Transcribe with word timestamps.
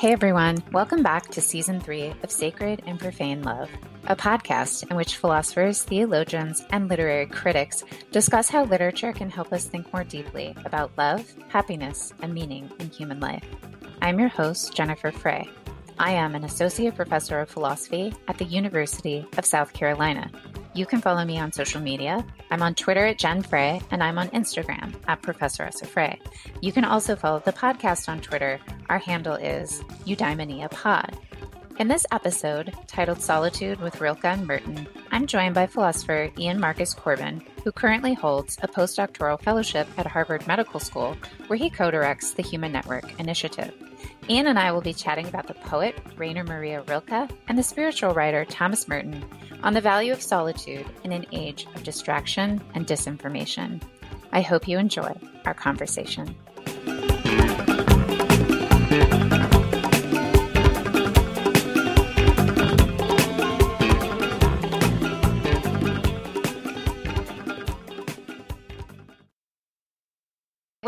Hey 0.00 0.14
everyone, 0.14 0.56
welcome 0.72 1.02
back 1.02 1.28
to 1.28 1.42
season 1.42 1.78
three 1.78 2.14
of 2.22 2.30
Sacred 2.30 2.82
and 2.86 2.98
Profane 2.98 3.42
Love, 3.42 3.68
a 4.06 4.16
podcast 4.16 4.90
in 4.90 4.96
which 4.96 5.18
philosophers, 5.18 5.82
theologians, 5.82 6.64
and 6.70 6.88
literary 6.88 7.26
critics 7.26 7.84
discuss 8.10 8.48
how 8.48 8.64
literature 8.64 9.12
can 9.12 9.28
help 9.28 9.52
us 9.52 9.66
think 9.66 9.92
more 9.92 10.02
deeply 10.02 10.56
about 10.64 10.96
love, 10.96 11.30
happiness, 11.50 12.14
and 12.22 12.32
meaning 12.32 12.70
in 12.78 12.88
human 12.88 13.20
life. 13.20 13.44
I'm 14.00 14.18
your 14.18 14.30
host, 14.30 14.74
Jennifer 14.74 15.10
Frey. 15.12 15.46
I 15.98 16.12
am 16.12 16.34
an 16.34 16.44
associate 16.44 16.96
professor 16.96 17.38
of 17.38 17.50
philosophy 17.50 18.14
at 18.26 18.38
the 18.38 18.46
University 18.46 19.26
of 19.36 19.44
South 19.44 19.74
Carolina. 19.74 20.30
You 20.72 20.86
can 20.86 21.00
follow 21.00 21.24
me 21.24 21.38
on 21.38 21.50
social 21.50 21.80
media. 21.80 22.24
I'm 22.50 22.62
on 22.62 22.76
Twitter 22.76 23.04
at 23.04 23.18
Jen 23.18 23.42
Frey, 23.42 23.80
and 23.90 24.04
I'm 24.04 24.18
on 24.18 24.28
Instagram 24.28 24.94
at 25.08 25.20
Professor 25.20 25.64
Essa 25.64 25.84
Frey. 25.84 26.20
You 26.60 26.70
can 26.70 26.84
also 26.84 27.16
follow 27.16 27.40
the 27.44 27.52
podcast 27.52 28.08
on 28.08 28.20
Twitter. 28.20 28.60
Our 28.88 28.98
handle 28.98 29.34
is 29.34 29.82
Eudaimonia 30.06 30.70
Pod. 30.70 31.18
In 31.80 31.88
this 31.88 32.06
episode, 32.12 32.72
titled 32.86 33.20
Solitude 33.20 33.80
with 33.80 34.00
Rilke 34.00 34.26
and 34.26 34.46
Merton, 34.46 34.86
I'm 35.10 35.26
joined 35.26 35.56
by 35.56 35.66
philosopher 35.66 36.30
Ian 36.38 36.60
Marcus 36.60 36.94
Corbin, 36.94 37.42
who 37.64 37.72
currently 37.72 38.14
holds 38.14 38.56
a 38.62 38.68
postdoctoral 38.68 39.42
fellowship 39.42 39.88
at 39.96 40.06
Harvard 40.06 40.46
Medical 40.46 40.78
School, 40.78 41.16
where 41.48 41.58
he 41.58 41.68
co 41.68 41.90
directs 41.90 42.32
the 42.32 42.42
Human 42.42 42.70
Network 42.70 43.18
Initiative. 43.18 43.72
Ian 44.30 44.46
and 44.46 44.60
I 44.60 44.70
will 44.70 44.80
be 44.80 44.94
chatting 44.94 45.26
about 45.26 45.48
the 45.48 45.54
poet 45.54 45.98
Rainer 46.16 46.44
Maria 46.44 46.82
Rilke 46.82 47.28
and 47.48 47.58
the 47.58 47.64
spiritual 47.64 48.14
writer 48.14 48.44
Thomas 48.44 48.86
Merton 48.86 49.24
on 49.64 49.74
the 49.74 49.80
value 49.80 50.12
of 50.12 50.22
solitude 50.22 50.86
in 51.02 51.10
an 51.10 51.26
age 51.32 51.66
of 51.74 51.82
distraction 51.82 52.62
and 52.74 52.86
disinformation. 52.86 53.82
I 54.30 54.40
hope 54.42 54.68
you 54.68 54.78
enjoy 54.78 55.18
our 55.46 55.54
conversation. 55.54 56.32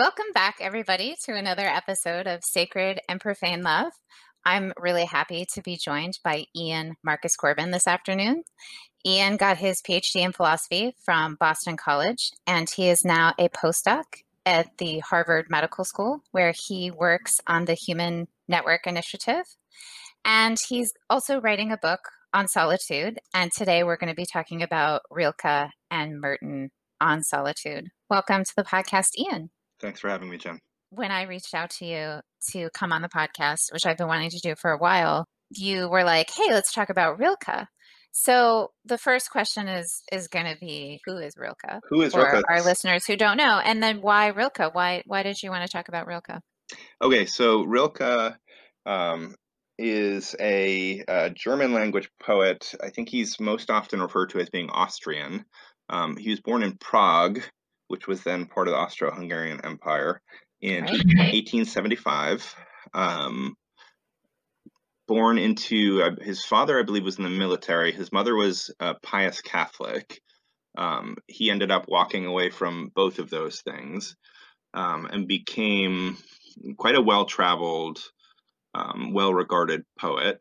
Welcome 0.02 0.32
back, 0.34 0.56
everybody, 0.60 1.14
to 1.26 1.36
another 1.36 1.62
episode 1.62 2.26
of 2.26 2.42
Sacred 2.42 2.98
and 3.08 3.20
Profane 3.20 3.62
Love. 3.62 3.92
I'm 4.44 4.72
really 4.76 5.04
happy 5.04 5.46
to 5.54 5.62
be 5.62 5.76
joined 5.76 6.14
by 6.24 6.46
Ian 6.56 6.96
Marcus 7.04 7.36
Corbin 7.36 7.70
this 7.70 7.86
afternoon. 7.86 8.42
Ian 9.06 9.36
got 9.36 9.58
his 9.58 9.80
PhD 9.80 10.16
in 10.16 10.32
philosophy 10.32 10.96
from 11.04 11.36
Boston 11.38 11.76
College, 11.76 12.32
and 12.48 12.68
he 12.68 12.88
is 12.88 13.04
now 13.04 13.32
a 13.38 13.48
postdoc 13.48 14.02
at 14.44 14.76
the 14.78 14.98
Harvard 15.08 15.46
Medical 15.48 15.84
School, 15.84 16.24
where 16.32 16.52
he 16.66 16.90
works 16.90 17.38
on 17.46 17.66
the 17.66 17.74
Human 17.74 18.26
Network 18.48 18.88
Initiative. 18.88 19.44
And 20.24 20.58
he's 20.68 20.92
also 21.08 21.40
writing 21.40 21.70
a 21.70 21.78
book 21.78 22.00
on 22.34 22.48
solitude. 22.48 23.20
And 23.32 23.52
today 23.56 23.84
we're 23.84 23.98
going 23.98 24.10
to 24.10 24.16
be 24.16 24.26
talking 24.26 24.64
about 24.64 25.02
Rilke 25.12 25.70
and 25.92 26.20
Merton 26.20 26.72
on 27.00 27.22
solitude. 27.22 27.90
Welcome 28.10 28.42
to 28.42 28.52
the 28.56 28.64
podcast, 28.64 29.10
Ian. 29.16 29.50
Thanks 29.82 30.00
for 30.00 30.08
having 30.08 30.30
me, 30.30 30.38
Jen. 30.38 30.58
When 30.90 31.10
I 31.10 31.22
reached 31.22 31.54
out 31.54 31.70
to 31.78 31.84
you 31.84 32.20
to 32.52 32.70
come 32.70 32.92
on 32.92 33.02
the 33.02 33.08
podcast, 33.08 33.72
which 33.72 33.84
I've 33.84 33.96
been 33.96 34.08
wanting 34.08 34.30
to 34.30 34.38
do 34.38 34.54
for 34.54 34.70
a 34.70 34.78
while, 34.78 35.26
you 35.50 35.88
were 35.88 36.04
like, 36.04 36.30
"Hey, 36.30 36.50
let's 36.50 36.72
talk 36.72 36.88
about 36.88 37.18
Rilke." 37.18 37.66
So 38.12 38.72
the 38.84 38.98
first 38.98 39.30
question 39.30 39.68
is 39.68 40.02
is 40.12 40.28
going 40.28 40.44
to 40.44 40.56
be, 40.60 41.00
who 41.06 41.16
is 41.16 41.34
Rilke? 41.36 41.80
Who 41.88 42.02
is 42.02 42.12
for 42.12 42.30
Rilke? 42.30 42.44
Our 42.48 42.62
listeners 42.62 43.06
who 43.06 43.16
don't 43.16 43.38
know, 43.38 43.60
and 43.64 43.82
then 43.82 44.02
why 44.02 44.28
Rilke? 44.28 44.72
Why 44.72 45.02
why 45.06 45.22
did 45.22 45.42
you 45.42 45.50
want 45.50 45.64
to 45.64 45.72
talk 45.72 45.88
about 45.88 46.06
Rilke? 46.06 46.40
Okay, 47.02 47.26
so 47.26 47.62
Rilke 47.62 48.36
um, 48.86 49.34
is 49.78 50.34
a, 50.40 51.02
a, 51.08 51.30
German 51.30 51.72
language 51.72 52.08
poet. 52.22 52.74
I 52.82 52.90
think 52.90 53.08
he's 53.08 53.40
most 53.40 53.70
often 53.70 54.00
referred 54.00 54.30
to 54.30 54.40
as 54.40 54.50
being 54.50 54.70
Austrian. 54.70 55.44
Um, 55.88 56.16
he 56.16 56.30
was 56.30 56.40
born 56.40 56.62
in 56.62 56.76
Prague, 56.76 57.40
which 57.92 58.08
was 58.08 58.22
then 58.22 58.46
part 58.46 58.68
of 58.68 58.72
the 58.72 58.78
Austro-Hungarian 58.78 59.60
Empire, 59.64 60.22
in 60.62 60.84
right. 60.84 60.92
1875. 60.92 62.56
Um, 62.94 63.54
born 65.06 65.36
into 65.36 66.02
uh, 66.02 66.24
his 66.24 66.42
father, 66.42 66.78
I 66.78 66.84
believe, 66.84 67.04
was 67.04 67.18
in 67.18 67.24
the 67.24 67.28
military. 67.28 67.92
His 67.92 68.10
mother 68.10 68.34
was 68.34 68.74
a 68.80 68.94
pious 68.94 69.42
Catholic. 69.42 70.22
Um, 70.78 71.18
he 71.26 71.50
ended 71.50 71.70
up 71.70 71.84
walking 71.86 72.24
away 72.24 72.48
from 72.48 72.90
both 72.94 73.18
of 73.18 73.28
those 73.28 73.60
things 73.60 74.16
um, 74.72 75.04
and 75.12 75.28
became 75.28 76.16
quite 76.78 76.94
a 76.94 77.02
well 77.02 77.26
traveled, 77.26 77.98
um, 78.74 79.12
well 79.12 79.34
regarded 79.34 79.84
poet. 79.98 80.40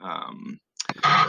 Um, 0.00 0.60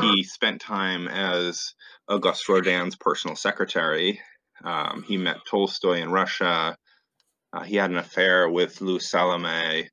he 0.02 0.22
spent 0.22 0.62
time 0.62 1.08
as 1.08 1.74
Auguste 2.08 2.48
Rodin's 2.48 2.96
personal 2.96 3.36
secretary. 3.36 4.22
Um, 4.64 5.04
he 5.08 5.18
met 5.18 5.46
Tolstoy 5.50 6.02
in 6.02 6.12
Russia. 6.12 6.76
Uh, 7.52 7.64
he 7.64 7.76
had 7.76 7.92
an 7.92 7.98
affair 7.98 8.50
with 8.50 8.82
Lou 8.82 9.00
Salome. 9.00 9.90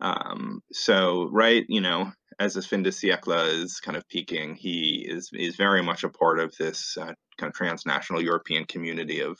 Um, 0.00 0.62
so, 0.72 1.28
right, 1.30 1.64
you 1.68 1.80
know, 1.80 2.12
as 2.38 2.54
the 2.54 2.62
fin 2.62 2.82
de 2.82 2.90
siècle 2.90 3.62
is 3.62 3.80
kind 3.80 3.96
of 3.96 4.08
peaking, 4.08 4.56
he 4.56 5.06
is 5.08 5.28
is 5.32 5.56
very 5.56 5.82
much 5.82 6.04
a 6.04 6.08
part 6.08 6.38
of 6.40 6.54
this 6.56 6.96
uh, 6.96 7.12
kind 7.38 7.50
of 7.50 7.54
transnational 7.54 8.22
European 8.22 8.64
community 8.64 9.20
of 9.20 9.38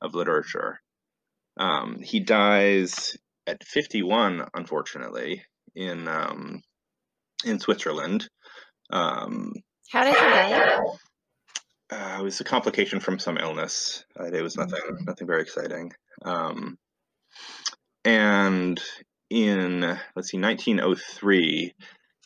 of 0.00 0.14
literature. 0.14 0.80
Um, 1.56 2.00
he 2.02 2.20
dies 2.20 3.16
at 3.46 3.62
51, 3.64 4.48
unfortunately, 4.54 5.44
in 5.74 6.08
um, 6.08 6.62
in 7.44 7.60
Switzerland. 7.60 8.28
Um, 8.90 9.52
How 9.90 10.04
did 10.04 10.14
he 10.14 10.20
die? 10.20 10.80
Uh, 11.92 12.18
it 12.20 12.22
was 12.22 12.40
a 12.40 12.44
complication 12.44 13.00
from 13.00 13.18
some 13.18 13.36
illness. 13.36 14.04
Uh, 14.18 14.24
it 14.24 14.42
was 14.42 14.56
nothing, 14.56 14.80
Mm-hmm. 14.80 15.04
nothing 15.04 15.26
very 15.26 15.42
exciting. 15.42 15.92
Um, 16.24 16.78
and 18.04 18.80
in 19.28 19.80
let's 20.16 20.30
see, 20.30 20.38
1903, 20.38 21.74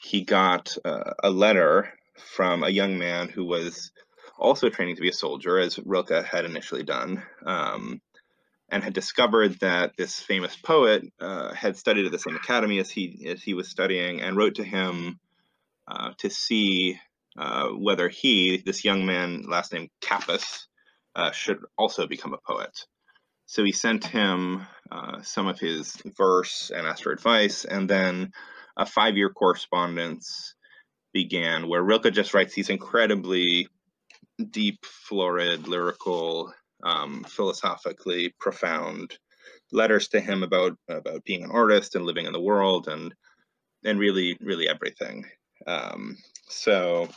he 0.00 0.22
got 0.22 0.76
uh, 0.84 1.14
a 1.22 1.30
letter 1.30 1.92
from 2.16 2.62
a 2.62 2.68
young 2.68 2.96
man 2.98 3.28
who 3.28 3.44
was 3.44 3.90
also 4.38 4.68
training 4.68 4.96
to 4.96 5.02
be 5.02 5.08
a 5.08 5.12
soldier, 5.12 5.58
as 5.58 5.78
Rilke 5.84 6.24
had 6.24 6.44
initially 6.44 6.84
done, 6.84 7.22
um, 7.44 8.00
and 8.68 8.84
had 8.84 8.92
discovered 8.94 9.58
that 9.60 9.96
this 9.96 10.20
famous 10.20 10.54
poet 10.56 11.02
uh, 11.20 11.52
had 11.54 11.76
studied 11.76 12.06
at 12.06 12.12
the 12.12 12.18
same 12.20 12.36
academy 12.36 12.78
as 12.78 12.90
he 12.90 13.26
as 13.28 13.42
he 13.42 13.54
was 13.54 13.68
studying, 13.68 14.20
and 14.20 14.36
wrote 14.36 14.56
to 14.56 14.64
him 14.64 15.18
uh, 15.88 16.12
to 16.18 16.30
see 16.30 17.00
uh, 17.36 17.68
whether 17.68 18.08
he, 18.08 18.62
this 18.64 18.84
young 18.84 19.06
man, 19.06 19.42
last 19.48 19.72
name 19.72 19.88
Kappus, 20.00 20.66
uh, 21.14 21.30
should 21.32 21.58
also 21.78 22.06
become 22.06 22.34
a 22.34 22.38
poet. 22.46 22.86
So 23.46 23.64
he 23.64 23.72
sent 23.72 24.04
him 24.04 24.66
uh, 24.90 25.22
some 25.22 25.46
of 25.46 25.58
his 25.58 25.96
verse 26.16 26.70
and 26.74 26.86
asked 26.86 27.04
for 27.04 27.12
advice, 27.12 27.64
and 27.64 27.88
then 27.88 28.32
a 28.76 28.84
five 28.84 29.16
year 29.16 29.30
correspondence 29.30 30.54
began 31.12 31.68
where 31.68 31.82
Rilke 31.82 32.12
just 32.12 32.34
writes 32.34 32.54
these 32.54 32.68
incredibly 32.68 33.68
deep, 34.50 34.84
florid, 34.84 35.68
lyrical, 35.68 36.52
um, 36.82 37.24
philosophically 37.24 38.34
profound 38.38 39.18
letters 39.72 40.08
to 40.08 40.20
him 40.20 40.42
about 40.42 40.76
about 40.88 41.24
being 41.24 41.42
an 41.42 41.50
artist 41.50 41.94
and 41.94 42.04
living 42.04 42.26
in 42.26 42.32
the 42.32 42.40
world 42.40 42.88
and 42.88 43.14
and 43.84 43.98
really 43.98 44.36
really 44.40 44.68
everything. 44.68 45.24
Um, 45.66 46.16
so 46.48 47.08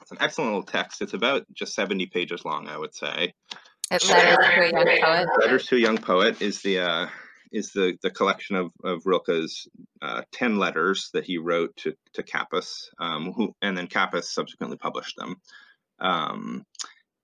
it's 0.00 0.10
an 0.10 0.18
excellent 0.20 0.50
little 0.50 0.66
text. 0.66 1.02
It's 1.02 1.14
about 1.14 1.44
just 1.52 1.74
70 1.74 2.06
pages 2.06 2.44
long, 2.44 2.68
I 2.68 2.78
would 2.78 2.94
say. 2.94 3.34
Letters 3.90 4.06
to 4.54 4.62
a 4.62 4.70
young 4.70 5.00
poet. 5.00 5.28
Letters 5.40 5.66
to 5.66 5.76
a 5.76 5.78
Young 5.78 5.98
Poet 5.98 6.42
is 6.42 6.62
the 6.62 6.78
uh, 6.78 7.06
is 7.52 7.70
the, 7.72 7.96
the 8.02 8.10
collection 8.10 8.56
of, 8.56 8.72
of 8.82 9.02
Rilke's 9.04 9.68
uh, 10.02 10.22
10 10.32 10.58
letters 10.58 11.10
that 11.12 11.24
he 11.24 11.38
wrote 11.38 11.76
to, 11.76 11.94
to 12.14 12.22
Kappus, 12.24 12.88
um, 12.98 13.32
who, 13.32 13.54
and 13.62 13.78
then 13.78 13.86
Kappus 13.86 14.24
subsequently 14.24 14.76
published 14.76 15.16
them. 15.16 15.36
Um, 16.00 16.64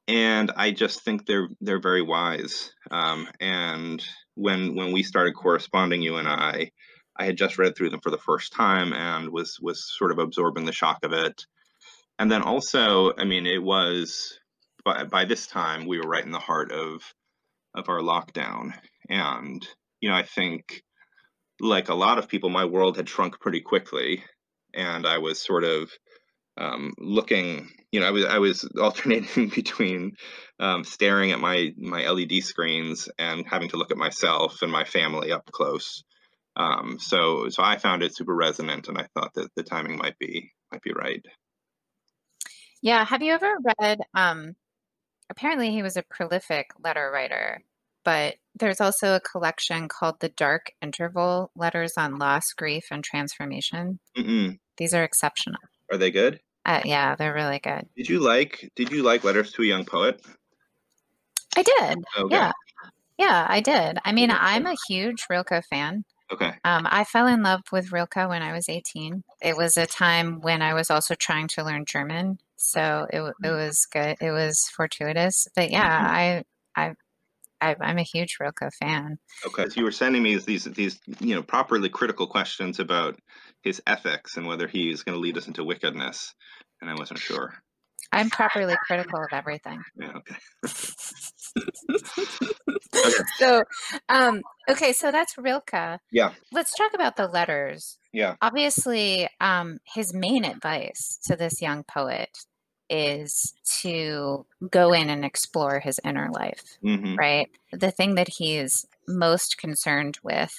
and 0.06 0.52
I 0.56 0.70
just 0.70 1.02
think 1.05 1.26
they're 1.26 1.49
they're 1.61 1.81
very 1.81 2.02
wise. 2.02 2.73
Um, 2.91 3.29
and 3.41 4.05
when 4.35 4.75
when 4.75 4.93
we 4.93 5.02
started 5.02 5.35
corresponding, 5.35 6.02
you 6.02 6.17
and 6.17 6.29
I, 6.29 6.70
I 7.17 7.25
had 7.25 7.37
just 7.37 7.58
read 7.58 7.76
through 7.76 7.91
them 7.91 8.00
for 8.00 8.11
the 8.11 8.19
first 8.19 8.52
time 8.52 8.93
and 8.93 9.31
was 9.31 9.58
was 9.61 9.93
sort 9.97 10.11
of 10.12 10.19
absorbing 10.19 10.64
the 10.64 10.73
shock 10.73 11.05
of 11.05 11.12
it. 11.12 11.44
And 12.20 12.31
then 12.31 12.43
also, 12.43 13.14
I 13.17 13.25
mean, 13.25 13.46
it 13.46 13.62
was 13.62 14.38
by 14.84 15.05
by 15.05 15.25
this 15.25 15.46
time 15.46 15.87
we 15.87 15.96
were 15.96 16.06
right 16.06 16.25
in 16.25 16.32
the 16.32 16.38
heart 16.38 16.70
of 16.70 17.02
of 17.75 17.88
our 17.88 18.00
lockdown, 18.00 18.75
and 19.08 19.67
you 20.02 20.11
know, 20.11 20.14
I 20.14 20.25
think 20.25 20.82
like 21.61 21.88
a 21.88 21.94
lot 21.94 22.19
of 22.19 22.28
people, 22.28 22.50
my 22.50 22.67
world 22.67 22.99
had 22.99 23.08
shrunk 23.08 23.40
pretty 23.40 23.62
quickly, 23.62 24.22
and 24.75 25.06
I 25.06 25.17
was 25.17 25.40
sort 25.43 25.64
of 25.64 25.90
um, 26.58 26.93
looking. 26.99 27.70
You 27.90 28.00
know, 28.00 28.06
I 28.08 28.11
was 28.11 28.25
I 28.26 28.38
was 28.38 28.69
alternating 28.78 29.49
between 29.49 30.12
um, 30.58 30.84
staring 30.84 31.32
at 31.32 31.40
my 31.40 31.73
my 31.78 32.06
LED 32.06 32.43
screens 32.43 33.08
and 33.19 33.46
having 33.49 33.70
to 33.70 33.78
look 33.78 33.93
at 33.93 33.96
myself 33.96 34.61
and 34.61 34.70
my 34.70 34.84
family 34.84 35.32
up 35.32 35.50
close. 35.50 36.05
Um, 36.55 36.99
so 37.00 37.49
so 37.49 37.62
I 37.62 37.78
found 37.78 38.02
it 38.02 38.14
super 38.14 38.34
resonant, 38.34 38.88
and 38.88 38.99
I 38.99 39.06
thought 39.14 39.32
that 39.37 39.49
the 39.56 39.62
timing 39.62 39.96
might 39.96 40.19
be 40.19 40.52
might 40.70 40.82
be 40.82 40.93
right. 40.93 41.25
Yeah. 42.82 43.05
Have 43.05 43.23
you 43.23 43.32
ever 43.32 43.56
read? 43.81 44.00
Um, 44.15 44.56
apparently, 45.29 45.71
he 45.71 45.82
was 45.82 45.97
a 45.97 46.03
prolific 46.03 46.71
letter 46.82 47.11
writer, 47.12 47.62
but 48.05 48.37
there's 48.55 48.81
also 48.81 49.15
a 49.15 49.21
collection 49.21 49.88
called 49.88 50.21
The 50.21 50.29
Dark 50.31 50.73
Interval 50.82 51.50
Letters 51.55 51.94
on 51.97 52.19
Loss, 52.19 52.53
Grief, 52.55 52.87
and 52.91 53.05
Transformation. 53.05 53.99
Mm-mm. 54.17 54.59
These 54.77 54.94
are 54.94 55.05
exceptional. 55.05 55.61
Are 55.91 55.99
they 55.99 56.11
good? 56.11 56.41
Uh, 56.65 56.81
yeah, 56.85 57.17
they're 57.17 57.35
really 57.35 57.59
good. 57.59 57.88
Did 57.97 58.09
you 58.09 58.21
like 58.21 58.71
Did 58.77 58.91
you 58.93 59.03
like 59.03 59.25
Letters 59.25 59.53
to 59.53 59.62
a 59.62 59.67
Young 59.67 59.85
Poet? 59.85 60.21
I 61.56 61.62
did. 61.62 61.99
Okay. 62.19 62.35
Yeah. 62.35 62.53
Yeah, 63.19 63.47
I 63.49 63.61
did. 63.61 63.99
I 64.05 64.12
mean, 64.12 64.31
I'm 64.31 64.67
a 64.67 64.76
huge 64.88 65.26
Rilke 65.29 65.62
fan. 65.69 66.05
Okay. 66.33 66.53
Um, 66.65 66.87
I 66.91 67.05
fell 67.05 67.26
in 67.26 67.43
love 67.43 67.61
with 67.71 67.93
Rilke 67.93 68.17
when 68.29 68.43
I 68.43 68.53
was 68.53 68.69
18. 68.69 69.25
It 69.43 69.56
was 69.56 69.76
a 69.76 69.87
time 69.87 70.41
when 70.41 70.62
I 70.62 70.73
was 70.75 70.91
also 70.91 71.15
trying 71.15 71.49
to 71.49 71.65
learn 71.65 71.85
German, 71.85 72.38
so 72.61 73.07
it 73.11 73.21
it 73.43 73.51
was 73.51 73.87
good. 73.91 74.17
It 74.21 74.31
was 74.31 74.62
fortuitous, 74.77 75.49
but 75.57 75.71
yeah, 75.71 75.89
I 75.89 76.45
I, 76.77 76.93
I 77.61 77.75
I'm 77.81 77.99
a 77.99 78.03
huge 78.03 78.37
Rilke 78.39 78.71
fan. 78.79 79.19
Okay. 79.47 79.69
So 79.69 79.81
you 79.81 79.85
were 79.85 79.91
sending 79.91 80.23
me 80.23 80.37
these 80.37 80.65
these 80.65 81.01
you 81.21 81.35
know 81.35 81.43
properly 81.43 81.89
critical 81.89 82.27
questions 82.27 82.79
about 82.79 83.19
his 83.62 83.83
ethics 83.87 84.37
and 84.37 84.47
whether 84.47 84.69
he's 84.69 85.03
going 85.03 85.17
to 85.17 85.21
lead 85.21 85.39
us 85.39 85.47
into 85.47 85.65
wickedness, 85.65 86.35
and 86.81 86.91
I 86.91 86.95
wasn't 86.95 87.21
sure. 87.21 87.55
I'm 88.12 88.29
properly 88.29 88.75
critical 88.87 89.21
of 89.21 89.29
everything. 89.33 89.83
Yeah. 89.97 90.19
Okay. 92.93 93.25
So, 93.39 93.62
um, 94.09 94.43
okay, 94.69 94.93
so 94.93 95.11
that's 95.11 95.39
Rilke. 95.39 95.99
Yeah. 96.12 96.33
Let's 96.53 96.75
talk 96.75 96.93
about 96.95 97.17
the 97.17 97.27
letters. 97.27 97.99
Yeah. 98.12 98.35
Obviously, 98.43 99.29
um, 99.41 99.79
his 99.95 100.12
main 100.12 100.45
advice 100.45 101.19
to 101.27 101.37
this 101.37 101.62
young 101.62 101.85
poet 101.85 102.29
is 102.90 103.54
to 103.82 104.46
go 104.70 104.92
in 104.92 105.08
and 105.10 105.25
explore 105.25 105.81
his 105.81 106.00
inner 106.04 106.31
life, 106.31 106.78
hmm 106.82 107.16
right? 107.19 107.48
The 107.72 107.90
thing 107.92 108.16
that 108.16 108.28
he's 108.38 108.87
most 109.08 109.58
concerned 109.58 110.19
with 110.22 110.52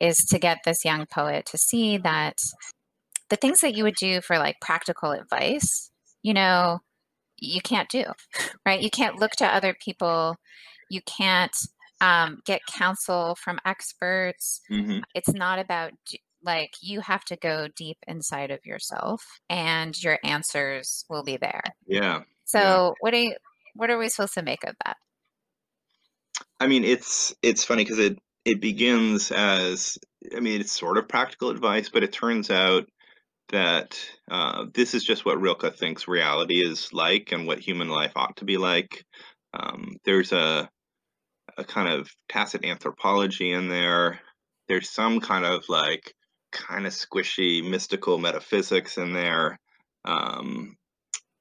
is 0.00 0.18
to 0.26 0.38
get 0.38 0.58
this 0.64 0.84
young 0.84 1.06
poet 1.06 1.46
to 1.46 1.58
see 1.58 1.98
that 1.98 2.38
the 3.28 3.36
things 3.36 3.60
that 3.60 3.74
you 3.74 3.84
would 3.84 3.96
do 3.96 4.20
for 4.20 4.38
like 4.38 4.60
practical 4.60 5.12
advice, 5.12 5.90
you 6.22 6.34
know, 6.34 6.80
you 7.38 7.60
can't 7.60 7.88
do, 7.88 8.04
right? 8.66 8.80
You 8.80 8.90
can't 8.90 9.18
look 9.18 9.32
to 9.32 9.46
other 9.46 9.74
people. 9.84 10.36
You 10.90 11.00
can't 11.06 11.56
um, 12.00 12.40
get 12.46 12.60
counsel 12.66 13.36
from 13.36 13.58
experts. 13.64 14.60
hmm 14.68 15.00
It's 15.14 15.32
not 15.32 15.58
about 15.58 15.92
like 16.46 16.74
you 16.80 17.00
have 17.00 17.24
to 17.26 17.36
go 17.36 17.68
deep 17.76 17.98
inside 18.06 18.50
of 18.50 18.64
yourself 18.64 19.22
and 19.50 20.00
your 20.02 20.18
answers 20.24 21.04
will 21.10 21.22
be 21.22 21.36
there. 21.36 21.62
Yeah. 21.86 22.22
So 22.44 22.94
what 23.00 23.12
are 23.12 23.18
you, 23.18 23.34
what 23.74 23.90
are 23.90 23.98
we 23.98 24.08
supposed 24.08 24.34
to 24.34 24.42
make 24.42 24.64
of 24.64 24.74
that? 24.84 24.96
I 26.58 26.66
mean, 26.66 26.84
it's 26.84 27.34
it's 27.42 27.64
funny 27.64 27.84
because 27.84 27.98
it 27.98 28.18
it 28.44 28.60
begins 28.60 29.30
as 29.32 29.98
I 30.34 30.40
mean, 30.40 30.60
it's 30.60 30.72
sort 30.72 30.98
of 30.98 31.08
practical 31.08 31.50
advice, 31.50 31.90
but 31.90 32.02
it 32.02 32.12
turns 32.12 32.50
out 32.50 32.86
that 33.50 33.98
uh, 34.30 34.64
this 34.74 34.94
is 34.94 35.04
just 35.04 35.24
what 35.24 35.40
Rilke 35.40 35.76
thinks 35.76 36.08
reality 36.08 36.64
is 36.64 36.92
like 36.92 37.32
and 37.32 37.46
what 37.46 37.60
human 37.60 37.88
life 37.88 38.12
ought 38.16 38.36
to 38.36 38.44
be 38.44 38.56
like. 38.56 39.04
Um, 39.54 39.96
there's 40.04 40.32
a 40.32 40.68
a 41.58 41.64
kind 41.64 41.88
of 41.88 42.10
tacit 42.28 42.64
anthropology 42.64 43.52
in 43.52 43.68
there. 43.68 44.20
There's 44.68 44.90
some 44.90 45.20
kind 45.20 45.44
of 45.44 45.64
like 45.68 46.12
kind 46.56 46.86
of 46.86 46.92
squishy 46.92 47.68
mystical 47.68 48.18
metaphysics 48.18 48.98
in 48.98 49.12
there. 49.12 49.58
Um, 50.04 50.76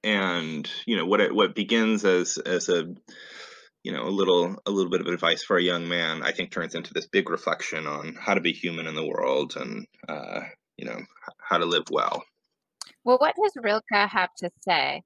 and 0.05 0.69
you 0.85 0.95
know 0.95 1.05
what 1.05 1.19
it 1.19 1.33
what 1.33 1.55
begins 1.55 2.05
as 2.05 2.37
as 2.37 2.69
a 2.69 2.85
you 3.83 3.91
know 3.91 4.03
a 4.03 4.09
little 4.09 4.55
a 4.65 4.71
little 4.71 4.91
bit 4.91 5.01
of 5.01 5.07
advice 5.07 5.43
for 5.43 5.57
a 5.57 5.63
young 5.63 5.87
man 5.87 6.21
i 6.21 6.31
think 6.31 6.51
turns 6.51 6.75
into 6.75 6.93
this 6.93 7.07
big 7.07 7.29
reflection 7.29 7.87
on 7.87 8.15
how 8.19 8.35
to 8.35 8.41
be 8.41 8.53
human 8.53 8.85
in 8.85 8.95
the 8.95 9.05
world 9.05 9.55
and 9.57 9.87
uh, 10.07 10.41
you 10.77 10.85
know 10.85 10.99
how 11.41 11.57
to 11.57 11.65
live 11.65 11.85
well 11.91 12.23
Well, 13.03 13.17
what 13.17 13.35
does 13.35 13.53
Rilke 13.61 13.83
have 13.91 14.29
to 14.37 14.51
say 14.61 15.01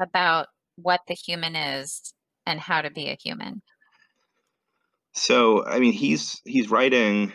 about 0.00 0.46
what 0.76 1.00
the 1.08 1.14
human 1.14 1.54
is 1.54 2.14
and 2.46 2.58
how 2.58 2.80
to 2.82 2.90
be 2.90 3.08
a 3.08 3.18
human? 3.22 3.60
so 5.12 5.64
i 5.66 5.78
mean 5.78 5.92
he's 5.92 6.40
he's 6.46 6.70
writing 6.70 7.32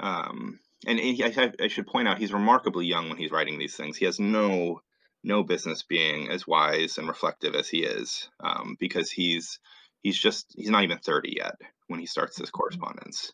um 0.00 0.58
and 0.86 0.98
he, 0.98 1.22
I, 1.24 1.52
I 1.60 1.68
should 1.68 1.86
point 1.86 2.08
out 2.08 2.18
he's 2.18 2.32
remarkably 2.32 2.86
young 2.86 3.08
when 3.08 3.18
he's 3.18 3.32
writing 3.32 3.58
these 3.58 3.76
things. 3.76 3.96
He 3.96 4.04
has 4.04 4.18
no 4.20 4.80
no 5.24 5.42
business 5.42 5.82
being 5.82 6.30
as 6.30 6.46
wise 6.46 6.98
and 6.98 7.08
reflective 7.08 7.54
as 7.56 7.68
he 7.68 7.82
is 7.82 8.28
um, 8.40 8.76
because 8.78 9.10
he's 9.10 9.58
he's 10.02 10.18
just 10.18 10.54
he's 10.56 10.70
not 10.70 10.84
even 10.84 10.98
30 10.98 11.34
yet 11.36 11.56
when 11.88 11.98
he 11.98 12.06
starts 12.06 12.36
this 12.38 12.50
correspondence. 12.50 13.32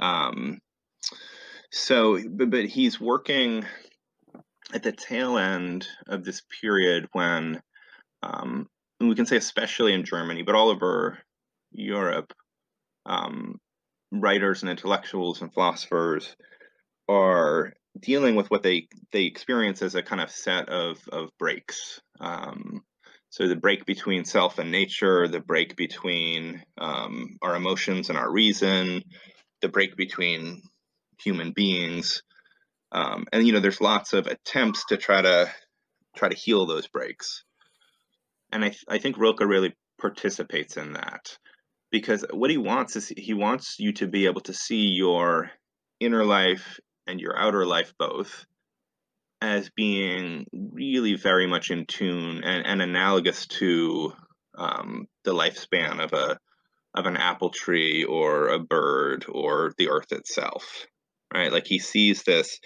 Um, 0.00 0.58
so 1.70 2.18
but, 2.28 2.50
but 2.50 2.64
he's 2.66 3.00
working 3.00 3.64
at 4.74 4.82
the 4.82 4.92
tail 4.92 5.38
end 5.38 5.86
of 6.08 6.24
this 6.24 6.42
period 6.60 7.08
when 7.12 7.60
um, 8.22 8.68
and 8.98 9.08
we 9.08 9.14
can 9.14 9.26
say 9.26 9.36
especially 9.36 9.92
in 9.92 10.04
germany 10.04 10.42
but 10.42 10.54
all 10.54 10.68
over 10.68 11.18
europe 11.72 12.32
um, 13.06 13.58
writers 14.12 14.62
and 14.62 14.70
intellectuals 14.70 15.40
and 15.40 15.52
philosophers 15.52 16.36
are 17.10 17.72
dealing 17.98 18.36
with 18.36 18.50
what 18.50 18.62
they 18.62 18.86
they 19.12 19.24
experience 19.24 19.82
as 19.82 19.94
a 19.94 20.02
kind 20.02 20.20
of 20.20 20.30
set 20.30 20.68
of 20.68 20.98
of 21.12 21.30
breaks. 21.38 22.00
Um, 22.20 22.82
so 23.30 23.46
the 23.46 23.56
break 23.56 23.84
between 23.86 24.24
self 24.24 24.58
and 24.58 24.70
nature 24.70 25.28
the 25.28 25.40
break 25.40 25.76
between 25.76 26.62
um, 26.78 27.36
our 27.42 27.56
emotions 27.56 28.08
and 28.08 28.18
our 28.18 28.30
reason 28.30 29.02
the 29.60 29.68
break 29.68 29.96
between 29.96 30.62
human 31.22 31.52
beings. 31.52 32.22
Um, 32.92 33.26
and 33.32 33.46
you 33.46 33.52
know 33.52 33.60
there's 33.60 33.80
lots 33.80 34.12
of 34.12 34.26
attempts 34.26 34.86
to 34.86 34.96
try 34.96 35.22
to 35.22 35.50
try 36.16 36.28
to 36.28 36.36
heal 36.36 36.66
those 36.66 36.88
breaks. 36.88 37.44
And 38.52 38.64
i, 38.64 38.68
th- 38.68 38.84
I 38.88 38.98
think 38.98 39.18
rilke 39.18 39.40
really 39.40 39.74
participates 40.00 40.76
in 40.76 40.94
that 40.94 41.36
because 41.90 42.24
what 42.32 42.50
he 42.50 42.56
wants 42.56 42.96
is 42.96 43.08
he 43.08 43.34
wants 43.34 43.78
you 43.78 43.92
to 43.94 44.06
be 44.06 44.26
able 44.26 44.40
to 44.42 44.54
see 44.54 44.86
your 44.88 45.50
inner 46.00 46.24
life 46.24 46.80
and 47.06 47.20
your 47.20 47.38
outer 47.38 47.66
life 47.66 47.92
both 47.98 48.46
as 49.42 49.70
being 49.70 50.46
really 50.52 51.14
very 51.14 51.46
much 51.46 51.70
in 51.70 51.86
tune 51.86 52.44
and, 52.44 52.66
and 52.66 52.82
analogous 52.82 53.46
to 53.46 54.12
um, 54.56 55.06
the 55.24 55.32
lifespan 55.32 56.02
of 56.02 56.12
a 56.12 56.38
of 56.94 57.06
an 57.06 57.16
apple 57.16 57.50
tree 57.50 58.04
or 58.04 58.48
a 58.48 58.58
bird 58.58 59.24
or 59.28 59.72
the 59.78 59.88
earth 59.88 60.12
itself 60.12 60.86
right? 61.32 61.52
Like 61.52 61.66
he 61.66 61.78
sees 61.78 62.22
this 62.22 62.58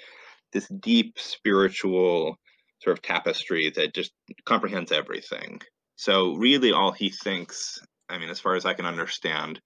this 0.52 0.68
deep 0.68 1.18
spiritual 1.18 2.38
sort 2.82 2.96
of 2.96 3.02
tapestry 3.02 3.70
that 3.74 3.94
just 3.94 4.12
comprehends 4.44 4.92
everything. 4.92 5.60
So 5.96 6.34
really 6.34 6.72
all 6.72 6.92
he 6.92 7.10
thinks 7.10 7.78
i 8.08 8.18
mean 8.18 8.28
as 8.28 8.38
far 8.38 8.54
as 8.54 8.66
i 8.66 8.74
can 8.74 8.84
understand 8.84 9.58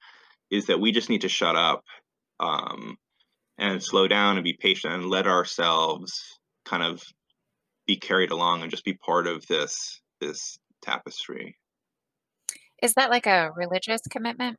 is 0.51 0.67
that 0.67 0.81
we 0.81 0.93
just 0.93 1.11
need 1.11 1.23
to 1.23 1.29
shut 1.29 1.57
up 1.57 1.83
um, 2.41 2.97
and 3.59 3.83
slow 3.83 4.07
down 4.09 4.37
and 4.37 4.45
be 4.45 4.57
patient 4.59 4.95
and 4.95 5.05
let 5.07 5.27
ourselves 5.27 6.13
kind 6.65 6.83
of 6.83 7.03
be 7.87 7.97
carried 7.97 8.31
along 8.31 8.63
and 8.63 8.71
just 8.71 8.85
be 8.85 8.95
part 8.95 9.27
of 9.27 9.47
this 9.47 10.01
this 10.21 10.59
tapestry 10.83 11.57
Is 12.83 12.95
that 12.95 13.11
like 13.11 13.27
a 13.27 13.51
religious 13.57 14.03
commitment? 14.11 14.57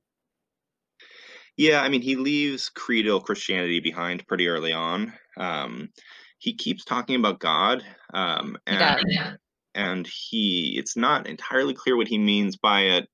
yeah 1.57 1.81
i 1.81 1.89
mean 1.89 2.01
he 2.01 2.15
leaves 2.15 2.69
creedal 2.69 3.19
christianity 3.21 3.79
behind 3.79 4.25
pretty 4.27 4.47
early 4.47 4.71
on 4.73 5.13
um, 5.37 5.89
he 6.37 6.53
keeps 6.53 6.83
talking 6.85 7.15
about 7.17 7.39
god 7.39 7.83
um, 8.13 8.57
He 8.67 8.73
and 8.75 8.79
does. 8.79 9.03
Yeah. 9.07 9.33
and 9.75 10.07
he 10.07 10.75
it's 10.77 10.95
not 10.97 11.27
entirely 11.27 11.73
clear 11.73 11.95
what 11.97 12.07
he 12.07 12.17
means 12.17 12.57
by 12.57 12.81
it 12.81 13.07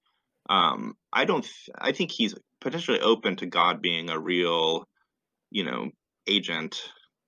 um, 0.49 0.93
i 1.11 1.25
don't 1.25 1.47
i 1.79 1.91
think 1.91 2.11
he's 2.11 2.35
potentially 2.61 2.99
open 3.01 3.35
to 3.37 3.45
god 3.45 3.81
being 3.81 4.09
a 4.09 4.19
real 4.19 4.85
you 5.55 5.63
know 5.63 5.89
agent 6.27 6.81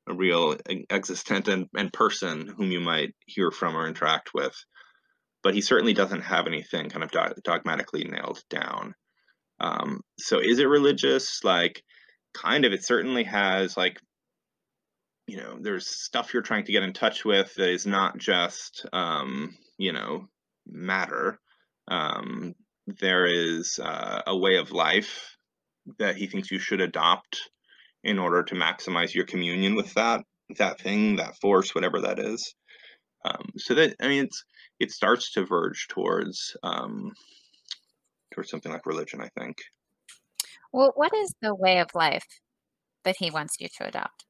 a 0.10 0.14
real 0.14 0.56
existent 0.90 1.48
and, 1.48 1.68
and 1.76 1.92
person 1.92 2.48
whom 2.58 2.72
you 2.72 2.80
might 2.80 3.14
hear 3.26 3.52
from 3.52 3.76
or 3.76 3.88
interact 3.88 4.34
with. 4.34 4.56
But 5.44 5.54
he 5.54 5.62
certainly 5.62 5.94
doesn't 5.94 6.22
have 6.22 6.48
anything 6.48 6.90
kind 6.90 7.04
of 7.04 7.12
do- 7.12 7.42
dogmatically 7.44 8.06
nailed 8.06 8.42
down. 8.50 8.96
Um, 9.60 10.02
so 10.18 10.40
is 10.40 10.60
it 10.60 10.68
religious? 10.68 11.44
Like 11.44 11.82
kind 12.34 12.66
of 12.66 12.74
it 12.74 12.86
certainly 12.86 13.24
has 13.24 13.76
like 13.78 14.00
you 15.26 15.38
know 15.38 15.58
there's 15.60 15.88
stuff 15.88 16.34
you're 16.34 16.44
trying 16.44 16.66
to 16.66 16.72
get 16.72 16.84
in 16.84 16.94
touch 16.94 17.26
with 17.26 17.54
that 17.56 17.70
is 17.70 17.86
not 17.86 18.18
just 18.18 18.86
um, 18.94 19.56
you 19.78 19.94
know 19.94 20.28
matter. 20.66 21.40
Um, 21.90 22.56
there 22.88 23.26
is 23.26 23.80
uh, 23.82 24.22
a 24.28 24.38
way 24.38 24.58
of 24.58 24.72
life 24.72 25.38
that 26.00 26.18
he 26.18 26.28
thinks 26.28 26.52
you 26.52 26.60
should 26.60 26.82
adopt 26.82 27.50
in 28.08 28.18
order 28.18 28.42
to 28.42 28.56
maximize 28.56 29.14
your 29.14 29.26
communion 29.26 29.76
with 29.76 29.94
that 29.94 30.24
that 30.58 30.80
thing, 30.80 31.18
that 31.18 31.36
force, 31.42 31.76
whatever 31.76 32.00
that 32.02 32.20
is. 32.20 32.56
Um, 33.26 33.50
so 33.58 33.76
that 33.76 33.96
I 34.02 34.08
mean, 34.08 34.24
it's 34.24 34.44
it 34.80 34.92
starts 34.92 35.34
to 35.34 35.46
verge 35.46 35.88
towards 35.90 36.56
um, 36.64 37.12
towards 38.34 38.50
something 38.50 38.72
like 38.72 38.86
religion. 38.86 39.22
I 39.22 39.30
think. 39.38 39.58
Well, 40.72 40.94
what 40.96 41.14
is 41.14 41.34
the 41.42 41.54
way 41.54 41.80
of 41.80 41.88
life 41.94 42.26
that 43.04 43.16
he 43.20 43.30
wants 43.30 43.56
you 43.60 43.68
to 43.78 43.88
adopt? 43.88 44.26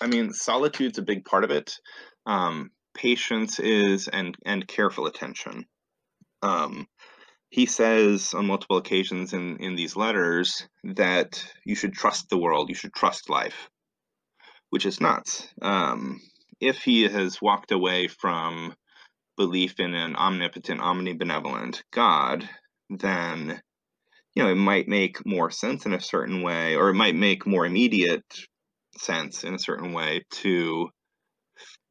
I 0.00 0.06
mean, 0.06 0.32
solitude's 0.32 0.98
a 0.98 1.02
big 1.02 1.24
part 1.24 1.44
of 1.44 1.50
it. 1.50 1.74
Um, 2.26 2.70
patience 2.94 3.58
is 3.58 4.08
and 4.08 4.36
and 4.44 4.68
careful 4.68 5.06
attention. 5.06 5.64
Um, 6.42 6.86
he 7.50 7.66
says 7.66 8.34
on 8.34 8.46
multiple 8.46 8.76
occasions 8.76 9.32
in 9.32 9.58
in 9.58 9.76
these 9.76 9.96
letters 9.96 10.66
that 10.84 11.44
you 11.64 11.74
should 11.74 11.92
trust 11.92 12.28
the 12.28 12.38
world, 12.38 12.68
you 12.68 12.74
should 12.74 12.92
trust 12.92 13.30
life, 13.30 13.70
which 14.70 14.86
is 14.86 15.00
nuts. 15.00 15.48
Um, 15.62 16.20
if 16.60 16.78
he 16.78 17.02
has 17.02 17.40
walked 17.40 17.72
away 17.72 18.08
from 18.08 18.74
belief 19.36 19.78
in 19.78 19.94
an 19.94 20.16
omnipotent, 20.16 20.80
omnibenevolent 20.80 21.82
God, 21.92 22.48
then 22.90 23.60
you 24.34 24.42
know 24.42 24.50
it 24.50 24.56
might 24.56 24.88
make 24.88 25.24
more 25.24 25.50
sense 25.50 25.86
in 25.86 25.92
a 25.92 26.00
certain 26.00 26.42
way, 26.42 26.76
or 26.76 26.90
it 26.90 26.94
might 26.94 27.14
make 27.14 27.46
more 27.46 27.66
immediate 27.66 28.24
sense 28.98 29.44
in 29.44 29.54
a 29.54 29.58
certain 29.58 29.92
way 29.92 30.24
to 30.30 30.88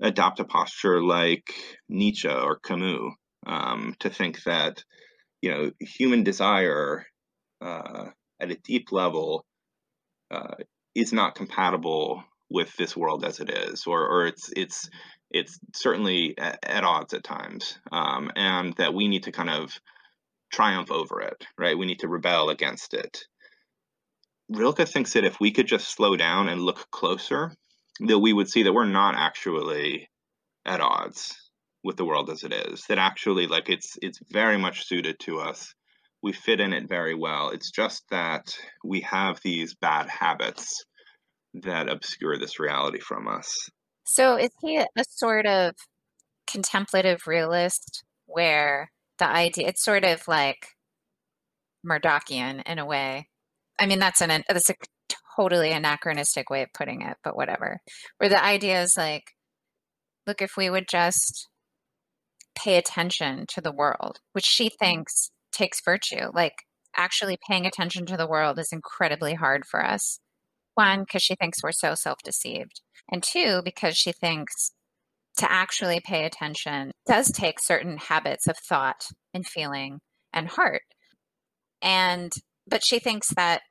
adopt 0.01 0.39
a 0.39 0.43
posture 0.45 1.01
like 1.01 1.53
Nietzsche 1.88 2.27
or 2.27 2.59
Camus, 2.59 3.13
um, 3.45 3.95
to 4.00 4.09
think 4.09 4.43
that 4.43 4.83
you 5.45 5.51
know 5.51 5.71
human 5.79 6.23
desire 6.23 7.05
uh, 7.61 8.07
at 8.39 8.49
a 8.49 8.55
deep 8.55 8.91
level 8.91 9.45
uh, 10.31 10.55
is 10.95 11.13
not 11.13 11.35
compatible 11.35 12.23
with 12.49 12.75
this 12.77 12.97
world 12.97 13.23
as 13.23 13.39
it 13.39 13.51
is, 13.51 13.85
or 13.85 14.07
or 14.07 14.25
it's 14.25 14.51
it's 14.55 14.89
it's 15.29 15.59
certainly 15.73 16.35
at, 16.39 16.57
at 16.63 16.83
odds 16.83 17.13
at 17.13 17.23
times, 17.23 17.77
um, 17.91 18.31
and 18.35 18.73
that 18.77 18.95
we 18.95 19.07
need 19.07 19.23
to 19.23 19.31
kind 19.31 19.51
of 19.51 19.71
triumph 20.51 20.89
over 20.89 21.21
it, 21.21 21.45
right? 21.59 21.77
We 21.77 21.85
need 21.85 21.99
to 21.99 22.07
rebel 22.07 22.49
against 22.49 22.95
it. 22.95 23.25
Rilke 24.49 24.87
thinks 24.87 25.13
that 25.13 25.25
if 25.25 25.39
we 25.39 25.51
could 25.51 25.67
just 25.67 25.89
slow 25.89 26.15
down 26.15 26.49
and 26.49 26.61
look 26.61 26.89
closer, 26.89 27.53
that 27.99 28.17
we 28.17 28.33
would 28.33 28.49
see 28.49 28.63
that 28.63 28.73
we're 28.73 28.85
not 28.85 29.13
actually 29.13 30.09
at 30.65 30.81
odds 30.81 31.44
with 31.86 31.98
the 31.98 32.06
world 32.06 32.30
as 32.32 32.44
it 32.44 32.51
is. 32.51 32.84
That 32.89 32.98
actually, 32.98 33.48
like 33.48 33.70
it's 33.70 33.98
it's 34.01 34.20
very 34.32 34.58
much 34.58 34.88
suited 34.88 35.18
to 35.22 35.39
us. 35.39 35.74
We 36.22 36.34
fit 36.34 36.60
in 36.60 36.74
it 36.74 36.89
very 36.89 37.13
well. 37.13 37.50
It's 37.50 37.72
just 37.72 38.04
that 38.10 38.58
we 38.84 39.01
have 39.01 39.39
these 39.44 39.75
bad 39.75 40.10
habits 40.10 40.84
that 41.54 41.88
obscure 41.88 42.38
this 42.38 42.60
reality 42.60 43.00
from 43.00 43.27
us. 43.27 43.70
So 44.04 44.36
is 44.36 44.50
he 44.62 44.77
a 44.77 44.88
sort 45.08 45.46
of 45.46 45.75
contemplative 46.48 47.27
realist 47.27 48.04
where 48.25 48.92
the 49.20 49.27
idea 49.27 49.68
it's 49.68 49.84
sort 49.84 50.04
of 50.04 50.27
like 50.27 50.68
Murdochian 51.86 52.63
in 52.65 52.80
a 52.80 52.86
way. 52.86 53.30
I 53.80 53.86
mean 53.86 54.00
that's 54.00 54.22
an 54.22 54.44
that's 54.50 54.72
a 54.72 54.75
totally 55.38 55.72
anachronistic 55.72 56.50
way 56.50 56.63
of 56.63 56.70
putting 56.74 57.01
it, 57.04 57.18
but 57.24 57.36
whatever. 57.36 57.80
Where 58.18 58.30
the 58.30 58.44
idea 58.44 58.82
is 58.82 58.96
like, 58.98 59.34
look, 60.25 60.42
if 60.42 60.54
we 60.58 60.70
would 60.70 60.88
just 60.89 61.48
pay 62.55 62.77
attention 62.77 63.45
to 63.50 63.62
the 63.62 63.71
world, 63.71 64.19
which 64.33 64.45
she 64.45 64.67
mm-hmm. 64.67 64.85
thinks 64.85 65.31
takes 65.51 65.81
virtue, 65.83 66.31
like 66.33 66.53
actually 66.95 67.38
paying 67.47 67.65
attention 67.65 68.05
to 68.05 68.17
the 68.17 68.27
world 68.27 68.59
is 68.59 68.71
incredibly 68.71 69.33
hard 69.33 69.65
for 69.65 69.83
us. 69.83 70.19
One, 70.75 71.01
because 71.01 71.24
she 71.24 71.35
thinks 71.35 71.63
we're 71.63 71.71
so 71.71 71.95
self 71.95 72.19
deceived. 72.24 72.81
And 73.12 73.24
two, 73.24 73.62
because 73.63 73.95
she 73.97 74.12
thinks 74.12 74.71
to 75.38 75.51
actually 75.51 76.00
pay 76.00 76.25
attention 76.25 76.91
does 77.05 77.31
take 77.31 77.59
certain 77.59 77.97
habits 77.97 78.47
of 78.47 78.57
thought 78.57 79.07
and 79.33 79.45
feeling 79.45 80.00
and 80.33 80.47
heart. 80.47 80.81
And, 81.81 82.31
but 82.67 82.83
she 82.83 83.00
thinks 83.00 83.29
that 83.35 83.62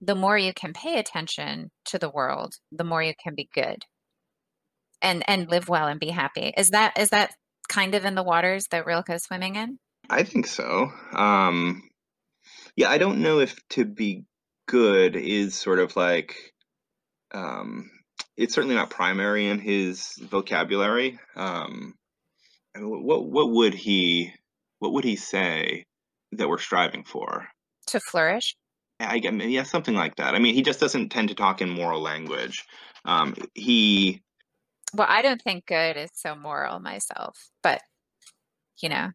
the 0.00 0.14
more 0.14 0.36
you 0.36 0.52
can 0.52 0.72
pay 0.72 0.98
attention 0.98 1.70
to 1.86 1.98
the 1.98 2.10
world, 2.10 2.54
the 2.70 2.84
more 2.84 3.02
you 3.02 3.14
can 3.22 3.34
be 3.34 3.48
good 3.54 3.84
and 5.02 5.22
and 5.28 5.50
live 5.50 5.68
well 5.68 5.86
and 5.86 6.00
be 6.00 6.10
happy. 6.10 6.52
Is 6.56 6.70
that 6.70 6.98
is 6.98 7.10
that 7.10 7.30
kind 7.66 7.94
of 7.94 8.04
in 8.04 8.14
the 8.14 8.22
waters 8.22 8.66
that 8.70 8.86
Rilke 8.86 9.10
is 9.10 9.24
swimming 9.24 9.56
in? 9.56 9.78
I 10.08 10.22
think 10.22 10.46
so. 10.46 10.90
Um, 11.12 11.82
yeah, 12.76 12.90
I 12.90 12.98
don't 12.98 13.22
know 13.22 13.40
if 13.40 13.56
to 13.70 13.84
be 13.84 14.24
good 14.66 15.16
is 15.16 15.54
sort 15.54 15.78
of 15.78 15.96
like 15.96 16.36
um, 17.32 17.90
it's 18.36 18.54
certainly 18.54 18.76
not 18.76 18.90
primary 18.90 19.48
in 19.48 19.58
his 19.58 20.12
vocabulary. 20.20 21.18
Um, 21.34 21.94
what 22.76 23.26
what 23.26 23.50
would 23.50 23.74
he 23.74 24.32
what 24.78 24.92
would 24.92 25.04
he 25.04 25.16
say 25.16 25.84
that 26.32 26.48
we're 26.48 26.58
striving 26.58 27.04
for? 27.04 27.48
To 27.88 28.00
flourish. 28.00 28.56
I 28.98 29.16
yeah, 29.16 29.64
something 29.64 29.94
like 29.94 30.16
that. 30.16 30.34
I 30.34 30.38
mean, 30.38 30.54
he 30.54 30.62
just 30.62 30.80
doesn't 30.80 31.10
tend 31.10 31.28
to 31.28 31.34
talk 31.34 31.60
in 31.60 31.68
moral 31.68 32.00
language. 32.00 32.64
Um, 33.04 33.34
he. 33.54 34.22
Well, 34.96 35.06
I 35.10 35.20
don't 35.20 35.42
think 35.42 35.66
good 35.66 35.98
is 35.98 36.10
so 36.14 36.34
moral 36.34 36.80
myself, 36.80 37.50
but 37.62 37.82
you 38.80 38.88
know, 38.88 39.10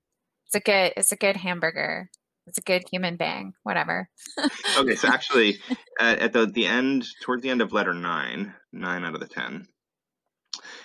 it's 0.46 0.56
a 0.56 0.60
good 0.60 0.94
it's 0.96 1.12
a 1.12 1.16
good 1.16 1.36
hamburger. 1.36 2.12
It's 2.46 2.60
a 2.60 2.62
good 2.62 2.84
human 2.92 3.18
being. 3.18 3.54
Whatever. 3.64 4.08
okay, 4.78 4.96
so 4.96 5.08
actually, 5.08 5.60
at, 6.00 6.20
at 6.20 6.34
the 6.34 6.46
the 6.46 6.68
end, 6.68 7.08
towards 7.24 7.42
the 7.42 7.50
end 7.50 7.64
of 7.64 7.74
letter 7.74 7.96
nine, 7.96 8.54
nine 8.72 9.04
out 9.04 9.16
of 9.16 9.22
the 9.22 9.28
ten, 9.28 9.66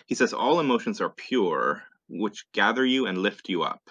he 0.07 0.15
says 0.15 0.33
all 0.33 0.61
emotions 0.61 1.03
are 1.03 1.11
pure, 1.11 1.83
which 2.09 2.47
gather 2.55 2.85
you 2.85 3.05
and 3.07 3.19
lift 3.19 3.51
you 3.51 3.65
up. 3.65 3.83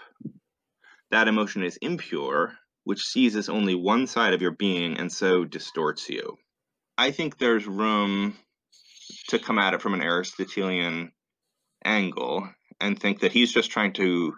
That 1.12 1.28
emotion 1.28 1.64
is 1.64 1.78
impure, 1.78 2.58
which 2.84 3.06
seizes 3.06 3.48
only 3.48 3.76
one 3.76 4.08
side 4.08 4.34
of 4.34 4.42
your 4.42 4.52
being 4.52 4.98
and 4.98 5.12
so 5.12 5.46
distorts 5.46 6.10
you. 6.10 6.38
I 6.98 7.12
think 7.12 7.38
there's 7.38 7.68
room 7.68 8.38
to 9.30 9.40
come 9.40 9.60
at 9.60 9.74
it 9.74 9.82
from 9.82 9.94
an 9.94 10.02
Aristotelian 10.02 11.12
angle 11.84 12.48
and 12.80 13.00
think 13.00 13.22
that 13.22 13.32
he's 13.32 13.52
just 13.52 13.72
trying 13.72 13.94
to 13.94 14.34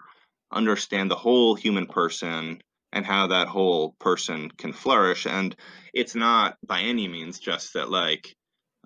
understand 0.52 1.10
the 1.10 1.16
whole 1.16 1.54
human 1.54 1.86
person 1.86 2.60
and 2.92 3.04
how 3.04 3.26
that 3.26 3.48
whole 3.48 3.94
person 4.00 4.50
can 4.50 4.72
flourish. 4.72 5.26
And 5.26 5.54
it's 5.92 6.14
not 6.14 6.56
by 6.66 6.80
any 6.80 7.08
means 7.08 7.38
just 7.38 7.74
that, 7.74 7.90
like, 7.90 8.34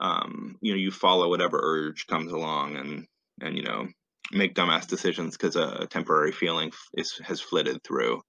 um, 0.01 0.57
you 0.61 0.73
know, 0.73 0.79
you 0.79 0.91
follow 0.91 1.29
whatever 1.29 1.61
urge 1.63 2.07
comes 2.07 2.33
along 2.33 2.77
and, 2.77 3.07
and, 3.41 3.57
you 3.57 3.63
know, 3.63 3.87
make 4.33 4.55
dumbass 4.55 4.89
decisions 4.89 5.37
because 5.37 5.57
a 5.57 5.87
temporary 5.87 6.33
feeling 6.33 6.73
is, 6.95 7.21
has 7.25 7.41
flitted 7.41 7.85
through. 7.85 8.21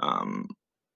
Um, 0.00 0.48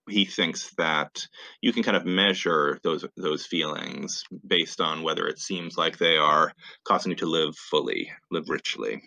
he 0.09 0.25
thinks 0.25 0.71
that 0.77 1.27
you 1.61 1.73
can 1.73 1.83
kind 1.83 1.97
of 1.97 2.05
measure 2.05 2.79
those 2.83 3.05
those 3.17 3.47
feelings 3.47 4.25
based 4.47 4.81
on 4.81 5.03
whether 5.03 5.27
it 5.27 5.39
seems 5.39 5.77
like 5.77 5.99
they 5.99 6.17
are 6.17 6.53
causing 6.85 7.11
you 7.11 7.17
to 7.17 7.27
live 7.27 7.57
fully, 7.57 8.13
live 8.31 8.49
richly. 8.49 9.03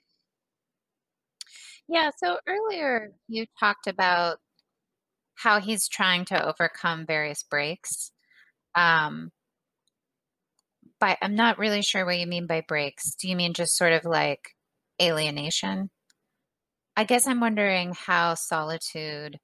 Yeah, 1.88 2.12
so 2.18 2.38
earlier 2.48 3.14
you 3.28 3.46
talked 3.60 3.88
about 3.88 4.38
how 5.36 5.60
he's 5.60 5.88
trying 5.88 6.26
to 6.26 6.46
overcome 6.46 7.06
various 7.06 7.44
breaks. 7.44 8.12
Um, 8.76 9.32
but 11.00 11.18
I'm 11.22 11.36
not 11.36 11.60
really 11.60 11.84
sure 11.84 12.06
what 12.06 12.18
you 12.18 12.26
mean 12.26 12.48
by 12.48 12.62
breaks. 12.68 13.14
Do 13.16 13.30
you 13.30 13.36
mean 13.36 13.54
just 13.54 13.78
sort 13.78 13.94
of 13.94 14.04
like 14.04 14.56
alienation? 15.02 15.92
I 16.96 17.04
guess 17.04 17.28
I'm 17.28 17.40
wondering 17.40 17.94
how 17.94 18.34
solitude 18.34 19.40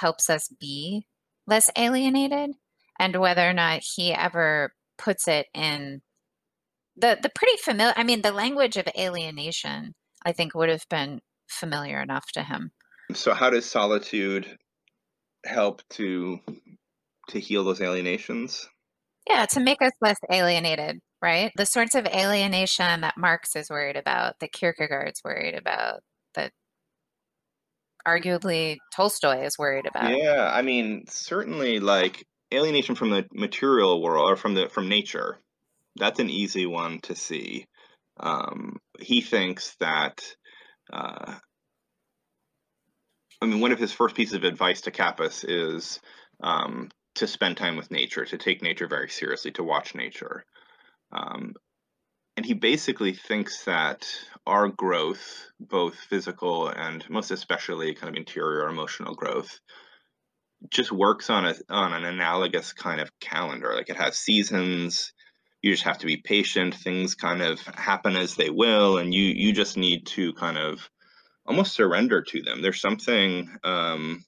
helps 0.00 0.28
us 0.28 0.48
be 0.60 1.06
less 1.46 1.70
alienated 1.76 2.50
and 2.98 3.16
whether 3.16 3.48
or 3.48 3.52
not 3.52 3.82
he 3.96 4.12
ever 4.12 4.72
puts 4.98 5.28
it 5.28 5.46
in 5.54 6.00
the 6.96 7.18
the 7.20 7.30
pretty 7.34 7.56
familiar 7.62 7.94
I 7.96 8.04
mean 8.04 8.22
the 8.22 8.32
language 8.32 8.76
of 8.76 8.86
alienation 8.96 9.94
I 10.24 10.32
think 10.32 10.54
would 10.54 10.68
have 10.68 10.88
been 10.88 11.20
familiar 11.48 12.00
enough 12.00 12.26
to 12.32 12.42
him. 12.42 12.72
So 13.12 13.34
how 13.34 13.50
does 13.50 13.66
solitude 13.66 14.58
help 15.44 15.82
to 15.90 16.40
to 17.28 17.40
heal 17.40 17.64
those 17.64 17.80
alienations? 17.80 18.68
Yeah, 19.28 19.46
to 19.46 19.60
make 19.60 19.80
us 19.80 19.92
less 20.00 20.18
alienated, 20.30 21.00
right? 21.22 21.50
The 21.56 21.66
sorts 21.66 21.94
of 21.94 22.06
alienation 22.06 23.00
that 23.00 23.16
Marx 23.16 23.56
is 23.56 23.70
worried 23.70 23.96
about, 23.96 24.38
that 24.40 24.52
Kierkegaard's 24.52 25.22
worried 25.24 25.54
about, 25.54 26.00
arguably 28.06 28.78
Tolstoy 28.94 29.44
is 29.44 29.58
worried 29.58 29.86
about. 29.86 30.16
Yeah, 30.16 30.50
I 30.52 30.62
mean, 30.62 31.04
certainly 31.08 31.80
like 31.80 32.26
alienation 32.52 32.94
from 32.94 33.10
the 33.10 33.26
material 33.32 34.02
world 34.02 34.30
or 34.30 34.36
from 34.36 34.54
the 34.54 34.68
from 34.68 34.88
nature. 34.88 35.38
That's 35.96 36.20
an 36.20 36.30
easy 36.30 36.66
one 36.66 37.00
to 37.02 37.14
see. 37.14 37.66
Um, 38.18 38.78
he 39.00 39.20
thinks 39.20 39.76
that. 39.80 40.24
Uh, 40.92 41.34
I 43.40 43.46
mean, 43.46 43.60
one 43.60 43.72
of 43.72 43.78
his 43.78 43.92
first 43.92 44.14
pieces 44.14 44.34
of 44.34 44.44
advice 44.44 44.82
to 44.82 44.90
Kappus 44.90 45.44
is 45.46 46.00
um, 46.42 46.88
to 47.16 47.26
spend 47.26 47.56
time 47.56 47.76
with 47.76 47.90
nature, 47.90 48.24
to 48.24 48.38
take 48.38 48.62
nature 48.62 48.86
very 48.86 49.08
seriously, 49.08 49.50
to 49.52 49.64
watch 49.64 49.94
nature. 49.94 50.44
Um, 51.12 51.54
and 52.36 52.44
he 52.44 52.54
basically 52.54 53.12
thinks 53.12 53.64
that 53.64 54.06
our 54.46 54.68
growth, 54.68 55.50
both 55.60 55.94
physical 55.94 56.68
and 56.68 57.08
most 57.08 57.30
especially 57.30 57.94
kind 57.94 58.10
of 58.10 58.16
interior 58.16 58.68
emotional 58.68 59.14
growth, 59.14 59.60
just 60.70 60.92
works 60.92 61.30
on 61.30 61.46
a 61.46 61.54
on 61.70 61.92
an 61.92 62.04
analogous 62.04 62.72
kind 62.72 63.00
of 63.00 63.10
calendar. 63.20 63.72
Like 63.74 63.88
it 63.88 63.96
has 63.96 64.18
seasons. 64.18 65.12
You 65.62 65.72
just 65.72 65.84
have 65.84 65.98
to 65.98 66.06
be 66.06 66.18
patient. 66.18 66.74
Things 66.74 67.14
kind 67.14 67.40
of 67.40 67.60
happen 67.60 68.16
as 68.16 68.34
they 68.34 68.50
will, 68.50 68.98
and 68.98 69.14
you 69.14 69.22
you 69.22 69.52
just 69.52 69.76
need 69.76 70.06
to 70.08 70.32
kind 70.34 70.58
of 70.58 70.88
almost 71.46 71.74
surrender 71.74 72.22
to 72.22 72.42
them. 72.42 72.62
There's 72.62 72.80
something 72.80 73.56
um, 73.62 74.24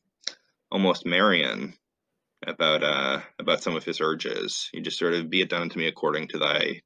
almost 0.71 1.07
Marian 1.07 1.75
about 2.47 2.85
uh 2.85 3.21
about 3.39 3.63
some 3.63 3.77
of 3.77 3.85
his 3.85 4.01
urges. 4.01 4.71
You 4.73 4.81
just 4.83 4.99
sort 4.99 5.15
of 5.15 5.29
be 5.29 5.41
it 5.41 5.49
done 5.49 5.69
to 5.71 5.79
me 5.79 5.89
according 5.89 6.29
to 6.29 6.39
thy 6.39 6.83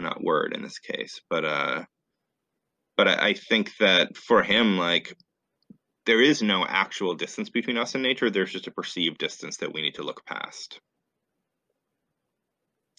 well 0.00 0.10
not 0.10 0.22
word 0.22 0.52
in 0.54 0.62
this 0.62 0.78
case, 0.78 1.20
but 1.28 1.44
uh 1.44 1.84
but 2.96 3.08
I, 3.08 3.28
I 3.28 3.34
think 3.34 3.76
that 3.78 4.16
for 4.16 4.42
him, 4.42 4.76
like 4.76 5.16
there 6.06 6.20
is 6.20 6.42
no 6.42 6.66
actual 6.66 7.14
distance 7.14 7.50
between 7.50 7.78
us 7.78 7.94
and 7.94 8.02
nature. 8.02 8.30
There's 8.30 8.52
just 8.52 8.66
a 8.66 8.72
perceived 8.72 9.18
distance 9.18 9.58
that 9.58 9.72
we 9.72 9.82
need 9.82 9.94
to 9.94 10.02
look 10.02 10.24
past. 10.26 10.80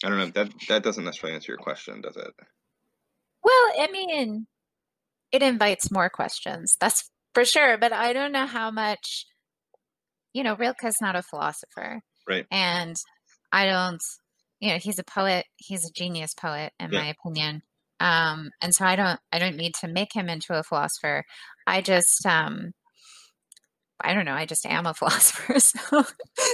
I 0.04 0.08
don't 0.08 0.18
know. 0.18 0.26
That 0.26 0.52
that 0.68 0.82
doesn't 0.82 1.04
necessarily 1.04 1.36
answer 1.36 1.52
your 1.52 1.58
question, 1.58 2.00
does 2.00 2.16
it? 2.16 2.32
Well, 3.44 3.72
I 3.80 3.88
mean, 3.92 4.46
it 5.30 5.42
invites 5.42 5.90
more 5.90 6.08
questions. 6.08 6.76
That's 6.80 7.10
for 7.34 7.44
sure. 7.44 7.78
But 7.78 7.92
I 7.92 8.12
don't 8.12 8.32
know 8.32 8.46
how 8.46 8.70
much. 8.70 9.26
You 10.32 10.42
know, 10.42 10.56
Rilke's 10.56 11.00
not 11.00 11.14
a 11.14 11.22
philosopher, 11.22 12.00
right? 12.28 12.46
And 12.50 12.96
I 13.52 13.66
don't. 13.66 14.02
You 14.62 14.70
know, 14.70 14.78
he's 14.78 15.00
a 15.00 15.04
poet. 15.04 15.44
He's 15.56 15.84
a 15.84 15.92
genius 15.92 16.34
poet, 16.34 16.72
in 16.78 16.92
yeah. 16.92 17.00
my 17.00 17.06
opinion. 17.08 17.62
Um, 17.98 18.50
and 18.62 18.72
so 18.72 18.84
I 18.84 18.94
don't. 18.94 19.18
I 19.32 19.40
don't 19.40 19.56
need 19.56 19.74
to 19.80 19.88
make 19.88 20.14
him 20.14 20.28
into 20.28 20.56
a 20.56 20.62
philosopher. 20.62 21.24
I 21.66 21.80
just. 21.80 22.24
Um, 22.24 22.70
I 24.00 24.14
don't 24.14 24.24
know. 24.24 24.34
I 24.34 24.46
just 24.46 24.64
am 24.64 24.86
a 24.86 24.94
philosopher. 24.98 25.58
So, 25.58 26.04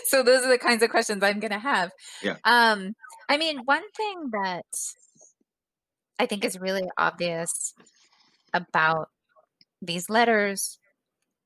so 0.07 0.23
those 0.23 0.43
are 0.43 0.49
the 0.49 0.59
kinds 0.59 0.83
of 0.83 0.91
questions 0.91 1.23
I'm 1.23 1.39
going 1.39 1.53
to 1.53 1.59
have. 1.59 1.91
Yeah. 2.23 2.37
Um, 2.45 2.95
I 3.29 3.37
mean, 3.37 3.59
one 3.67 3.85
thing 3.95 4.31
that 4.33 4.65
I 6.19 6.25
think 6.25 6.45
is 6.45 6.59
really 6.59 6.89
obvious 6.97 7.75
about 8.55 9.11
these 9.83 10.09
letters 10.09 10.79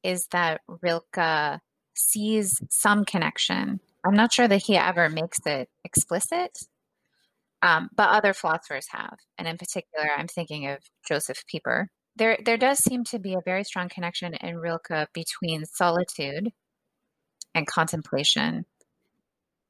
is 0.05 0.29
that 0.31 0.61
Rilke 0.81 1.61
sees 1.95 2.61
some 2.71 3.05
connection. 3.05 3.81
I'm 4.05 4.15
not 4.15 4.33
sure 4.33 4.49
that 4.49 4.63
he 4.65 4.77
ever 4.77 5.09
makes 5.09 5.39
it 5.47 5.69
explicit, 5.85 6.59
um, 7.63 7.89
but 7.95 8.09
other 8.11 8.33
philosophers 8.33 8.87
have. 8.91 9.17
And 9.39 9.47
in 9.47 9.59
particular, 9.59 10.09
I'm 10.17 10.29
thinking 10.29 10.67
of 10.67 10.79
Josef 11.07 11.45
Pieper, 11.47 11.89
there 12.17 12.39
there 12.45 12.57
does 12.57 12.79
seem 12.79 13.05
to 13.05 13.19
be 13.19 13.35
a 13.35 13.41
very 13.45 13.65
strong 13.65 13.89
connection 13.89 14.35
in 14.35 14.59
Rilke 14.59 15.09
between 15.15 15.65
solitude 15.65 16.53
and 17.55 17.67
contemplation 17.67 18.67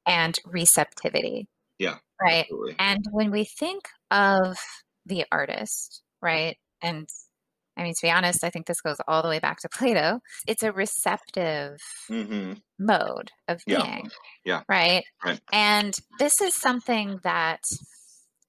and 0.05 0.37
receptivity. 0.45 1.47
Yeah. 1.79 1.97
Right. 2.21 2.43
Absolutely. 2.43 2.75
And 2.79 3.05
when 3.11 3.31
we 3.31 3.45
think 3.45 3.87
of 4.11 4.57
the 5.05 5.25
artist, 5.31 6.01
right? 6.21 6.57
And 6.81 7.07
I 7.77 7.83
mean, 7.83 7.93
to 7.93 8.05
be 8.05 8.11
honest, 8.11 8.43
I 8.43 8.49
think 8.49 8.67
this 8.67 8.81
goes 8.81 8.97
all 9.07 9.21
the 9.21 9.29
way 9.29 9.39
back 9.39 9.59
to 9.61 9.69
Plato. 9.69 10.19
It's 10.47 10.63
a 10.63 10.71
receptive 10.71 11.77
mm-hmm. 12.09 12.53
mode 12.79 13.31
of 13.47 13.61
being. 13.65 14.09
Yeah. 14.45 14.61
Right? 14.69 15.03
right. 15.25 15.39
And 15.51 15.93
this 16.19 16.39
is 16.41 16.53
something 16.53 17.19
that 17.23 17.61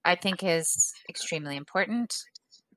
I 0.05 0.15
think 0.17 0.43
is 0.43 0.93
extremely 1.09 1.57
important 1.57 2.13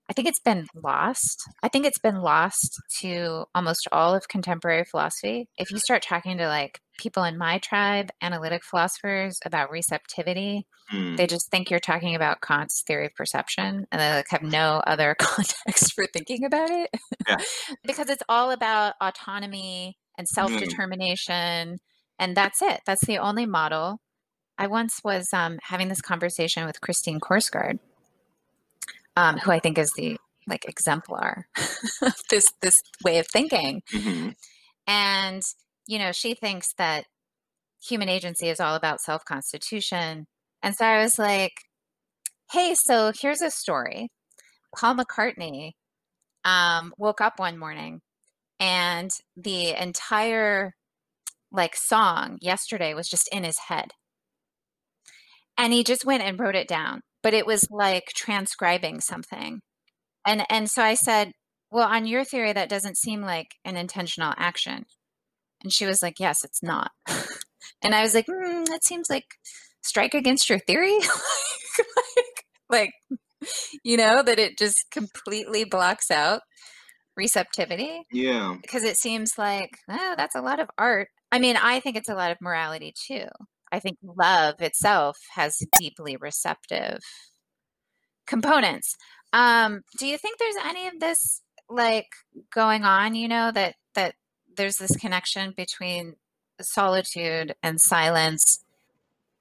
I 0.10 0.14
think 0.14 0.28
it's 0.28 0.40
been 0.40 0.68
lost. 0.74 1.44
I 1.62 1.68
think 1.68 1.86
it's 1.86 2.00
been 2.00 2.22
lost 2.22 2.82
to 3.02 3.46
almost 3.54 3.88
all 3.92 4.16
of 4.16 4.30
contemporary 4.30 4.86
philosophy. 4.86 5.50
If 5.58 5.70
you 5.70 5.80
start 5.80 6.02
talking 6.02 6.38
to 6.38 6.48
like 6.48 6.80
people 6.98 7.24
in 7.24 7.38
my 7.38 7.60
tribe, 7.60 8.10
analytic 8.22 8.64
philosophers 8.64 9.40
about 9.46 9.72
receptivity, 9.72 10.68
mm. 10.94 11.18
they 11.18 11.28
just 11.28 11.50
think 11.50 11.70
you're 11.70 11.80
talking 11.80 12.16
about 12.16 12.42
Kant's 12.42 12.84
theory 12.86 13.08
of 13.08 13.16
perception 13.16 13.86
and 13.92 14.02
they 14.02 14.12
like 14.12 14.30
have 14.30 14.44
no 14.44 14.82
other 14.86 15.16
context 15.20 15.94
for 15.94 16.06
thinking 16.08 16.46
about 16.46 16.70
it. 16.70 16.90
Yeah. 17.28 17.38
because 17.84 18.10
it's 18.10 18.24
all 18.28 18.52
about 18.52 18.96
autonomy 19.02 19.98
and 20.18 20.28
hmm. 20.28 20.34
self-determination 20.34 21.74
mm. 21.74 21.78
and 22.20 22.36
that's 22.36 22.62
it. 22.62 22.82
That's 22.86 23.06
the 23.06 23.20
only 23.20 23.46
model. 23.46 24.02
I 24.58 24.68
once 24.68 25.02
was 25.04 25.30
um, 25.34 25.60
having 25.62 25.88
this 25.88 26.02
conversation 26.02 26.66
with 26.66 26.82
Christine 26.82 27.20
Korsgaard 27.20 27.78
um, 29.18 29.38
who 29.40 29.52
I 29.52 29.60
think 29.60 29.78
is 29.78 29.92
the 29.94 30.18
like 30.48 30.66
exemplar 30.70 31.48
of 32.02 32.16
this 32.30 32.54
this 32.62 32.82
way 33.04 33.18
of 33.18 33.28
thinking. 33.28 33.82
Mm-hmm. 33.94 34.30
And 34.86 35.42
you 35.88 36.00
know, 36.00 36.12
she 36.12 36.34
thinks 36.36 36.74
that 36.78 37.06
human 37.84 38.10
agency 38.10 38.50
is 38.50 38.60
all 38.60 38.76
about 38.76 39.02
self 39.02 39.26
constitution. 39.26 40.28
And 40.64 40.76
so 40.76 40.86
I 40.86 41.02
was 41.02 41.20
like, 41.20 41.54
"Hey, 42.52 42.76
so 42.76 43.12
here's 43.20 43.42
a 43.42 43.52
story. 43.52 44.10
Paul 44.76 44.96
McCartney 44.98 45.74
um, 46.46 46.94
woke 46.98 47.22
up 47.22 47.40
one 47.40 47.58
morning, 47.60 48.02
and 48.60 49.12
the 49.38 49.72
entire 49.82 50.74
like 51.52 51.76
song 51.76 52.38
yesterday 52.42 52.94
was 52.94 53.10
just 53.10 53.30
in 53.34 53.44
his 53.44 53.60
head." 53.70 53.92
And 55.58 55.74
he 55.74 55.84
just 55.84 56.06
went 56.06 56.24
and 56.24 56.40
wrote 56.40 56.56
it 56.56 56.68
down 56.68 57.02
but 57.28 57.34
it 57.34 57.46
was 57.46 57.68
like 57.70 58.06
transcribing 58.16 59.02
something. 59.02 59.62
And 60.26 60.46
and 60.50 60.70
so 60.70 60.82
I 60.82 60.94
said, 60.96 61.32
"Well, 61.72 61.88
on 61.88 62.08
your 62.08 62.24
theory 62.24 62.54
that 62.54 62.70
doesn't 62.70 62.98
seem 62.98 63.22
like 63.22 63.48
an 63.66 63.76
intentional 63.78 64.34
action." 64.38 64.86
And 65.68 65.74
she 65.74 65.86
was 65.86 66.02
like, 66.02 66.18
"Yes, 66.18 66.46
it's 66.46 66.64
not." 66.64 66.92
and 67.84 67.94
I 67.94 68.02
was 68.02 68.14
like, 68.14 68.28
mm, 68.28 68.66
"That 68.68 68.86
seems 68.86 69.10
like 69.10 69.26
strike 69.82 70.14
against 70.14 70.50
your 70.50 70.60
theory." 70.60 70.98
like, 72.70 72.92
like 73.12 73.20
you 73.84 73.98
know 73.98 74.24
that 74.24 74.40
it 74.40 74.58
just 74.58 74.86
completely 74.92 75.66
blocks 75.66 76.10
out 76.10 76.42
receptivity. 77.18 78.04
Yeah. 78.14 78.56
Because 78.62 78.86
it 78.86 78.96
seems 78.96 79.34
like, 79.38 79.72
oh, 79.90 80.14
that's 80.16 80.36
a 80.36 80.42
lot 80.42 80.62
of 80.62 80.70
art. 80.78 81.10
I 81.34 81.40
mean, 81.40 81.58
I 81.58 81.82
think 81.82 81.98
it's 81.98 82.08
a 82.08 82.16
lot 82.16 82.32
of 82.32 82.38
morality 82.40 82.94
too. 82.96 83.26
I 83.74 83.80
think 83.80 83.98
love 84.02 84.62
itself 84.62 85.18
has 85.36 85.58
deeply 85.78 86.16
receptive 86.16 87.00
components. 88.26 88.96
Um, 89.34 89.82
do 90.00 90.08
you 90.08 90.18
think 90.18 90.40
there's 90.40 90.66
any 90.66 90.88
of 90.88 91.00
this 91.02 91.42
like 91.70 92.08
going 92.54 92.84
on, 92.84 93.14
you 93.16 93.28
know, 93.28 93.52
that 93.52 93.54
that 93.54 93.76
there's 94.58 94.78
this 94.78 94.96
connection 94.96 95.54
between 95.56 96.16
solitude 96.62 97.56
and 97.64 97.80
silence 97.80 98.64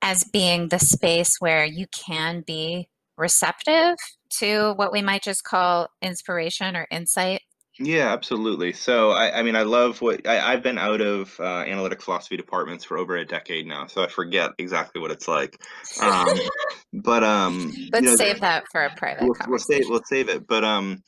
as 0.03 0.25
being 0.25 0.69
the 0.69 0.79
space 0.79 1.37
where 1.41 1.65
you 1.65 1.87
can 1.89 2.43
be 2.47 2.89
receptive 3.17 3.97
to 4.29 4.75
what 4.75 4.93
we 4.93 5.03
might 5.03 5.23
just 5.23 5.43
call 5.43 5.89
inspiration 6.03 6.77
or 6.77 6.87
insight 6.91 7.41
yeah, 7.79 8.13
absolutely. 8.13 8.73
So, 8.73 9.11
I, 9.11 9.41
I 9.41 9.43
mean, 9.43 9.55
I 9.55 9.63
love 9.63 10.01
what 10.01 10.27
I, 10.27 10.53
I've 10.53 10.63
been 10.63 10.79
out 10.79 11.03
of 11.03 11.39
uh, 11.39 11.65
analytic 11.67 12.01
philosophy 12.01 12.37
departments 12.37 12.85
for 12.85 12.97
over 12.97 13.17
a 13.17 13.25
decade 13.25 13.67
now, 13.67 13.87
so 13.87 14.03
I 14.03 14.09
forget 14.09 14.53
exactly 14.59 15.01
what 15.01 15.11
it's 15.11 15.29
like. 15.29 15.61
Um, 16.01 16.27
but 16.95 17.23
um, 17.23 17.73
let's 17.93 18.05
you 18.05 18.11
know, 18.11 18.17
save 18.17 18.41
that 18.41 18.65
for 18.73 18.85
a 18.85 18.95
private. 18.95 19.25
We'll, 19.25 19.35
we'll 19.47 19.59
save 19.59 19.85
we'll 19.89 20.03
save 20.05 20.31
it. 20.31 20.47
But 20.47 20.65
um, 20.65 21.03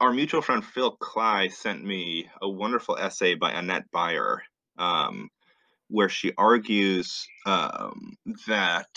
our 0.00 0.12
mutual 0.12 0.42
friend 0.42 0.64
Phil 0.64 0.96
Klay 0.96 1.52
sent 1.52 1.84
me 1.84 2.28
a 2.42 2.48
wonderful 2.48 2.96
essay 2.96 3.34
by 3.34 3.52
Annette 3.52 3.90
Baier, 3.94 4.38
um, 4.78 5.30
where 5.88 6.08
she 6.08 6.32
argues 6.36 7.26
um, 7.46 8.16
that 8.46 8.88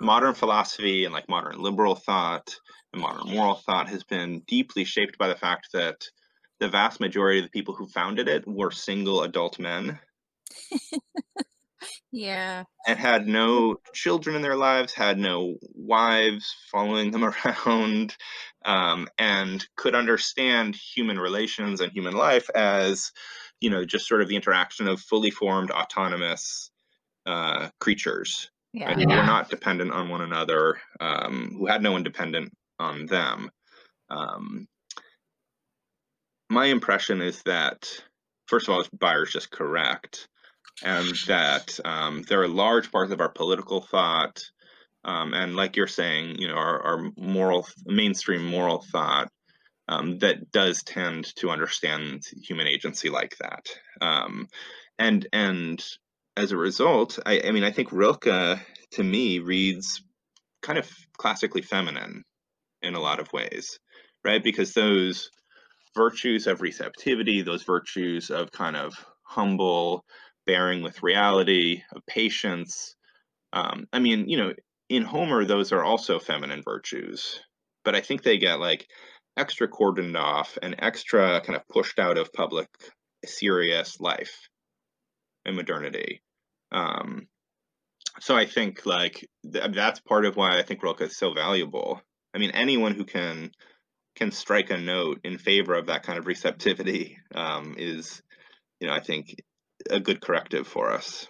modern 0.00 0.34
philosophy 0.34 1.04
and 1.04 1.12
like 1.12 1.28
modern 1.28 1.60
liberal 1.60 1.94
thought 1.94 2.54
and 2.92 3.02
modern 3.02 3.32
moral 3.32 3.54
thought 3.54 3.88
has 3.88 4.04
been 4.04 4.40
deeply 4.46 4.84
shaped 4.84 5.18
by 5.18 5.28
the 5.28 5.36
fact 5.36 5.68
that 5.72 5.96
the 6.58 6.68
vast 6.68 7.00
majority 7.00 7.38
of 7.38 7.44
the 7.44 7.50
people 7.50 7.74
who 7.74 7.86
founded 7.86 8.28
it 8.28 8.46
were 8.46 8.70
single 8.70 9.22
adult 9.22 9.58
men. 9.58 9.98
yeah. 12.12 12.64
And 12.86 12.98
had 12.98 13.26
no 13.26 13.76
children 13.94 14.36
in 14.36 14.42
their 14.42 14.56
lives, 14.56 14.92
had 14.92 15.18
no 15.18 15.56
wives 15.74 16.54
following 16.70 17.10
them 17.10 17.24
around, 17.66 18.16
um, 18.64 19.08
and 19.18 19.66
could 19.76 19.94
understand 19.94 20.76
human 20.76 21.18
relations 21.18 21.80
and 21.80 21.92
human 21.92 22.14
life 22.14 22.48
as, 22.54 23.12
you 23.60 23.70
know, 23.70 23.84
just 23.84 24.06
sort 24.06 24.22
of 24.22 24.28
the 24.28 24.36
interaction 24.36 24.88
of 24.88 25.00
fully 25.00 25.30
formed 25.30 25.70
autonomous 25.70 26.70
uh, 27.26 27.68
creatures. 27.80 28.50
Yeah. 28.72 28.86
Right? 28.86 28.98
Who 28.98 29.08
were 29.08 29.16
not 29.16 29.50
dependent 29.50 29.90
on 29.90 30.08
one 30.08 30.20
another, 30.20 30.80
um, 31.00 31.56
who 31.58 31.66
had 31.66 31.82
no 31.82 31.92
one 31.92 32.04
dependent 32.04 32.52
on 32.78 33.06
them. 33.06 33.50
Um, 34.08 34.68
my 36.48 36.66
impression 36.66 37.20
is 37.20 37.42
that 37.44 37.88
first 38.46 38.68
of 38.68 38.74
all, 38.74 38.84
Baier's 38.98 39.32
just 39.32 39.50
correct. 39.50 40.28
and 40.82 41.14
that 41.26 41.78
um, 41.84 42.22
there 42.28 42.42
are 42.42 42.48
large 42.48 42.90
parts 42.90 43.12
of 43.12 43.20
our 43.20 43.28
political 43.28 43.80
thought, 43.80 44.42
um, 45.04 45.34
and 45.34 45.56
like 45.56 45.76
you're 45.76 45.86
saying, 45.86 46.36
you 46.38 46.48
know, 46.48 46.54
our, 46.54 46.82
our 46.82 47.10
moral, 47.16 47.66
mainstream 47.86 48.44
moral 48.44 48.84
thought 48.92 49.28
um, 49.88 50.18
that 50.18 50.52
does 50.52 50.82
tend 50.82 51.34
to 51.36 51.50
understand 51.50 52.22
human 52.42 52.66
agency 52.66 53.10
like 53.10 53.36
that. 53.38 53.66
Um, 54.00 54.48
and 54.98 55.26
and 55.32 55.84
as 56.36 56.52
a 56.52 56.56
result, 56.56 57.18
I, 57.26 57.42
I 57.46 57.50
mean, 57.50 57.64
I 57.64 57.70
think 57.70 57.92
Rilke 57.92 58.60
to 58.92 59.02
me 59.02 59.38
reads 59.38 60.02
kind 60.62 60.78
of 60.78 60.88
classically 61.16 61.62
feminine 61.62 62.22
in 62.82 62.94
a 62.94 63.00
lot 63.00 63.20
of 63.20 63.32
ways, 63.32 63.78
right? 64.24 64.42
Because 64.42 64.72
those 64.72 65.30
virtues 65.94 66.46
of 66.46 66.60
receptivity, 66.60 67.42
those 67.42 67.62
virtues 67.62 68.30
of 68.30 68.52
kind 68.52 68.76
of 68.76 68.94
humble 69.22 70.04
bearing 70.46 70.82
with 70.82 71.02
reality, 71.02 71.82
of 71.94 72.04
patience. 72.06 72.94
Um, 73.52 73.86
I 73.92 73.98
mean, 73.98 74.28
you 74.28 74.36
know, 74.36 74.52
in 74.90 75.04
Homer, 75.04 75.44
those 75.44 75.70
are 75.72 75.84
also 75.84 76.18
feminine 76.18 76.62
virtues, 76.62 77.40
but 77.84 77.94
I 77.94 78.00
think 78.00 78.22
they 78.22 78.38
get 78.38 78.58
like 78.58 78.88
extra 79.36 79.68
cordoned 79.68 80.18
off 80.18 80.58
and 80.60 80.74
extra 80.80 81.40
kind 81.40 81.56
of 81.56 81.66
pushed 81.68 82.00
out 82.00 82.18
of 82.18 82.32
public 82.32 82.66
serious 83.24 84.00
life 84.00 84.48
and 85.46 85.54
modernity. 85.54 86.20
Um, 86.72 87.28
so 88.18 88.36
I 88.36 88.46
think 88.46 88.84
like 88.84 89.28
th- 89.50 89.72
that's 89.72 90.00
part 90.00 90.24
of 90.24 90.36
why 90.36 90.58
I 90.58 90.62
think 90.62 90.82
Rilke 90.82 91.02
is 91.02 91.16
so 91.16 91.32
valuable. 91.32 92.02
I 92.34 92.38
mean, 92.38 92.50
anyone 92.50 92.94
who 92.94 93.04
can 93.04 93.52
can 94.16 94.32
strike 94.32 94.70
a 94.70 94.76
note 94.76 95.20
in 95.22 95.38
favor 95.38 95.74
of 95.74 95.86
that 95.86 96.02
kind 96.02 96.18
of 96.18 96.26
receptivity 96.26 97.16
um, 97.32 97.76
is, 97.78 98.20
you 98.80 98.88
know, 98.88 98.92
I 98.92 99.00
think 99.00 99.36
a 99.88 100.00
good 100.00 100.20
corrective 100.20 100.66
for 100.66 100.92
us. 100.92 101.28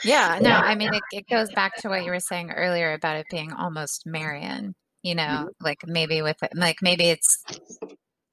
Yeah, 0.04 0.38
no, 0.40 0.50
I 0.50 0.74
mean, 0.74 0.94
it, 0.94 1.02
it 1.12 1.24
goes 1.28 1.50
back 1.52 1.76
to 1.78 1.88
what 1.88 2.04
you 2.04 2.10
were 2.10 2.20
saying 2.20 2.50
earlier 2.50 2.92
about 2.92 3.16
it 3.16 3.26
being 3.30 3.52
almost 3.52 4.04
Marian, 4.06 4.74
you 5.02 5.14
know, 5.14 5.22
mm-hmm. 5.22 5.64
like 5.64 5.78
maybe 5.86 6.22
with 6.22 6.36
it, 6.42 6.50
like 6.54 6.76
maybe 6.82 7.04
it's 7.04 7.42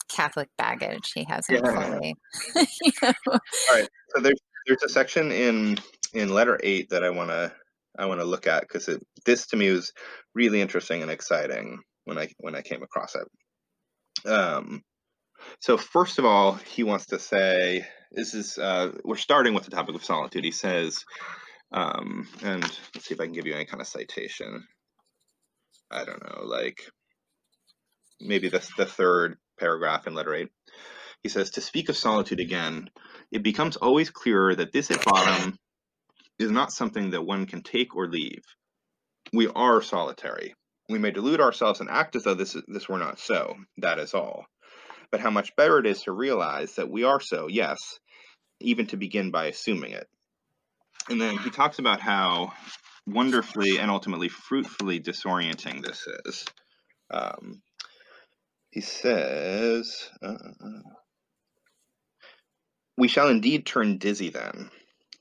Catholic 0.09 0.49
baggage 0.57 1.11
he 1.13 1.23
hasn't 1.23 1.63
yeah. 1.63 1.89
fully. 1.89 2.15
you 2.81 2.91
know? 3.01 3.13
All 3.27 3.39
right, 3.71 3.87
so 4.15 4.21
there's 4.21 4.39
there's 4.67 4.83
a 4.83 4.89
section 4.89 5.31
in 5.31 5.77
in 6.13 6.29
letter 6.29 6.59
eight 6.63 6.89
that 6.89 7.03
I 7.03 7.09
want 7.09 7.29
to 7.29 7.51
I 7.97 8.05
want 8.05 8.19
to 8.19 8.25
look 8.25 8.47
at 8.47 8.61
because 8.61 8.89
this 9.25 9.47
to 9.47 9.57
me 9.57 9.71
was 9.71 9.91
really 10.33 10.61
interesting 10.61 11.01
and 11.01 11.11
exciting 11.11 11.79
when 12.05 12.17
I 12.17 12.29
when 12.39 12.55
I 12.55 12.61
came 12.61 12.83
across 12.83 13.15
it. 13.15 14.29
Um, 14.29 14.81
so 15.59 15.77
first 15.77 16.19
of 16.19 16.25
all, 16.25 16.53
he 16.53 16.83
wants 16.83 17.07
to 17.07 17.19
say 17.19 17.85
this 18.11 18.33
is 18.33 18.57
uh, 18.57 18.91
we're 19.03 19.15
starting 19.15 19.53
with 19.53 19.65
the 19.65 19.71
topic 19.71 19.95
of 19.95 20.03
solitude. 20.03 20.43
He 20.43 20.51
says, 20.51 21.03
um, 21.71 22.27
and 22.43 22.63
let's 22.63 23.07
see 23.07 23.13
if 23.13 23.19
I 23.19 23.25
can 23.25 23.33
give 23.33 23.45
you 23.47 23.55
any 23.55 23.65
kind 23.65 23.81
of 23.81 23.87
citation. 23.87 24.65
I 25.91 26.05
don't 26.05 26.23
know, 26.23 26.43
like 26.45 26.79
maybe 28.19 28.49
the 28.49 28.67
the 28.77 28.85
third 28.85 29.37
paragraph 29.59 30.07
in 30.07 30.13
letter 30.13 30.33
eight. 30.33 30.49
He 31.21 31.29
says, 31.29 31.51
to 31.51 31.61
speak 31.61 31.89
of 31.89 31.97
solitude 31.97 32.39
again, 32.39 32.89
it 33.31 33.41
becomes 33.41 33.77
always 33.77 34.11
clearer 34.11 34.53
that 34.53 34.71
this 34.71 34.91
at 34.91 35.03
bottom 35.03 35.57
is 36.37 36.51
not 36.51 36.71
something 36.71 37.11
that 37.11 37.25
one 37.25 37.47
can 37.47 37.63
take 37.63 37.95
or 37.95 38.07
leave. 38.07 38.43
We 39.33 39.47
are 39.47 39.81
solitary. 39.81 40.53
We 40.87 40.99
may 40.99 41.09
delude 41.09 41.41
ourselves 41.41 41.79
and 41.79 41.89
act 41.89 42.15
as 42.15 42.25
though 42.25 42.35
this, 42.35 42.55
this 42.67 42.87
were 42.87 42.99
not 42.99 43.17
so. 43.17 43.55
That 43.77 43.97
is 43.97 44.13
all. 44.13 44.45
But 45.11 45.19
how 45.19 45.31
much 45.31 45.55
better 45.55 45.79
it 45.79 45.87
is 45.87 46.03
to 46.03 46.11
realize 46.11 46.75
that 46.75 46.91
we 46.91 47.03
are 47.03 47.19
so, 47.19 47.47
yes, 47.47 47.79
even 48.59 48.85
to 48.87 48.97
begin 48.97 49.31
by 49.31 49.47
assuming 49.47 49.93
it. 49.93 50.07
And 51.09 51.21
then 51.21 51.37
he 51.37 51.49
talks 51.49 51.79
about 51.79 52.01
how 52.01 52.53
wonderfully 53.05 53.77
and 53.77 53.91
ultimately 53.91 54.29
fruitfully 54.29 54.99
disorienting 54.99 55.83
this 55.83 56.07
is. 56.25 56.45
Um, 57.11 57.61
he 58.71 58.81
says, 58.81 60.09
uh, 60.21 60.33
We 62.97 63.07
shall 63.07 63.27
indeed 63.27 63.65
turn 63.65 63.97
dizzy 63.97 64.29
then, 64.29 64.71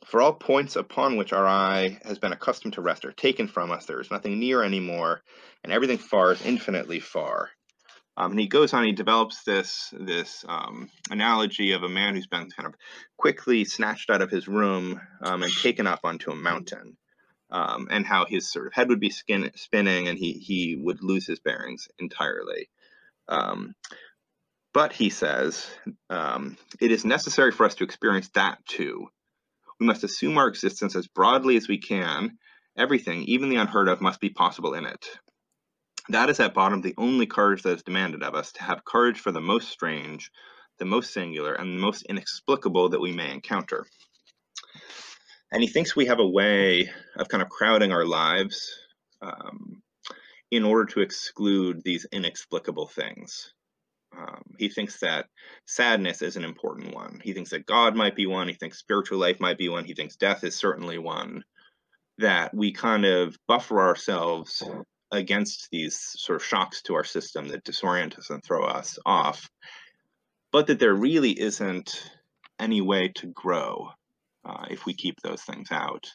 for 0.06 0.22
all 0.22 0.32
points 0.32 0.76
upon 0.76 1.16
which 1.16 1.32
our 1.32 1.46
eye 1.46 1.98
has 2.04 2.18
been 2.18 2.32
accustomed 2.32 2.74
to 2.74 2.82
rest 2.82 3.04
are 3.04 3.12
taken 3.12 3.48
from 3.48 3.70
us. 3.70 3.84
There 3.84 4.00
is 4.00 4.10
nothing 4.10 4.38
near 4.38 4.62
anymore, 4.62 5.22
and 5.62 5.72
everything 5.72 5.98
far 5.98 6.32
is 6.32 6.44
infinitely 6.46 7.00
far. 7.00 7.50
Um, 8.16 8.32
and 8.32 8.40
he 8.40 8.48
goes 8.48 8.72
on. 8.74 8.84
He 8.84 8.92
develops 8.92 9.44
this 9.44 9.92
this 9.98 10.44
um, 10.48 10.90
analogy 11.10 11.72
of 11.72 11.82
a 11.82 11.88
man 11.88 12.14
who's 12.14 12.26
been 12.28 12.50
kind 12.50 12.66
of 12.68 12.74
quickly 13.18 13.64
snatched 13.64 14.10
out 14.10 14.22
of 14.22 14.30
his 14.30 14.48
room 14.48 15.00
um, 15.22 15.42
and 15.42 15.52
taken 15.56 15.86
up 15.86 16.00
onto 16.04 16.30
a 16.30 16.36
mountain, 16.36 16.96
um, 17.50 17.88
and 17.90 18.06
how 18.06 18.26
his 18.26 18.50
sort 18.52 18.66
of 18.68 18.74
head 18.74 18.88
would 18.90 19.00
be 19.00 19.10
skin, 19.10 19.50
spinning, 19.56 20.08
and 20.08 20.18
he 20.18 20.34
he 20.34 20.76
would 20.76 21.02
lose 21.02 21.26
his 21.26 21.40
bearings 21.40 21.88
entirely. 21.98 22.70
Um, 23.28 23.74
but 24.74 24.92
he 24.92 25.10
says 25.10 25.66
um, 26.10 26.56
it 26.80 26.92
is 26.92 27.04
necessary 27.04 27.52
for 27.52 27.66
us 27.66 27.76
to 27.76 27.84
experience 27.84 28.30
that 28.34 28.64
too 28.66 29.06
we 29.80 29.86
must 29.86 30.04
assume 30.04 30.38
our 30.38 30.48
existence 30.48 30.96
as 30.96 31.06
broadly 31.06 31.56
as 31.56 31.68
we 31.68 31.78
can. 31.78 32.38
Everything, 32.78 33.22
even 33.24 33.48
the 33.48 33.56
unheard 33.56 33.88
of, 33.88 34.00
must 34.00 34.20
be 34.20 34.30
possible 34.30 34.74
in 34.74 34.86
it. 34.86 35.06
That 36.10 36.28
is 36.28 36.38
at 36.40 36.54
bottom 36.54 36.82
the 36.82 36.94
only 36.98 37.26
courage 37.26 37.62
that 37.62 37.76
is 37.76 37.82
demanded 37.82 38.22
of 38.22 38.34
us 38.34 38.52
to 38.52 38.62
have 38.62 38.84
courage 38.84 39.20
for 39.20 39.32
the 39.32 39.40
most 39.40 39.70
strange, 39.70 40.30
the 40.78 40.84
most 40.84 41.14
singular, 41.14 41.54
and 41.54 41.74
the 41.74 41.80
most 41.80 42.02
inexplicable 42.02 42.90
that 42.90 43.00
we 43.00 43.12
may 43.12 43.32
encounter. 43.32 43.86
And 45.50 45.62
he 45.62 45.68
thinks 45.68 45.96
we 45.96 46.06
have 46.06 46.18
a 46.18 46.28
way 46.28 46.90
of 47.16 47.28
kind 47.28 47.42
of 47.42 47.48
crowding 47.48 47.92
our 47.92 48.04
lives 48.04 48.78
um, 49.22 49.82
in 50.50 50.64
order 50.64 50.84
to 50.92 51.00
exclude 51.00 51.82
these 51.82 52.06
inexplicable 52.12 52.88
things. 52.88 53.54
Um, 54.16 54.42
he 54.58 54.68
thinks 54.68 55.00
that 55.00 55.26
sadness 55.66 56.22
is 56.22 56.36
an 56.36 56.44
important 56.44 56.94
one. 56.94 57.20
He 57.24 57.32
thinks 57.32 57.50
that 57.50 57.66
God 57.66 57.96
might 57.96 58.14
be 58.14 58.26
one. 58.26 58.46
He 58.48 58.54
thinks 58.54 58.78
spiritual 58.78 59.18
life 59.18 59.40
might 59.40 59.58
be 59.58 59.68
one. 59.68 59.84
He 59.84 59.94
thinks 59.94 60.16
death 60.16 60.44
is 60.44 60.54
certainly 60.54 60.98
one. 60.98 61.44
That 62.18 62.54
we 62.54 62.72
kind 62.72 63.04
of 63.04 63.36
buffer 63.48 63.80
ourselves 63.80 64.62
against 65.12 65.68
these 65.70 65.98
sort 66.16 66.36
of 66.36 66.44
shocks 66.44 66.82
to 66.82 66.94
our 66.94 67.04
system 67.04 67.48
that 67.48 67.64
disorient 67.64 68.18
us 68.18 68.30
and 68.30 68.42
throw 68.42 68.64
us 68.64 68.98
off, 69.06 69.48
but 70.52 70.66
that 70.66 70.78
there 70.78 70.94
really 70.94 71.38
isn't 71.38 72.10
any 72.58 72.80
way 72.80 73.08
to 73.08 73.26
grow 73.28 73.88
uh, 74.44 74.66
if 74.70 74.86
we 74.86 74.94
keep 74.94 75.20
those 75.20 75.42
things 75.42 75.70
out. 75.70 76.06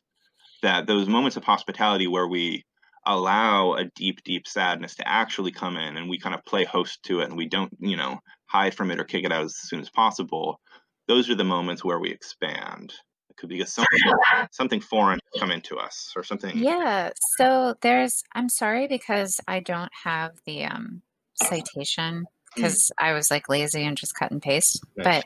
That 0.61 0.87
those 0.87 1.07
moments 1.07 1.37
of 1.37 1.43
hospitality 1.43 2.07
where 2.07 2.27
we 2.27 2.65
allow 3.05 3.73
a 3.73 3.85
deep, 3.95 4.23
deep 4.23 4.47
sadness 4.47 4.95
to 4.95 5.07
actually 5.07 5.51
come 5.51 5.77
in 5.77 5.97
and 5.97 6.09
we 6.09 6.19
kind 6.19 6.35
of 6.35 6.45
play 6.45 6.65
host 6.65 7.01
to 7.03 7.21
it 7.21 7.25
and 7.25 7.37
we 7.37 7.47
don't, 7.47 7.71
you 7.79 7.95
know, 7.95 8.19
hide 8.45 8.73
from 8.73 8.91
it 8.91 8.99
or 8.99 9.03
kick 9.03 9.23
it 9.23 9.31
out 9.31 9.45
as 9.45 9.55
soon 9.55 9.79
as 9.79 9.89
possible, 9.89 10.59
those 11.07 11.29
are 11.29 11.35
the 11.35 11.43
moments 11.43 11.83
where 11.83 11.99
we 11.99 12.11
expand. 12.11 12.93
Could 13.39 13.49
be 13.49 13.63
something, 13.65 13.99
something 14.51 14.81
foreign 14.81 15.19
come 15.39 15.51
into 15.51 15.77
us 15.77 16.13
or 16.15 16.23
something. 16.23 16.57
Yeah. 16.57 17.11
So 17.37 17.75
there's, 17.81 18.23
I'm 18.33 18.49
sorry 18.49 18.87
because 18.87 19.39
I 19.47 19.61
don't 19.61 19.91
have 20.03 20.31
the 20.45 20.65
um, 20.65 21.01
citation 21.41 22.25
because 22.53 22.87
mm. 22.87 22.91
I 23.05 23.13
was 23.13 23.31
like 23.31 23.47
lazy 23.47 23.83
and 23.83 23.95
just 23.95 24.15
cut 24.15 24.31
and 24.31 24.41
paste. 24.41 24.81
Nice. 24.97 25.05
But 25.05 25.25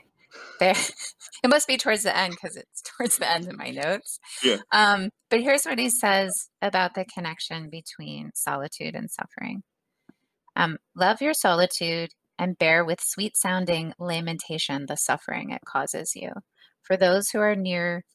there 0.60 0.76
it 1.44 1.50
must 1.50 1.68
be 1.68 1.78
towards 1.78 2.04
the 2.04 2.16
end 2.16 2.32
because 2.32 2.56
it's 2.56 2.82
towards 2.82 3.18
the 3.18 3.30
end 3.30 3.48
of 3.48 3.58
my 3.58 3.70
notes 3.70 4.20
yeah 4.44 4.58
um, 4.72 5.10
but 5.30 5.42
here's 5.42 5.66
what 5.66 5.80
he 5.80 5.90
says 5.90 6.50
about 6.62 6.96
the 6.96 7.06
connection 7.06 7.70
between 7.70 8.32
solitude 8.34 8.96
and 8.96 9.10
suffering 9.12 9.64
um, 10.56 10.78
love 10.96 11.22
your 11.22 11.34
solitude 11.34 12.12
and 12.40 12.58
bear 12.58 12.84
with 12.84 13.02
sweet 13.02 13.36
sounding 13.38 13.94
lamentation 14.00 14.86
the 14.88 14.98
suffering 14.98 15.52
it 15.52 15.62
causes 15.66 16.16
you 16.16 16.32
for 16.84 16.98
those 16.98 17.30
who 17.30 17.40
are 17.40 17.56
near 17.56 18.06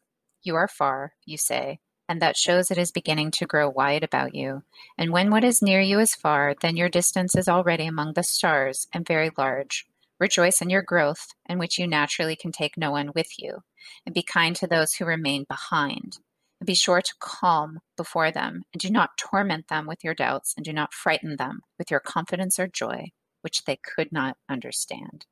you 0.42 0.54
are 0.54 0.68
far 0.68 1.14
you 1.26 1.36
say 1.36 1.80
and 2.08 2.22
that 2.22 2.36
shows 2.36 2.70
it 2.70 2.78
is 2.78 2.90
beginning 2.90 3.30
to 3.30 3.46
grow 3.46 3.68
wide 3.68 4.02
about 4.02 4.34
you. 4.34 4.62
And 4.96 5.12
when 5.12 5.30
what 5.30 5.44
is 5.44 5.60
near 5.60 5.80
you 5.80 6.00
is 6.00 6.14
far, 6.14 6.54
then 6.60 6.76
your 6.76 6.88
distance 6.88 7.36
is 7.36 7.48
already 7.48 7.84
among 7.84 8.14
the 8.14 8.22
stars 8.22 8.88
and 8.94 9.06
very 9.06 9.30
large. 9.36 9.86
Rejoice 10.18 10.62
in 10.62 10.70
your 10.70 10.82
growth, 10.82 11.28
in 11.48 11.58
which 11.58 11.78
you 11.78 11.86
naturally 11.86 12.34
can 12.34 12.50
take 12.50 12.76
no 12.76 12.90
one 12.90 13.12
with 13.14 13.38
you, 13.38 13.58
and 14.06 14.14
be 14.14 14.22
kind 14.22 14.56
to 14.56 14.66
those 14.66 14.94
who 14.94 15.04
remain 15.04 15.44
behind. 15.48 16.18
And 16.60 16.66
be 16.66 16.74
sure 16.74 17.02
to 17.02 17.14
calm 17.20 17.78
before 17.96 18.32
them, 18.32 18.62
and 18.72 18.80
do 18.80 18.90
not 18.90 19.16
torment 19.18 19.68
them 19.68 19.86
with 19.86 20.02
your 20.02 20.14
doubts, 20.14 20.54
and 20.56 20.64
do 20.64 20.72
not 20.72 20.94
frighten 20.94 21.36
them 21.36 21.60
with 21.78 21.90
your 21.90 22.00
confidence 22.00 22.58
or 22.58 22.66
joy, 22.66 23.12
which 23.42 23.64
they 23.64 23.76
could 23.76 24.10
not 24.10 24.36
understand. 24.48 25.26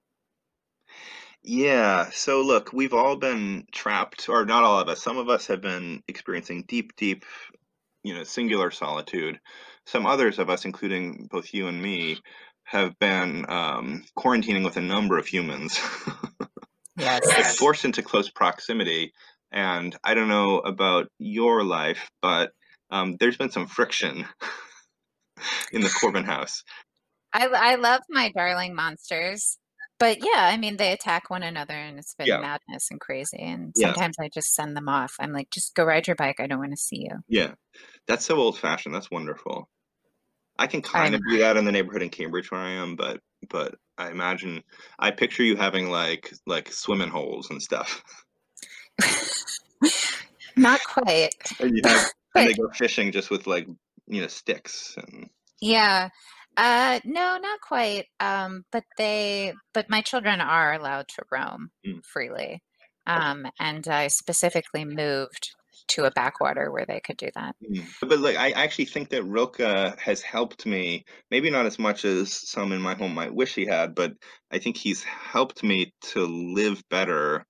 Yeah. 1.46 2.10
So 2.10 2.42
look, 2.42 2.72
we've 2.72 2.92
all 2.92 3.14
been 3.14 3.66
trapped, 3.70 4.28
or 4.28 4.44
not 4.44 4.64
all 4.64 4.80
of 4.80 4.88
us. 4.88 5.00
Some 5.00 5.16
of 5.16 5.28
us 5.28 5.46
have 5.46 5.60
been 5.60 6.02
experiencing 6.08 6.64
deep, 6.66 6.96
deep, 6.96 7.24
you 8.02 8.14
know, 8.14 8.24
singular 8.24 8.72
solitude. 8.72 9.38
Some 9.86 10.06
others 10.06 10.40
of 10.40 10.50
us, 10.50 10.64
including 10.64 11.28
both 11.30 11.54
you 11.54 11.68
and 11.68 11.80
me, 11.80 12.18
have 12.64 12.98
been 12.98 13.46
um, 13.48 14.04
quarantining 14.18 14.64
with 14.64 14.76
a 14.76 14.82
number 14.82 15.18
of 15.18 15.26
humans. 15.28 15.78
yes. 16.96 17.56
forced 17.56 17.84
into 17.84 18.02
close 18.02 18.28
proximity, 18.28 19.12
And 19.52 19.96
I 20.02 20.14
don't 20.14 20.28
know 20.28 20.58
about 20.58 21.06
your 21.20 21.62
life, 21.62 22.10
but 22.22 22.50
um, 22.90 23.16
there's 23.20 23.36
been 23.36 23.52
some 23.52 23.68
friction 23.68 24.26
in 25.72 25.80
the 25.80 25.94
Corbin 26.00 26.24
house. 26.24 26.64
I, 27.32 27.46
I 27.46 27.74
love 27.76 28.00
my 28.08 28.32
darling 28.32 28.74
monsters. 28.74 29.58
But 29.98 30.18
yeah, 30.18 30.44
I 30.44 30.56
mean, 30.58 30.76
they 30.76 30.92
attack 30.92 31.30
one 31.30 31.42
another 31.42 31.72
and 31.74 31.98
it's 31.98 32.14
been 32.14 32.26
Yeah. 32.26 32.38
madness 32.40 32.90
and 32.90 33.00
crazy. 33.00 33.38
And 33.38 33.72
Yeah. 33.74 33.88
sometimes 33.92 34.16
I 34.20 34.28
just 34.28 34.54
send 34.54 34.76
them 34.76 34.88
off. 34.88 35.14
I'm 35.18 35.32
like, 35.32 35.50
just 35.50 35.74
go 35.74 35.84
ride 35.84 36.06
your 36.06 36.16
bike. 36.16 36.38
I 36.38 36.46
don't 36.46 36.58
want 36.58 36.72
to 36.72 36.76
see 36.76 37.02
you. 37.08 37.22
Yeah, 37.28 37.54
that's 38.06 38.24
so 38.26 38.36
old 38.36 38.58
fashioned. 38.58 38.94
That's 38.94 39.10
wonderful. 39.10 39.70
I 40.58 40.66
can 40.66 40.82
kind 40.82 41.14
I'm- 41.14 41.22
of 41.22 41.30
do 41.30 41.38
that 41.38 41.56
in 41.56 41.64
the 41.64 41.72
neighborhood 41.72 42.02
in 42.02 42.10
Cambridge 42.10 42.50
where 42.50 42.60
I 42.60 42.70
am, 42.70 42.96
but 42.96 43.20
but 43.48 43.74
I 43.98 44.10
imagine 44.10 44.62
I 44.98 45.10
picture 45.10 45.42
you 45.42 45.56
having 45.56 45.90
like 45.90 46.32
like 46.46 46.72
swimming 46.72 47.10
holes 47.10 47.50
and 47.50 47.62
stuff. 47.62 48.02
Not 50.56 50.80
quite. 50.84 51.34
And 51.60 51.76
you 51.76 51.82
have 51.88 52.10
and 52.34 52.48
they 52.48 52.54
go 52.54 52.68
fishing 52.74 53.12
just 53.12 53.30
with 53.30 53.46
like 53.46 53.66
you 54.06 54.20
know 54.20 54.26
sticks 54.28 54.94
and 54.96 55.28
yeah. 55.60 56.08
Uh 56.56 57.00
no, 57.04 57.38
not 57.38 57.60
quite. 57.60 58.06
Um, 58.20 58.64
but 58.72 58.84
they 58.96 59.54
but 59.74 59.90
my 59.90 60.00
children 60.02 60.40
are 60.40 60.72
allowed 60.74 61.08
to 61.08 61.22
roam 61.30 61.70
Mm. 61.84 62.00
freely. 62.02 62.62
Um, 63.06 63.46
and 63.60 63.86
I 63.88 64.08
specifically 64.08 64.84
moved 64.84 65.54
to 65.88 66.04
a 66.04 66.10
backwater 66.10 66.70
where 66.72 66.86
they 66.86 67.00
could 67.00 67.16
do 67.18 67.28
that. 67.34 67.56
Mm. 67.62 67.94
But 68.00 68.18
look, 68.20 68.36
I 68.36 68.50
actually 68.50 68.84
think 68.86 69.08
that 69.10 69.24
Rilke 69.24 69.58
has 69.98 70.22
helped 70.22 70.66
me, 70.66 71.04
maybe 71.30 71.50
not 71.50 71.66
as 71.66 71.78
much 71.78 72.04
as 72.04 72.32
some 72.32 72.72
in 72.72 72.80
my 72.82 72.94
home 72.94 73.14
might 73.14 73.34
wish 73.34 73.54
he 73.54 73.64
had, 73.66 73.94
but 73.94 74.12
I 74.50 74.58
think 74.58 74.76
he's 74.76 75.02
helped 75.02 75.62
me 75.62 75.92
to 76.12 76.26
live 76.26 76.82
better 76.90 77.46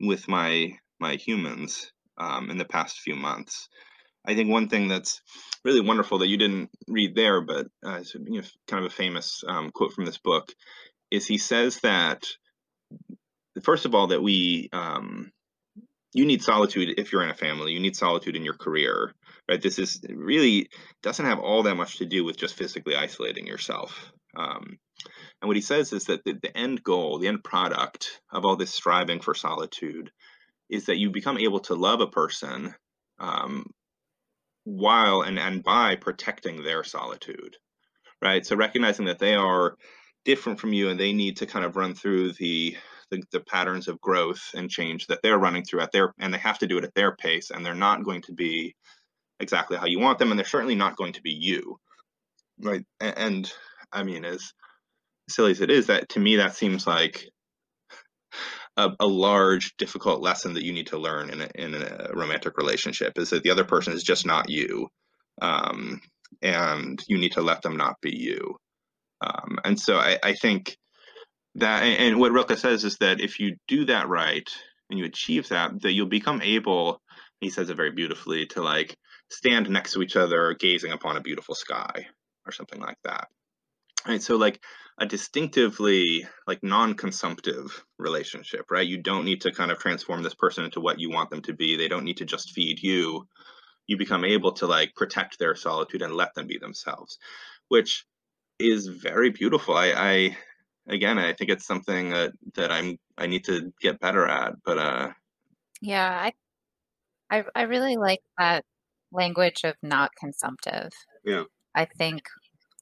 with 0.00 0.28
my 0.28 0.78
my 0.98 1.16
humans 1.16 1.92
um, 2.18 2.50
in 2.50 2.58
the 2.58 2.64
past 2.64 3.00
few 3.00 3.16
months. 3.16 3.68
I 4.26 4.34
think 4.34 4.50
one 4.50 4.68
thing 4.68 4.88
that's 4.88 5.20
really 5.64 5.80
wonderful 5.80 6.18
that 6.18 6.28
you 6.28 6.36
didn't 6.36 6.70
read 6.88 7.14
there, 7.14 7.40
but 7.40 7.66
uh, 7.84 8.02
you 8.26 8.40
know, 8.40 8.46
kind 8.66 8.84
of 8.84 8.90
a 8.90 8.94
famous 8.94 9.44
um, 9.46 9.70
quote 9.70 9.92
from 9.92 10.04
this 10.04 10.18
book, 10.18 10.52
is 11.10 11.26
he 11.26 11.38
says 11.38 11.80
that 11.80 12.24
first 13.62 13.84
of 13.84 13.94
all 13.94 14.08
that 14.08 14.22
we 14.22 14.68
um, 14.72 15.30
you 16.12 16.24
need 16.24 16.42
solitude 16.42 16.94
if 16.98 17.12
you're 17.12 17.22
in 17.22 17.30
a 17.30 17.34
family. 17.34 17.72
You 17.72 17.80
need 17.80 17.96
solitude 17.96 18.36
in 18.36 18.44
your 18.44 18.54
career, 18.54 19.14
right? 19.48 19.60
This 19.60 19.78
is 19.78 20.00
really 20.08 20.68
doesn't 21.02 21.26
have 21.26 21.38
all 21.38 21.64
that 21.64 21.76
much 21.76 21.98
to 21.98 22.06
do 22.06 22.24
with 22.24 22.36
just 22.36 22.56
physically 22.56 22.96
isolating 22.96 23.46
yourself. 23.46 24.12
Um, 24.36 24.78
and 25.40 25.48
what 25.48 25.56
he 25.56 25.62
says 25.62 25.92
is 25.92 26.04
that 26.04 26.24
the, 26.24 26.34
the 26.40 26.56
end 26.56 26.82
goal, 26.82 27.18
the 27.18 27.28
end 27.28 27.42
product 27.44 28.20
of 28.30 28.44
all 28.44 28.56
this 28.56 28.72
striving 28.72 29.20
for 29.20 29.34
solitude, 29.34 30.10
is 30.68 30.86
that 30.86 30.98
you 30.98 31.10
become 31.10 31.38
able 31.38 31.60
to 31.60 31.74
love 31.74 32.00
a 32.00 32.06
person 32.06 32.74
um, 33.18 33.66
while 34.70 35.22
and 35.22 35.38
and 35.38 35.62
by 35.62 35.96
protecting 35.96 36.62
their 36.62 36.84
solitude, 36.84 37.56
right? 38.22 38.44
So 38.46 38.56
recognizing 38.56 39.06
that 39.06 39.18
they 39.18 39.34
are 39.34 39.76
different 40.24 40.60
from 40.60 40.72
you 40.72 40.88
and 40.88 41.00
they 41.00 41.12
need 41.12 41.36
to 41.38 41.46
kind 41.46 41.64
of 41.64 41.76
run 41.76 41.94
through 41.94 42.32
the 42.32 42.76
the, 43.10 43.22
the 43.32 43.40
patterns 43.40 43.88
of 43.88 44.00
growth 44.00 44.50
and 44.54 44.70
change 44.70 45.08
that 45.08 45.20
they're 45.22 45.38
running 45.38 45.64
through 45.64 45.80
at 45.80 45.90
their 45.92 46.14
and 46.18 46.32
they 46.32 46.38
have 46.38 46.58
to 46.58 46.66
do 46.66 46.78
it 46.78 46.84
at 46.84 46.94
their 46.94 47.16
pace 47.16 47.50
and 47.50 47.64
they're 47.64 47.74
not 47.74 48.04
going 48.04 48.22
to 48.22 48.32
be 48.32 48.74
exactly 49.40 49.76
how 49.76 49.86
you 49.86 49.98
want 49.98 50.18
them 50.18 50.30
and 50.30 50.38
they're 50.38 50.46
certainly 50.46 50.76
not 50.76 50.96
going 50.96 51.12
to 51.12 51.22
be 51.22 51.32
you 51.32 51.76
right 52.60 52.84
and, 53.00 53.18
and 53.18 53.52
i 53.92 54.02
mean 54.02 54.24
as 54.24 54.52
silly 55.28 55.50
as 55.50 55.60
it 55.60 55.70
is 55.70 55.86
that 55.86 56.08
to 56.08 56.20
me 56.20 56.36
that 56.36 56.54
seems 56.54 56.86
like 56.86 57.28
a, 58.86 58.96
a 59.00 59.06
large 59.06 59.76
difficult 59.76 60.20
lesson 60.20 60.54
that 60.54 60.64
you 60.64 60.72
need 60.72 60.88
to 60.88 60.98
learn 60.98 61.30
in 61.30 61.40
a, 61.40 61.48
in 61.54 61.74
a 61.74 62.10
romantic 62.14 62.56
relationship 62.56 63.18
is 63.18 63.30
that 63.30 63.42
the 63.42 63.50
other 63.50 63.64
person 63.64 63.92
is 63.92 64.02
just 64.02 64.26
not 64.26 64.48
you 64.48 64.88
um, 65.42 66.00
and 66.42 67.02
you 67.08 67.18
need 67.18 67.32
to 67.32 67.42
let 67.42 67.62
them 67.62 67.76
not 67.76 68.00
be 68.00 68.16
you 68.16 68.56
um, 69.20 69.58
and 69.64 69.78
so 69.78 69.96
I, 69.96 70.18
I 70.22 70.34
think 70.34 70.76
that 71.56 71.82
and 71.82 72.18
what 72.18 72.32
Rilke 72.32 72.56
says 72.56 72.84
is 72.84 72.96
that 72.98 73.20
if 73.20 73.40
you 73.40 73.56
do 73.68 73.84
that 73.86 74.08
right 74.08 74.48
and 74.88 74.98
you 74.98 75.04
achieve 75.04 75.48
that, 75.48 75.80
that 75.82 75.92
you'll 75.92 76.06
become 76.06 76.42
able, 76.42 77.00
he 77.40 77.50
says 77.50 77.70
it 77.70 77.76
very 77.76 77.92
beautifully, 77.92 78.46
to 78.46 78.62
like 78.62 78.96
stand 79.30 79.68
next 79.68 79.92
to 79.92 80.02
each 80.02 80.16
other, 80.16 80.54
gazing 80.58 80.92
upon 80.92 81.16
a 81.16 81.20
beautiful 81.20 81.54
sky 81.54 82.06
or 82.46 82.52
something 82.52 82.80
like 82.80 82.98
that. 83.04 83.28
Right. 84.06 84.22
So 84.22 84.36
like 84.36 84.60
a 85.00 85.06
distinctively 85.06 86.26
like 86.46 86.62
non-consumptive 86.62 87.84
relationship, 87.98 88.70
right? 88.70 88.86
You 88.86 89.02
don't 89.02 89.24
need 89.24 89.40
to 89.42 89.50
kind 89.50 89.70
of 89.70 89.78
transform 89.78 90.22
this 90.22 90.34
person 90.34 90.64
into 90.64 90.80
what 90.80 91.00
you 91.00 91.10
want 91.10 91.30
them 91.30 91.40
to 91.42 91.54
be. 91.54 91.76
They 91.76 91.88
don't 91.88 92.04
need 92.04 92.18
to 92.18 92.26
just 92.26 92.52
feed 92.52 92.82
you. 92.82 93.26
You 93.86 93.96
become 93.96 94.26
able 94.26 94.52
to 94.52 94.66
like 94.66 94.94
protect 94.94 95.38
their 95.38 95.56
solitude 95.56 96.02
and 96.02 96.14
let 96.14 96.34
them 96.34 96.46
be 96.46 96.58
themselves, 96.58 97.18
which 97.68 98.04
is 98.58 98.86
very 98.88 99.30
beautiful. 99.30 99.74
I, 99.74 99.92
I 99.96 100.36
again, 100.86 101.18
I 101.18 101.32
think 101.32 101.50
it's 101.50 101.66
something 101.66 102.10
that 102.10 102.32
that 102.54 102.70
I'm 102.70 102.98
I 103.16 103.26
need 103.26 103.44
to 103.44 103.72
get 103.80 104.00
better 104.00 104.26
at. 104.26 104.52
But 104.64 104.78
uh, 104.78 105.08
Yeah, 105.80 106.10
I 106.10 106.32
I 107.30 107.44
I 107.54 107.62
really 107.62 107.96
like 107.96 108.20
that 108.36 108.64
language 109.12 109.64
of 109.64 109.76
not 109.82 110.10
consumptive. 110.14 110.90
Yeah. 111.24 111.44
I 111.74 111.86
think 111.86 112.22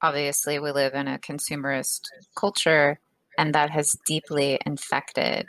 obviously 0.02 0.58
we 0.58 0.70
live 0.72 0.94
in 0.94 1.08
a 1.08 1.18
consumerist 1.18 2.00
culture 2.36 2.98
and 3.36 3.54
that 3.54 3.70
has 3.70 3.96
deeply 4.06 4.58
infected 4.66 5.48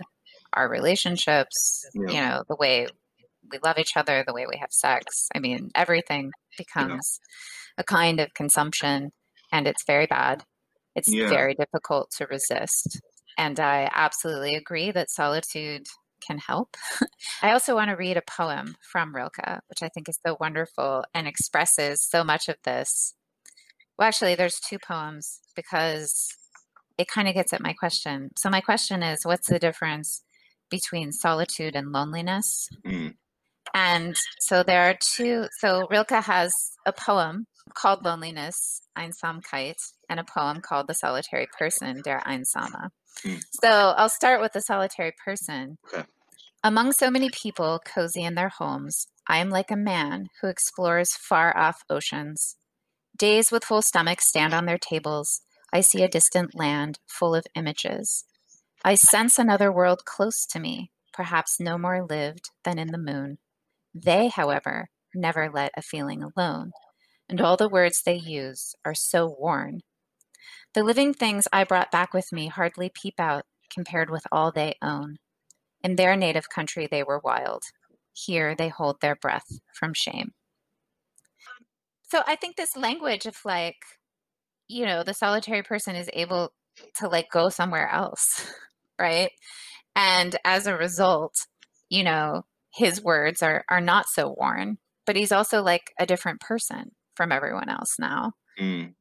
our 0.53 0.69
relationships, 0.69 1.85
Yeah. 1.93 2.09
you 2.09 2.21
know, 2.21 2.43
the 2.47 2.55
way 2.55 2.87
we 3.51 3.59
love 3.63 3.77
each 3.77 3.95
other, 3.95 4.23
the 4.25 4.33
way 4.33 4.45
we 4.47 4.57
have 4.57 4.71
sex. 4.71 5.27
I 5.35 5.39
mean, 5.39 5.71
everything 5.75 6.31
becomes 6.57 7.19
a 7.77 7.83
kind 7.83 8.19
of 8.19 8.33
consumption 8.33 9.11
and 9.51 9.67
it's 9.67 9.83
very 9.85 10.05
bad. 10.05 10.43
It's 10.95 11.11
Yeah. 11.11 11.29
very 11.29 11.55
difficult 11.55 12.11
to 12.17 12.25
resist. 12.27 13.01
And 13.37 13.59
I 13.59 13.89
absolutely 13.93 14.55
agree 14.55 14.91
that 14.91 15.09
solitude 15.09 15.87
can 16.25 16.39
help. 16.39 16.75
I 17.41 17.51
also 17.53 17.73
want 17.75 17.89
to 17.89 17.95
read 17.95 18.17
a 18.17 18.21
poem 18.21 18.75
from 18.91 19.15
Rilke, 19.15 19.61
which 19.69 19.81
I 19.81 19.89
think 19.89 20.09
is 20.09 20.19
so 20.25 20.35
wonderful 20.39 21.05
and 21.13 21.27
expresses 21.27 22.01
so 22.03 22.23
much 22.23 22.49
of 22.49 22.57
this. 22.63 23.15
Well, 23.99 24.07
actually, 24.07 24.35
there's 24.35 24.61
two 24.61 24.79
poems 24.79 25.41
because 25.55 26.29
it 26.97 27.09
kind 27.09 27.27
of 27.27 27.33
gets 27.35 27.51
at 27.51 27.61
my 27.61 27.73
question. 27.73 28.29
So, 28.37 28.49
my 28.49 28.61
question 28.61 29.03
is 29.03 29.25
what's 29.25 29.49
the 29.49 29.59
difference 29.59 30.23
between 30.69 31.11
solitude 31.11 31.75
and 31.75 31.91
loneliness? 31.91 32.69
mm, 32.85 33.13
And 33.73 34.15
so 34.39 34.63
there 34.63 34.89
are 34.89 34.95
two. 35.15 35.47
So 35.59 35.85
Rilke 35.89 36.23
has 36.23 36.53
a 36.85 36.93
poem 36.93 37.45
called 37.73 38.03
Loneliness, 38.03 38.81
Einsamkeit, 38.97 39.75
and 40.09 40.19
a 40.19 40.23
poem 40.23 40.61
called 40.61 40.87
The 40.87 40.93
Solitary 40.93 41.47
Person, 41.57 42.01
Der 42.03 42.21
Einsame. 42.25 42.89
Hmm. 43.23 43.35
So 43.61 43.69
I'll 43.69 44.09
start 44.09 44.41
with 44.41 44.53
The 44.53 44.61
Solitary 44.61 45.13
Person. 45.23 45.77
Okay. 45.93 46.03
Among 46.63 46.91
so 46.91 47.09
many 47.09 47.29
people 47.29 47.79
cozy 47.85 48.23
in 48.23 48.35
their 48.35 48.49
homes, 48.49 49.07
I 49.27 49.37
am 49.37 49.49
like 49.49 49.71
a 49.71 49.77
man 49.77 50.27
who 50.41 50.47
explores 50.47 51.11
far 51.13 51.55
off 51.55 51.83
oceans. 51.89 52.55
Days 53.19 53.51
with 53.51 53.65
full 53.65 53.81
stomachs 53.81 54.25
stand 54.25 54.53
on 54.53 54.65
their 54.65 54.77
tables. 54.77 55.41
I 55.73 55.81
see 55.81 56.03
a 56.03 56.07
distant 56.07 56.55
land 56.55 56.99
full 57.05 57.35
of 57.35 57.45
images. 57.53 58.23
I 58.81 58.95
sense 58.95 59.37
another 59.37 59.73
world 59.73 60.05
close 60.05 60.45
to 60.45 60.57
me, 60.57 60.91
perhaps 61.11 61.59
no 61.59 61.77
more 61.77 62.07
lived 62.09 62.51
than 62.63 62.79
in 62.79 62.93
the 62.93 62.97
moon. 62.97 63.37
They, 63.93 64.29
however, 64.29 64.87
never 65.13 65.49
let 65.53 65.73
a 65.75 65.81
feeling 65.81 66.23
alone, 66.23 66.71
and 67.27 67.41
all 67.41 67.57
the 67.57 67.67
words 67.67 68.01
they 68.01 68.15
use 68.15 68.73
are 68.85 68.95
so 68.95 69.35
worn. 69.37 69.81
The 70.73 70.83
living 70.83 71.13
things 71.13 71.45
I 71.51 71.65
brought 71.65 71.91
back 71.91 72.13
with 72.13 72.31
me 72.31 72.47
hardly 72.47 72.89
peep 72.89 73.19
out 73.19 73.43
compared 73.69 74.09
with 74.09 74.23
all 74.31 74.53
they 74.53 74.75
own. 74.81 75.17
In 75.83 75.97
their 75.97 76.15
native 76.15 76.49
country, 76.49 76.87
they 76.89 77.03
were 77.03 77.19
wild. 77.21 77.63
Here, 78.13 78.55
they 78.55 78.69
hold 78.69 79.01
their 79.01 79.17
breath 79.17 79.59
from 79.73 79.93
shame. 79.93 80.31
So 82.11 82.23
I 82.25 82.35
think 82.35 82.55
this 82.55 82.75
language 82.75 83.25
of 83.25 83.37
like, 83.45 83.77
you 84.67 84.85
know, 84.85 85.03
the 85.03 85.13
solitary 85.13 85.63
person 85.63 85.95
is 85.95 86.09
able 86.13 86.53
to 86.97 87.07
like 87.09 87.29
go 87.31 87.49
somewhere 87.49 87.89
else, 87.89 88.51
right? 88.99 89.31
And 89.95 90.37
as 90.45 90.67
a 90.67 90.77
result, 90.77 91.35
you 91.89 92.03
know, 92.03 92.43
his 92.73 93.03
words 93.03 93.43
are 93.43 93.65
are 93.69 93.81
not 93.81 94.07
so 94.09 94.35
worn, 94.37 94.79
but 95.05 95.15
he's 95.17 95.31
also 95.33 95.61
like 95.63 95.93
a 95.99 96.05
different 96.07 96.41
person 96.41 96.91
from 97.15 97.31
everyone 97.31 97.69
else 97.69 97.97
now. 97.99 98.33
mm, 98.57 98.93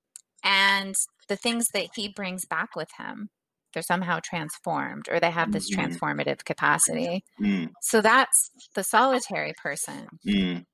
And 0.42 0.94
the 1.28 1.36
things 1.36 1.68
that 1.74 1.90
he 1.94 2.08
brings 2.08 2.44
back 2.46 2.74
with 2.76 2.88
him, 2.96 3.30
they're 3.72 3.82
somehow 3.82 4.20
transformed 4.22 5.08
or 5.08 5.20
they 5.20 5.30
have 5.30 5.50
this 5.52 5.68
Mhm. 5.68 5.68
transformative 5.70 6.44
capacity. 6.44 7.24
mm, 7.40 7.74
So 7.82 8.00
that's 8.02 8.50
the 8.74 8.84
solitary 8.84 9.54
person. 9.62 10.08
mm, 10.24 10.64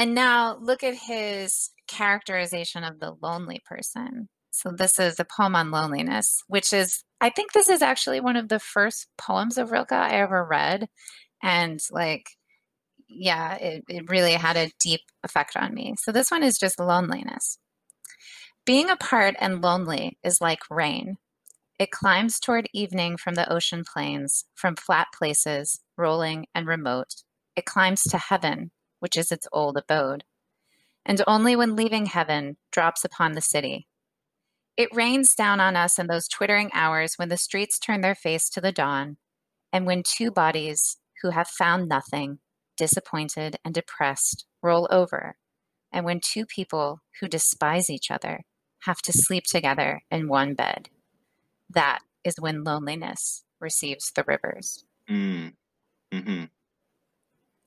And 0.00 0.14
now 0.14 0.56
look 0.62 0.82
at 0.82 0.94
his 0.94 1.72
characterization 1.86 2.84
of 2.84 3.00
the 3.00 3.16
lonely 3.20 3.60
person. 3.66 4.30
So 4.50 4.70
this 4.70 4.98
is 4.98 5.20
a 5.20 5.26
poem 5.26 5.54
on 5.54 5.70
loneliness, 5.70 6.42
which 6.48 6.72
is 6.72 7.04
I 7.20 7.28
think 7.28 7.52
this 7.52 7.68
is 7.68 7.82
actually 7.82 8.20
one 8.20 8.36
of 8.36 8.48
the 8.48 8.58
first 8.58 9.08
poems 9.18 9.58
of 9.58 9.70
Rilke 9.70 9.92
I 9.92 10.12
ever 10.12 10.42
read. 10.42 10.88
And 11.42 11.78
like 11.90 12.30
yeah, 13.10 13.56
it, 13.56 13.84
it 13.90 14.08
really 14.08 14.32
had 14.32 14.56
a 14.56 14.70
deep 14.80 15.02
effect 15.22 15.54
on 15.54 15.74
me. 15.74 15.96
So 15.98 16.12
this 16.12 16.30
one 16.30 16.44
is 16.44 16.58
just 16.58 16.80
loneliness. 16.80 17.58
Being 18.64 18.88
apart 18.88 19.34
and 19.38 19.60
lonely 19.60 20.16
is 20.24 20.40
like 20.40 20.60
rain. 20.70 21.18
It 21.78 21.90
climbs 21.90 22.40
toward 22.40 22.70
evening 22.72 23.18
from 23.18 23.34
the 23.34 23.52
ocean 23.52 23.84
plains, 23.84 24.46
from 24.54 24.76
flat 24.76 25.08
places, 25.14 25.82
rolling 25.98 26.46
and 26.54 26.66
remote. 26.66 27.16
It 27.54 27.66
climbs 27.66 28.02
to 28.04 28.16
heaven, 28.16 28.70
which 29.00 29.16
is 29.16 29.32
its 29.32 29.48
old 29.52 29.76
abode. 29.76 30.24
And 31.04 31.20
only 31.26 31.56
when 31.56 31.76
leaving 31.76 32.06
heaven 32.06 32.56
drops 32.70 33.04
upon 33.04 33.32
the 33.32 33.40
city. 33.40 33.88
It 34.76 34.94
rains 34.94 35.34
down 35.34 35.60
on 35.60 35.76
us 35.76 35.98
in 35.98 36.06
those 36.06 36.28
twittering 36.28 36.70
hours 36.72 37.14
when 37.16 37.28
the 37.28 37.36
streets 37.36 37.78
turn 37.78 38.00
their 38.00 38.14
face 38.14 38.48
to 38.50 38.60
the 38.60 38.72
dawn, 38.72 39.16
and 39.72 39.84
when 39.84 40.02
two 40.02 40.30
bodies 40.30 40.98
who 41.22 41.30
have 41.30 41.48
found 41.48 41.88
nothing 41.88 42.38
disappointed 42.76 43.56
and 43.64 43.74
depressed, 43.74 44.46
roll 44.62 44.88
over, 44.90 45.36
and 45.92 46.06
when 46.06 46.20
two 46.20 46.46
people 46.46 47.02
who 47.20 47.28
despise 47.28 47.90
each 47.90 48.10
other 48.10 48.44
have 48.84 49.02
to 49.02 49.12
sleep 49.12 49.44
together 49.44 50.02
in 50.10 50.28
one 50.28 50.54
bed. 50.54 50.88
That 51.68 52.00
is 52.24 52.36
when 52.38 52.64
loneliness 52.64 53.44
receives 53.60 54.10
the 54.12 54.24
rivers. 54.26 54.84
Mm. 55.08 55.52
Mm-hmm. 56.12 56.44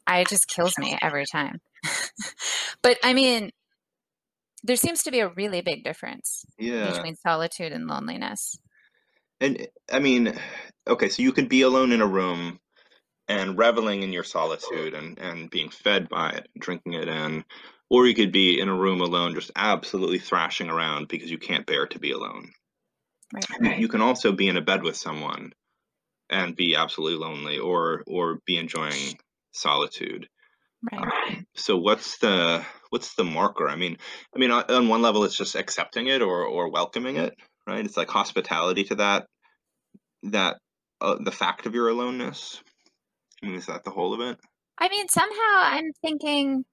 I 0.05 0.23
just 0.23 0.47
kills 0.47 0.73
me 0.77 0.97
every 1.01 1.25
time. 1.25 1.59
but 2.81 2.97
I 3.03 3.13
mean, 3.13 3.51
there 4.63 4.75
seems 4.75 5.03
to 5.03 5.11
be 5.11 5.19
a 5.19 5.29
really 5.29 5.61
big 5.61 5.83
difference 5.83 6.45
yeah. 6.57 6.89
between 6.91 7.15
solitude 7.15 7.71
and 7.71 7.87
loneliness. 7.87 8.57
And 9.39 9.67
I 9.91 9.99
mean, 9.99 10.33
okay, 10.87 11.09
so 11.09 11.21
you 11.21 11.33
could 11.33 11.49
be 11.49 11.61
alone 11.63 11.91
in 11.91 12.01
a 12.01 12.07
room 12.07 12.59
and 13.27 13.57
reveling 13.57 14.03
in 14.03 14.13
your 14.13 14.23
solitude 14.23 14.93
and, 14.93 15.17
and 15.19 15.49
being 15.49 15.69
fed 15.69 16.09
by 16.09 16.29
it, 16.29 16.47
drinking 16.57 16.93
it 16.93 17.07
in. 17.07 17.43
Or 17.89 18.07
you 18.07 18.15
could 18.15 18.31
be 18.31 18.59
in 18.59 18.69
a 18.69 18.75
room 18.75 19.01
alone, 19.01 19.35
just 19.35 19.51
absolutely 19.55 20.19
thrashing 20.19 20.69
around 20.69 21.09
because 21.09 21.29
you 21.29 21.37
can't 21.37 21.65
bear 21.65 21.85
to 21.87 21.99
be 21.99 22.11
alone. 22.11 22.51
Right. 23.59 23.79
You 23.79 23.87
can 23.87 24.01
also 24.01 24.31
be 24.31 24.47
in 24.47 24.57
a 24.57 24.61
bed 24.61 24.83
with 24.83 24.95
someone 24.95 25.53
and 26.29 26.55
be 26.55 26.75
absolutely 26.75 27.19
lonely 27.19 27.59
or 27.59 28.03
or 28.07 28.39
be 28.45 28.57
enjoying 28.57 29.17
solitude. 29.53 30.27
Right. 30.91 31.01
Um, 31.01 31.45
so 31.55 31.77
what's 31.77 32.17
the 32.17 32.65
what's 32.89 33.15
the 33.15 33.23
marker? 33.23 33.69
I 33.69 33.75
mean, 33.75 33.97
I 34.35 34.39
mean, 34.39 34.51
on, 34.51 34.63
on 34.69 34.87
one 34.89 35.01
level, 35.01 35.23
it's 35.23 35.37
just 35.37 35.55
accepting 35.55 36.07
it 36.07 36.21
or 36.21 36.45
or 36.45 36.69
welcoming 36.69 37.15
it, 37.15 37.33
right? 37.65 37.85
It's 37.85 37.97
like 37.97 38.09
hospitality 38.09 38.83
to 38.85 38.95
that 38.95 39.25
that 40.23 40.57
uh, 40.99 41.17
the 41.19 41.31
fact 41.31 41.65
of 41.65 41.73
your 41.73 41.89
aloneness. 41.89 42.61
I 43.41 43.47
mean, 43.47 43.55
is 43.55 43.67
that 43.67 43.83
the 43.83 43.91
whole 43.91 44.13
of 44.13 44.21
it? 44.21 44.37
I 44.77 44.89
mean, 44.89 45.07
somehow 45.07 45.53
I'm 45.55 45.91
thinking 46.01 46.65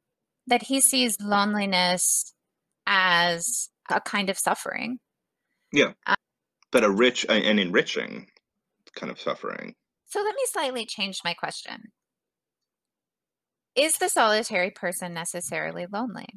that 0.47 0.63
he 0.63 0.81
sees 0.81 1.17
loneliness 1.21 2.33
as 2.87 3.69
a 3.89 4.01
kind 4.01 4.31
of 4.31 4.39
suffering. 4.39 4.99
Yeah. 5.73 5.93
Um, 6.07 6.17
but 6.73 6.85
a 6.85 6.91
rich 6.91 7.27
and 7.29 7.61
enriching 7.61 8.27
kind 8.95 9.11
of 9.11 9.21
suffering. 9.21 9.75
So 10.07 10.21
let 10.21 10.35
me 10.35 10.43
slightly 10.47 10.87
change 10.87 11.21
my 11.25 11.35
question. 11.35 11.93
Is 13.81 13.97
the 13.97 14.11
solitary 14.11 14.71
person 14.71 15.15
necessarily 15.15 15.87
lonely? 15.91 16.29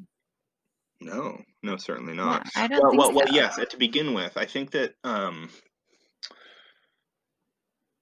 No, 1.01 1.41
no, 1.61 1.75
certainly 1.75 2.13
not. 2.13 2.47
I 2.55 2.67
don't 2.67 2.79
well, 2.81 2.91
think 2.91 2.99
well, 2.99 3.09
so. 3.09 3.15
well, 3.15 3.27
yes. 3.33 3.59
To 3.69 3.77
begin 3.77 4.13
with, 4.13 4.37
I 4.37 4.45
think 4.45 4.71
that 4.71 4.93
um, 5.03 5.49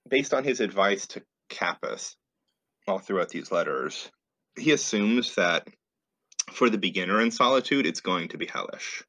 based 0.08 0.36
on 0.36 0.44
his 0.44 0.60
advice 0.60 1.08
to 1.08 1.24
Kappus, 1.50 2.16
all 2.88 3.00
throughout 3.00 3.30
these 3.30 3.52
letters, 3.52 4.12
he 4.56 4.72
assumes 4.74 5.34
that 5.34 5.68
for 6.52 6.70
the 6.70 6.78
beginner 6.78 7.20
in 7.20 7.32
solitude, 7.32 7.88
it's 7.88 8.02
going 8.02 8.28
to 8.30 8.38
be 8.38 8.46
hellish. 8.46 9.04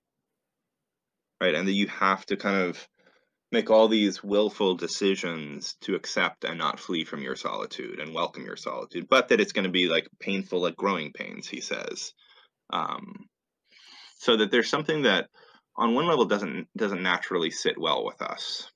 Right? 1.43 1.55
And 1.55 1.69
that 1.69 1.73
you 1.73 1.89
have 1.89 2.25
to 2.27 2.37
kind 2.39 2.57
of 2.57 2.89
make 3.53 3.71
all 3.71 3.87
these 3.87 4.25
willful 4.25 4.75
decisions 4.75 5.75
to 5.83 5.95
accept 5.95 6.45
and 6.45 6.59
not 6.59 6.81
flee 6.81 7.05
from 7.05 7.23
your 7.23 7.37
solitude 7.37 8.01
and 8.01 8.15
welcome 8.15 8.45
your 8.45 8.57
solitude, 8.57 9.07
but 9.09 9.29
that 9.29 9.41
it's 9.41 9.53
going 9.53 9.67
to 9.67 9.71
be 9.71 9.89
like 9.89 10.09
painful, 10.19 10.63
like 10.63 10.77
growing 10.77 11.13
pains, 11.13 11.47
he 11.47 11.61
says. 11.61 12.15
Um, 12.71 13.29
so 14.19 14.37
that 14.39 14.51
there's 14.51 14.71
something 14.71 15.03
that 15.03 15.29
on 15.77 15.95
one 15.95 16.07
level 16.07 16.25
doesn't 16.25 16.69
doesn't 16.77 17.03
naturally 17.03 17.51
sit 17.51 17.79
well 17.79 18.05
with 18.05 18.23
us. 18.23 18.71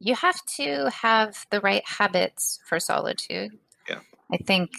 You 0.00 0.14
have 0.14 0.40
to 0.56 0.90
have 0.90 1.46
the 1.50 1.60
right 1.60 1.82
habits 1.86 2.60
for 2.66 2.80
solitude. 2.80 3.52
Yeah. 3.88 4.00
I 4.32 4.38
think 4.38 4.70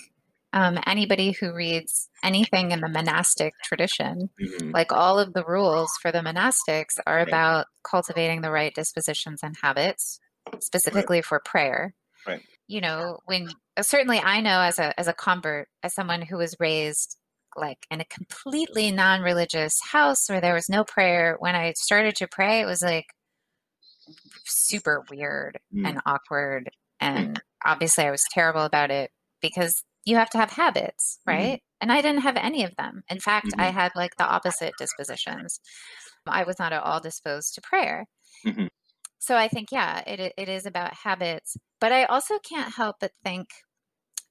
um, 0.55 0.79
anybody 0.87 1.33
who 1.33 1.53
reads 1.53 2.09
anything 2.23 2.71
in 2.71 2.79
the 2.79 2.87
monastic 2.87 3.53
tradition, 3.61 4.29
mm-hmm. 4.41 4.71
like 4.71 4.91
all 4.91 5.19
of 5.19 5.33
the 5.33 5.43
rules 5.43 5.91
for 6.01 6.13
the 6.13 6.19
monastics 6.19 6.97
are 7.05 7.17
right. 7.17 7.27
about 7.27 7.67
cultivating 7.83 8.41
the 8.41 8.49
right 8.49 8.73
dispositions 8.73 9.41
and 9.43 9.57
habits, 9.61 10.17
specifically 10.59 11.17
right. 11.17 11.25
for 11.25 11.41
prayer. 11.43 11.93
Right. 12.25 12.41
You 12.67 12.79
know, 12.79 13.19
when 13.25 13.49
certainly 13.81 14.19
I 14.19 14.39
know 14.39 14.61
as 14.61 14.79
a 14.79 14.97
as 14.97 15.09
a 15.09 15.13
convert, 15.13 15.67
as 15.83 15.93
someone 15.93 16.21
who 16.21 16.37
was 16.37 16.55
raised 16.57 17.17
like 17.57 17.85
in 17.91 18.01
a 18.01 18.05
completely 18.05 18.91
non-religious 18.91 19.77
house 19.91 20.29
where 20.29 20.41
there 20.41 20.53
was 20.53 20.69
no 20.69 20.85
prayer, 20.85 21.35
when 21.39 21.55
I 21.55 21.73
started 21.73 22.15
to 22.15 22.27
pray, 22.27 22.61
it 22.61 22.65
was 22.65 22.81
like 22.81 23.05
super 24.45 25.03
weird 25.11 25.59
mm. 25.75 25.85
and 25.85 25.99
awkward 26.05 26.69
and 26.99 27.41
obviously 27.65 28.05
I 28.05 28.11
was 28.11 28.23
terrible 28.31 28.63
about 28.63 28.91
it 28.91 29.11
because 29.41 29.83
you 30.05 30.15
have 30.15 30.29
to 30.29 30.37
have 30.37 30.51
habits, 30.51 31.19
right? 31.25 31.57
Mm-hmm. 31.57 31.81
And 31.81 31.91
I 31.91 32.01
didn't 32.01 32.21
have 32.21 32.37
any 32.37 32.63
of 32.63 32.75
them. 32.75 33.03
In 33.09 33.19
fact, 33.19 33.47
mm-hmm. 33.47 33.61
I 33.61 33.65
had 33.71 33.91
like 33.95 34.15
the 34.17 34.25
opposite 34.25 34.73
dispositions. 34.77 35.59
I 36.27 36.43
was 36.43 36.57
not 36.59 36.73
at 36.73 36.83
all 36.83 36.99
disposed 36.99 37.55
to 37.55 37.61
prayer. 37.61 38.05
Mm-hmm. 38.45 38.67
So 39.19 39.35
I 39.35 39.47
think, 39.47 39.71
yeah, 39.71 40.01
it, 40.07 40.33
it 40.37 40.49
is 40.49 40.65
about 40.65 40.93
habits. 41.03 41.57
But 41.81 41.91
I 41.91 42.05
also 42.05 42.35
can't 42.39 42.73
help 42.73 42.97
but 43.01 43.11
think 43.23 43.47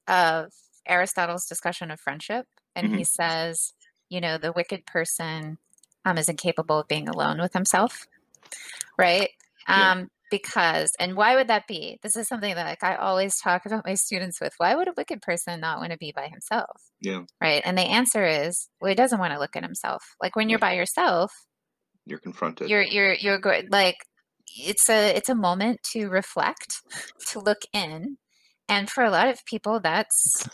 of 0.06 0.52
Aristotle's 0.86 1.46
discussion 1.46 1.90
of 1.90 2.00
friendship. 2.00 2.46
And 2.76 2.94
he 2.96 3.04
says, 3.04 3.72
you 4.08 4.20
know, 4.20 4.38
the 4.38 4.52
wicked 4.52 4.86
person 4.86 5.58
um, 6.04 6.18
is 6.18 6.28
incapable 6.28 6.80
of 6.80 6.88
being 6.88 7.08
alone 7.08 7.40
with 7.40 7.52
himself, 7.52 8.06
right? 8.98 9.30
Yeah. 9.68 9.92
Because 10.34 10.90
and 10.98 11.14
why 11.14 11.36
would 11.36 11.46
that 11.46 11.68
be? 11.68 12.00
This 12.02 12.16
is 12.16 12.26
something 12.26 12.52
that 12.56 12.66
like 12.66 12.82
i 12.82 12.96
always 12.96 13.38
talk 13.38 13.66
about 13.66 13.86
my 13.86 13.94
students 13.94 14.40
with 14.40 14.52
why 14.56 14.74
would 14.74 14.88
a 14.88 14.94
wicked 14.96 15.22
person 15.22 15.60
not 15.60 15.78
want 15.78 15.92
to 15.92 15.98
be 15.98 16.12
by 16.14 16.26
himself? 16.26 16.82
Yeah. 17.00 17.22
Right? 17.40 17.62
And 17.64 17.78
the 17.78 17.82
answer 17.82 18.26
is 18.26 18.68
well 18.80 18.88
he 18.88 18.96
doesn't 18.96 19.20
want 19.20 19.32
to 19.32 19.38
look 19.38 19.54
at 19.54 19.62
himself. 19.62 20.02
Like 20.20 20.34
when 20.34 20.48
you're 20.48 20.58
by 20.58 20.72
yourself 20.72 21.32
you're 22.04 22.18
confronted. 22.18 22.68
you're 22.68 22.82
you're 22.82 23.12
you're 23.12 23.38
good 23.38 23.70
like 23.70 23.94
it's 24.58 24.90
a 24.90 25.14
it's 25.14 25.28
a 25.28 25.36
moment 25.36 25.78
to 25.92 26.08
reflect 26.08 26.82
to 27.28 27.38
look 27.38 27.62
in 27.72 28.16
and 28.68 28.90
for 28.90 29.04
a 29.04 29.10
lot 29.10 29.28
of 29.28 29.44
people 29.44 29.78
that's 29.78 30.48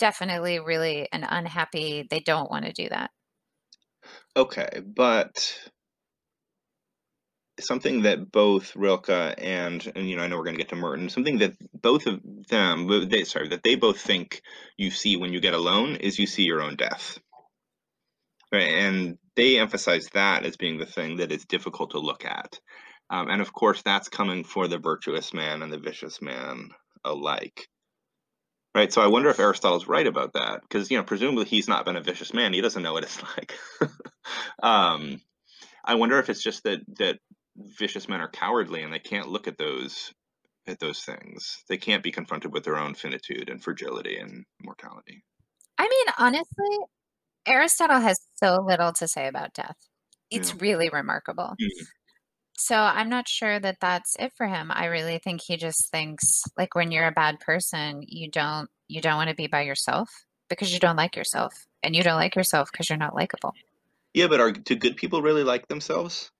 definitely 0.00 0.58
really 0.58 1.08
an 1.12 1.22
unhappy 1.22 2.08
they 2.10 2.18
don't 2.18 2.50
want 2.50 2.64
to 2.64 2.72
do 2.72 2.88
that. 2.88 3.12
Okay 4.36 4.82
but 4.84 5.70
something 7.66 8.02
that 8.02 8.30
both 8.30 8.74
Rilke 8.76 9.10
and 9.10 9.92
and 9.94 10.08
you 10.08 10.16
know 10.16 10.22
I 10.22 10.28
know 10.28 10.36
we're 10.36 10.44
going 10.44 10.56
to 10.56 10.62
get 10.62 10.70
to 10.70 10.76
Merton 10.76 11.08
something 11.08 11.38
that 11.38 11.54
both 11.80 12.06
of 12.06 12.20
them 12.48 13.08
they 13.08 13.24
sorry 13.24 13.48
that 13.48 13.62
they 13.62 13.74
both 13.74 14.00
think 14.00 14.42
you 14.76 14.90
see 14.90 15.16
when 15.16 15.32
you 15.32 15.40
get 15.40 15.54
alone 15.54 15.96
is 15.96 16.18
you 16.18 16.26
see 16.26 16.44
your 16.44 16.62
own 16.62 16.76
death. 16.76 17.18
Right 18.52 18.68
and 18.68 19.18
they 19.36 19.58
emphasize 19.58 20.08
that 20.12 20.44
as 20.44 20.56
being 20.56 20.78
the 20.78 20.86
thing 20.86 21.16
that 21.16 21.32
is 21.32 21.44
difficult 21.46 21.92
to 21.92 21.98
look 21.98 22.24
at. 22.24 22.60
Um, 23.10 23.28
and 23.28 23.40
of 23.40 23.52
course 23.52 23.82
that's 23.82 24.08
coming 24.08 24.44
for 24.44 24.68
the 24.68 24.78
virtuous 24.78 25.32
man 25.32 25.62
and 25.62 25.72
the 25.72 25.78
vicious 25.78 26.20
man 26.20 26.70
alike. 27.04 27.68
Right 28.74 28.92
so 28.92 29.02
I 29.02 29.06
wonder 29.08 29.30
if 29.30 29.40
Aristotle's 29.40 29.88
right 29.88 30.06
about 30.06 30.34
that 30.34 30.60
because 30.62 30.90
you 30.90 30.96
know 30.96 31.04
presumably 31.04 31.44
he's 31.44 31.68
not 31.68 31.84
been 31.84 31.96
a 31.96 32.02
vicious 32.02 32.32
man 32.32 32.52
he 32.52 32.60
doesn't 32.60 32.82
know 32.82 32.92
what 32.92 33.04
it's 33.04 33.22
like. 33.36 33.54
Um 34.62 35.20
I 35.84 35.96
wonder 35.96 36.18
if 36.18 36.30
it's 36.30 36.42
just 36.42 36.64
that 36.64 36.80
that 36.98 37.18
vicious 37.56 38.08
men 38.08 38.20
are 38.20 38.30
cowardly 38.30 38.82
and 38.82 38.92
they 38.92 38.98
can't 38.98 39.28
look 39.28 39.46
at 39.48 39.58
those 39.58 40.12
at 40.66 40.78
those 40.80 41.00
things. 41.04 41.64
They 41.68 41.76
can't 41.78 42.02
be 42.04 42.12
confronted 42.12 42.52
with 42.52 42.64
their 42.64 42.78
own 42.78 42.94
finitude 42.94 43.50
and 43.50 43.62
fragility 43.62 44.16
and 44.18 44.44
mortality. 44.62 45.24
I 45.78 45.88
mean, 45.88 46.14
honestly, 46.18 46.78
Aristotle 47.46 48.00
has 48.00 48.18
so 48.36 48.58
little 48.66 48.92
to 48.94 49.08
say 49.08 49.28
about 49.28 49.54
death. 49.54 49.76
It's 50.30 50.54
Yeah. 50.54 50.60
really 50.60 50.90
remarkable. 50.90 51.58
Mhm. 51.60 51.86
So 52.56 52.76
I'm 52.76 53.08
not 53.08 53.28
sure 53.28 53.58
that 53.60 53.78
that's 53.80 54.14
it 54.18 54.32
for 54.36 54.46
him. 54.46 54.70
I 54.70 54.86
really 54.86 55.18
think 55.18 55.40
he 55.42 55.56
just 55.56 55.90
thinks 55.90 56.42
like 56.56 56.74
when 56.74 56.90
you're 56.92 57.06
a 57.06 57.12
bad 57.12 57.40
person, 57.40 58.02
you 58.06 58.30
don't 58.30 58.70
you 58.88 59.00
don't 59.00 59.16
want 59.16 59.30
to 59.30 59.36
be 59.36 59.46
by 59.46 59.62
yourself 59.62 60.10
because 60.48 60.72
you 60.72 60.78
don't 60.80 60.96
like 60.96 61.16
yourself, 61.16 61.66
and 61.82 61.96
you 61.96 62.02
don't 62.02 62.16
like 62.18 62.36
yourself 62.36 62.70
because 62.70 62.88
you're 62.90 62.98
not 62.98 63.14
likable. 63.14 63.54
Yeah, 64.14 64.26
but 64.26 64.40
are 64.40 64.52
do 64.52 64.74
good 64.76 64.96
people 64.96 65.22
really 65.22 65.44
like 65.44 65.68
themselves? 65.68 66.30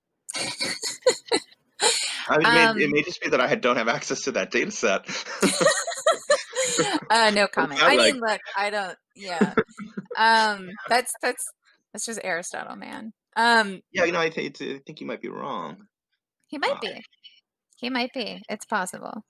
I 2.29 2.39
mean, 2.39 2.47
it, 2.47 2.47
Um, 2.47 2.77
may, 2.77 2.85
it 2.85 2.91
may 2.91 3.03
just 3.03 3.21
be 3.21 3.29
that 3.31 3.41
I 3.41 3.55
don't 3.57 3.77
have 3.77 3.89
access 3.89 4.23
to 4.23 4.33
that 4.33 4.51
data 4.51 4.71
set. 4.71 5.07
uh, 7.11 7.31
no 7.35 7.47
comment. 7.53 7.81
sound 7.81 7.93
I 7.93 7.97
like- 7.97 8.13
mean, 8.15 8.21
look, 8.23 8.41
I 8.57 8.71
don't. 8.71 8.97
yeah. 9.17 9.55
Um, 10.17 10.71
that's 10.89 11.13
that's 11.21 11.45
that's 11.93 12.07
just 12.07 12.21
Aristotle, 12.23 12.77
man. 12.77 13.13
Um, 13.37 13.81
yeah, 13.93 14.05
you 14.05 14.13
know, 14.13 14.21
I, 14.21 14.29
th- 14.29 14.61
I 14.61 14.81
think 14.87 15.01
you 15.01 15.07
might 15.07 15.23
be 15.23 15.29
wrong. 15.29 15.87
He 16.49 16.59
might 16.59 16.73
uh, 16.73 16.79
be. 16.81 17.03
He 17.77 17.91
might 17.91 18.13
be. 18.13 18.41
It's 18.49 18.67
possible. 18.67 19.25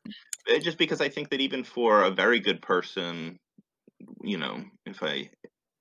Just 0.60 0.76
because 0.76 1.00
I 1.00 1.08
think 1.08 1.30
that 1.30 1.40
even 1.40 1.62
for 1.64 2.02
a 2.02 2.10
very 2.10 2.40
good 2.40 2.60
person, 2.60 3.38
you 4.22 4.38
know, 4.38 4.64
if 4.84 5.02
I 5.02 5.30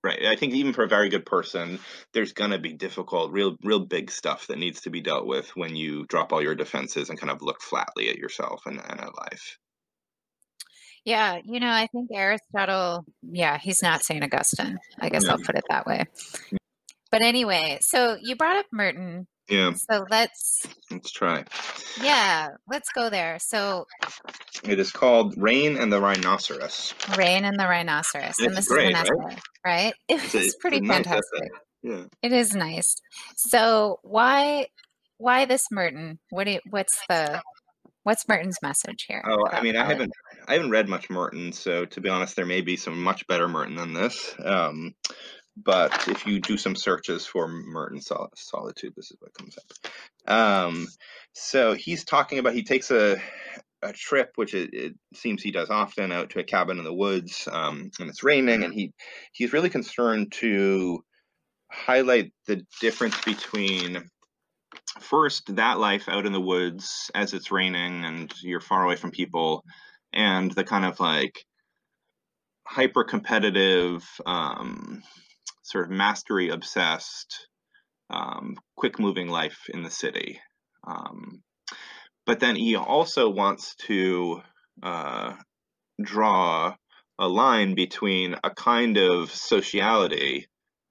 right, 0.03 0.25
I 0.25 0.35
think 0.35 0.53
even 0.53 0.73
for 0.73 0.83
a 0.83 0.87
very 0.87 1.09
good 1.09 1.25
person, 1.25 1.79
there's 2.13 2.33
gonna 2.33 2.59
be 2.59 2.73
difficult, 2.73 3.31
real, 3.31 3.57
real 3.63 3.79
big 3.79 4.11
stuff 4.11 4.47
that 4.47 4.57
needs 4.59 4.81
to 4.81 4.89
be 4.89 5.01
dealt 5.01 5.25
with 5.25 5.55
when 5.55 5.75
you 5.75 6.05
drop 6.07 6.33
all 6.33 6.41
your 6.41 6.55
defenses 6.55 7.09
and 7.09 7.19
kind 7.19 7.31
of 7.31 7.41
look 7.41 7.61
flatly 7.61 8.09
at 8.09 8.17
yourself 8.17 8.65
and, 8.65 8.79
and 8.79 8.99
at 8.99 9.17
life. 9.17 9.57
Yeah, 11.03 11.39
you 11.43 11.59
know, 11.59 11.69
I 11.69 11.87
think 11.91 12.09
Aristotle, 12.13 13.05
yeah, 13.23 13.57
he's 13.57 13.81
not 13.81 14.03
St. 14.03 14.23
Augustine. 14.23 14.77
I 14.99 15.09
guess 15.09 15.25
yeah. 15.25 15.31
I'll 15.31 15.39
put 15.39 15.55
it 15.55 15.63
that 15.69 15.87
way. 15.87 16.05
But 17.11 17.23
anyway, 17.23 17.79
so 17.81 18.17
you 18.21 18.35
brought 18.35 18.57
up 18.57 18.67
Merton. 18.71 19.27
Yeah. 19.51 19.73
So 19.73 20.05
let's 20.09 20.65
let's 20.89 21.11
try. 21.11 21.43
Yeah, 22.01 22.47
let's 22.69 22.89
go 22.95 23.09
there. 23.09 23.37
So 23.39 23.85
it 24.63 24.79
is 24.79 24.91
called 24.91 25.35
Rain 25.37 25.77
and 25.77 25.91
the 25.91 25.99
Rhinoceros. 25.99 26.95
Rain 27.17 27.45
and 27.45 27.59
the 27.59 27.65
Rhinoceros. 27.65 28.39
And, 28.39 28.47
and 28.47 28.57
this 28.57 28.67
great, 28.67 28.95
is 28.95 28.97
Vanessa, 28.97 29.13
right? 29.13 29.41
right? 29.65 29.93
It's, 30.07 30.33
it's 30.33 30.55
pretty 30.55 30.77
it's 30.77 30.87
fantastic. 30.87 31.41
Nice 31.41 31.61
yeah. 31.83 32.03
It 32.21 32.31
is 32.31 32.55
nice. 32.55 32.95
So 33.35 33.99
why 34.03 34.67
why 35.17 35.45
this 35.45 35.65
Merton? 35.71 36.19
What 36.29 36.45
do 36.45 36.51
you, 36.51 36.59
what's 36.69 36.97
the 37.09 37.41
what's 38.03 38.27
Merton's 38.27 38.57
message 38.61 39.05
here? 39.07 39.23
Oh, 39.27 39.47
I 39.51 39.61
mean, 39.61 39.75
I 39.75 39.85
haven't 39.85 40.11
I 40.47 40.53
haven't 40.53 40.71
read 40.71 40.89
much 40.89 41.09
Merton, 41.09 41.53
so 41.53 41.85
to 41.85 42.01
be 42.01 42.09
honest, 42.09 42.35
there 42.35 42.45
may 42.45 42.61
be 42.61 42.77
some 42.77 43.01
much 43.01 43.25
better 43.27 43.47
Merton 43.47 43.75
than 43.75 43.93
this. 43.93 44.33
Um, 44.43 44.93
but 45.57 46.07
if 46.07 46.25
you 46.25 46.39
do 46.39 46.57
some 46.57 46.75
searches 46.75 47.25
for 47.25 47.47
Merton 47.47 48.01
Sol- 48.01 48.31
Solitude, 48.35 48.93
this 48.95 49.11
is 49.11 49.17
what 49.19 49.33
comes 49.33 49.57
up. 49.57 50.33
Um, 50.33 50.87
so 51.33 51.73
he's 51.73 52.05
talking 52.05 52.39
about 52.39 52.53
he 52.53 52.63
takes 52.63 52.91
a 52.91 53.21
a 53.83 53.93
trip, 53.93 54.31
which 54.35 54.53
it, 54.53 54.73
it, 54.73 54.95
seems 55.15 55.41
he 55.41 55.51
does 55.51 55.69
often, 55.69 56.11
out 56.11 56.29
to 56.29 56.39
a 56.39 56.43
cabin 56.43 56.77
in 56.77 56.83
the 56.83 56.93
woods, 56.93 57.47
um, 57.51 57.89
and 57.99 58.09
it's 58.09 58.23
raining, 58.23 58.63
and 58.63 58.73
he 58.73 58.93
he's 59.33 59.53
really 59.53 59.69
concerned 59.69 60.31
to 60.33 61.03
highlight 61.71 62.31
the 62.47 62.63
difference 62.79 63.19
between 63.21 64.03
first 64.99 65.55
that 65.55 65.79
life 65.79 66.07
out 66.07 66.25
in 66.25 66.33
the 66.33 66.41
woods 66.41 67.09
as 67.15 67.33
it's 67.33 67.51
raining 67.51 68.03
and 68.03 68.33
you're 68.41 68.59
far 68.61 68.83
away 68.83 68.95
from 68.95 69.11
people, 69.11 69.63
and 70.13 70.51
the 70.51 70.63
kind 70.63 70.85
of 70.85 70.99
like 70.99 71.43
hyper 72.67 73.03
competitive 73.03 74.07
um, 74.25 75.01
sort 75.71 75.85
of 75.85 75.91
mastery 75.91 76.49
obsessed, 76.49 77.47
um, 78.09 78.55
quick 78.75 78.99
moving 78.99 79.27
life 79.27 79.69
in 79.69 79.83
the 79.83 79.89
city. 79.89 80.39
Um, 80.85 81.41
but 82.25 82.39
then 82.39 82.55
he 82.55 82.75
also 82.75 83.29
wants 83.29 83.75
to 83.87 84.41
uh, 84.83 85.33
draw 86.01 86.75
a 87.19 87.27
line 87.27 87.75
between 87.75 88.35
a 88.43 88.49
kind 88.49 88.97
of 88.97 89.31
sociality 89.31 90.47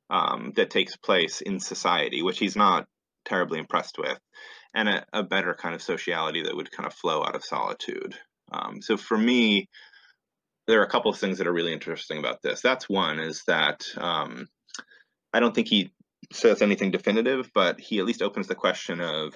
um, 0.08 0.52
that 0.56 0.70
takes 0.70 0.96
place 0.96 1.40
in 1.40 1.60
society, 1.60 2.22
which 2.22 2.38
he's 2.38 2.56
not 2.56 2.86
terribly 3.24 3.58
impressed 3.58 3.96
with, 3.98 4.18
and 4.74 4.88
a, 4.88 5.04
a, 5.12 5.22
better 5.22 5.54
kind 5.54 5.74
of 5.74 5.82
sociality 5.82 6.42
that 6.42 6.56
would 6.56 6.70
kind 6.70 6.86
of 6.86 6.94
flow 6.94 7.22
out 7.22 7.36
of 7.36 7.44
solitude. 7.44 8.14
Um, 8.52 8.80
so 8.82 8.96
for 8.96 9.16
me, 9.16 9.68
there 10.66 10.80
are 10.80 10.84
a 10.84 10.90
couple 10.90 11.10
of 11.10 11.18
things 11.18 11.38
that 11.38 11.46
are 11.46 11.52
really 11.52 11.72
interesting 11.72 12.18
about 12.18 12.42
this. 12.42 12.60
That's 12.60 12.88
one 12.88 13.20
is 13.20 13.42
that 13.46 13.84
um, 13.96 14.46
I 15.32 15.40
don't 15.40 15.54
think 15.54 15.68
he 15.68 15.92
says 16.32 16.62
anything 16.62 16.90
definitive, 16.90 17.50
but 17.54 17.80
he 17.80 17.98
at 17.98 18.06
least 18.06 18.22
opens 18.22 18.46
the 18.46 18.54
question 18.54 19.00
of 19.00 19.34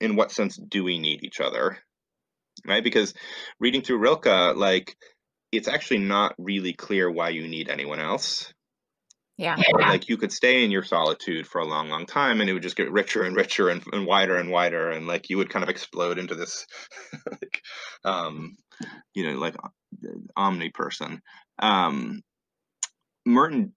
in 0.00 0.16
what 0.16 0.32
sense 0.32 0.56
do 0.56 0.84
we 0.84 0.98
need 0.98 1.24
each 1.24 1.40
other? 1.40 1.78
Right? 2.66 2.84
Because 2.84 3.14
reading 3.58 3.82
through 3.82 3.98
Rilke, 3.98 4.56
like 4.56 4.96
it's 5.52 5.68
actually 5.68 5.98
not 5.98 6.34
really 6.38 6.72
clear 6.72 7.10
why 7.10 7.30
you 7.30 7.46
need 7.48 7.68
anyone 7.68 8.00
else. 8.00 8.52
Yeah. 9.36 9.56
Like 9.72 10.10
you 10.10 10.18
could 10.18 10.32
stay 10.32 10.64
in 10.64 10.70
your 10.70 10.82
solitude 10.82 11.46
for 11.46 11.62
a 11.62 11.66
long, 11.66 11.88
long 11.88 12.04
time 12.04 12.40
and 12.40 12.50
it 12.50 12.52
would 12.52 12.62
just 12.62 12.76
get 12.76 12.92
richer 12.92 13.22
and 13.22 13.34
richer 13.34 13.70
and, 13.70 13.82
and 13.90 14.06
wider 14.06 14.36
and 14.36 14.50
wider. 14.50 14.90
And 14.90 15.06
like 15.06 15.30
you 15.30 15.38
would 15.38 15.48
kind 15.48 15.62
of 15.62 15.70
explode 15.70 16.18
into 16.18 16.34
this, 16.34 16.66
like, 17.30 17.62
um, 18.04 18.56
you 19.14 19.26
know, 19.26 19.38
like 19.38 19.56
omni 20.36 20.68
person. 20.68 21.22
Um, 21.58 22.20
Merton 23.24 23.72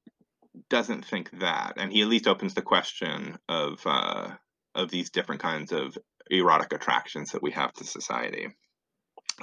doesn't 0.70 1.06
think 1.06 1.30
that, 1.40 1.74
and 1.78 1.92
he 1.92 2.02
at 2.02 2.08
least 2.08 2.28
opens 2.28 2.54
the 2.54 2.62
question 2.62 3.38
of 3.50 3.82
uh, 3.86 4.30
of 4.76 4.90
these 4.90 5.10
different 5.10 5.42
kinds 5.42 5.72
of 5.72 5.98
erotic 6.30 6.74
attractions 6.74 7.32
that 7.32 7.44
we 7.44 7.52
have 7.52 7.74
to 7.74 7.84
society. 7.84 8.48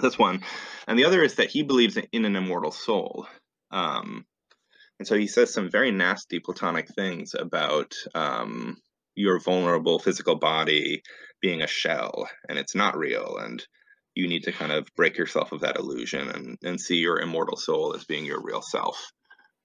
That's 0.01 0.19
one, 0.19 0.43
and 0.87 0.99
the 0.99 1.05
other 1.05 1.23
is 1.23 1.37
that 1.37 1.51
he 1.51 1.63
believes 1.63 1.99
in 2.13 2.25
an 2.25 2.37
immortal 2.37 2.73
soul. 2.73 3.27
Um, 3.71 4.25
and 4.99 5.07
so 5.07 5.17
he 5.17 5.27
says 5.27 5.53
some 5.53 5.71
very 5.71 5.91
nasty 5.91 6.41
Platonic 6.41 6.89
things 6.89 7.35
about 7.35 7.95
um, 8.15 8.77
your 9.15 9.41
vulnerable 9.41 9.99
physical 9.99 10.37
body 10.37 11.03
being 11.41 11.63
a 11.63 11.67
shell 11.67 12.29
and 12.49 12.59
it's 12.59 12.75
not 12.75 12.99
real, 12.99 13.39
and 13.39 13.65
you 14.15 14.29
need 14.29 14.45
to 14.45 14.53
kind 14.53 14.73
of 14.73 14.89
break 14.97 15.17
yourself 15.17 15.53
of 15.53 15.61
that 15.61 15.77
illusion 15.77 16.29
and, 16.29 16.59
and 16.63 16.81
see 16.81 16.97
your 16.97 17.21
immortal 17.21 17.57
soul 17.57 17.95
as 17.95 18.05
being 18.05 18.25
your 18.25 18.43
real 18.43 18.63
self. 18.63 19.11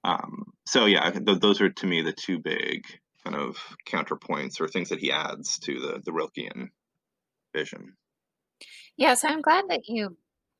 Um, 0.05 0.53
so 0.67 0.85
yeah, 0.85 1.09
th- 1.09 1.39
those 1.39 1.61
are 1.61 1.69
to 1.69 1.87
me 1.87 2.03
the 2.03 2.13
two 2.13 2.37
big 2.37 2.85
kind 3.23 3.35
of 3.35 3.57
counterpoints 3.87 4.61
or 4.61 4.67
things 4.67 4.89
that 4.89 4.99
he 4.99 5.11
adds 5.11 5.57
to 5.59 5.79
the 5.79 6.01
the 6.05 6.11
Rilkean 6.11 6.69
vision. 7.55 7.93
Yeah, 8.97 9.15
so 9.15 9.27
I'm 9.27 9.41
glad 9.41 9.65
that 9.69 9.87
you 9.87 10.15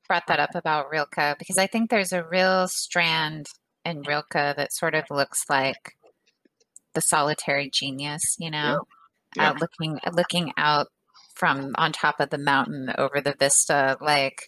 brought 0.08 0.26
that 0.26 0.40
up 0.40 0.54
about 0.54 0.90
Rilke 0.90 1.38
because 1.38 1.58
I 1.58 1.68
think 1.68 1.90
there's 1.90 2.12
a 2.12 2.24
real 2.24 2.66
strand 2.66 3.46
in 3.84 4.02
Rilke 4.02 4.32
that 4.32 4.72
sort 4.72 4.96
of 4.96 5.04
looks 5.10 5.44
like 5.48 5.96
the 6.94 7.00
solitary 7.00 7.70
genius, 7.70 8.36
you 8.38 8.50
know, 8.50 8.58
yeah. 9.36 9.42
Yeah. 9.42 9.50
Uh, 9.50 9.54
looking 9.60 10.00
looking 10.12 10.52
out 10.56 10.86
from 11.34 11.74
on 11.76 11.92
top 11.92 12.20
of 12.20 12.30
the 12.30 12.38
mountain 12.38 12.92
over 12.96 13.20
the 13.20 13.34
vista. 13.38 13.98
Like, 14.00 14.42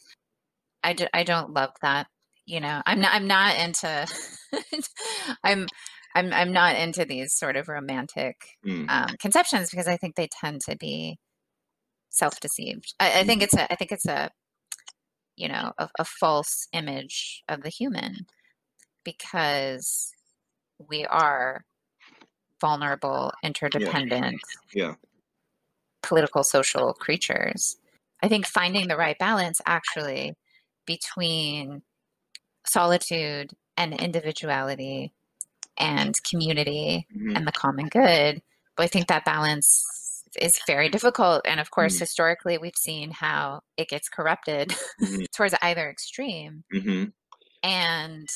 I, 0.83 0.95
d- 0.95 1.09
I 1.13 1.25
don't 1.25 1.53
love 1.53 1.73
that 1.83 2.07
you 2.49 2.61
know 2.61 2.81
i'm 2.87 3.01
not 3.01 3.15
i'm 3.15 3.27
not 3.27 3.57
into 3.59 4.07
i'm 5.45 5.67
i'm 6.15 6.33
i'm 6.33 6.53
not 6.53 6.77
into 6.77 7.05
these 7.05 7.35
sort 7.35 7.57
of 7.57 7.69
romantic 7.69 8.37
mm. 8.67 8.89
um, 8.89 9.15
conceptions 9.21 9.71
because 9.71 9.87
i 9.87 9.97
think 9.97 10.17
they 10.17 10.29
tend 10.41 10.61
to 10.63 10.77
be 10.77 11.19
self-deceived 12.09 12.95
I, 12.99 13.21
I, 13.21 13.25
think 13.25 13.43
it's 13.43 13.55
a 13.55 13.71
i 13.71 13.77
think 13.77 13.93
it's 13.93 14.07
a 14.07 14.31
you 15.37 15.49
know 15.49 15.73
a, 15.79 15.89
a 15.99 16.05
false 16.05 16.67
image 16.73 17.45
of 17.49 17.63
the 17.63 17.69
human 17.69 18.27
because 19.05 20.11
we 20.89 21.05
are 21.05 21.65
vulnerable 22.61 23.31
interdependent 23.45 24.41
yeah. 24.75 24.87
yeah. 24.87 24.95
political 26.03 26.43
social 26.43 26.95
creatures 26.95 27.77
i 28.23 28.29
think 28.29 28.47
finding 28.47 28.89
the 28.89 28.97
right 28.97 29.19
balance 29.19 29.61
actually 29.67 30.35
between 30.87 31.83
solitude 32.71 33.53
and 33.77 33.95
individuality 34.01 35.13
and 35.79 36.15
community 36.29 37.07
mm-hmm. 37.15 37.37
and 37.37 37.47
the 37.47 37.53
common 37.53 37.89
good. 37.89 38.43
But 38.77 38.85
I 38.85 38.87
think 38.87 39.07
that 39.09 39.25
balance 39.25 40.25
is 40.41 40.53
very 40.67 40.89
difficult. 40.89 41.43
And 41.45 41.61
of 41.61 41.71
course, 41.71 41.95
mm-hmm. 41.95 42.03
historically, 42.03 42.59
we've 42.59 42.77
seen 42.77 43.11
how 43.11 43.61
it 43.77 43.89
gets 43.89 44.09
corrupted 44.09 44.71
mm-hmm. 45.01 45.23
towards 45.37 45.55
either 45.63 45.89
extreme. 45.89 46.65
Mm-hmm. 46.75 47.05
And 47.63 48.29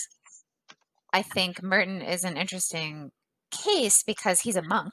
I 1.12 1.22
think 1.22 1.62
Merton 1.62 2.00
is 2.00 2.24
an 2.24 2.36
interesting 2.36 3.10
case 3.50 4.02
because 4.02 4.40
he's 4.40 4.56
a 4.56 4.62
monk, 4.62 4.92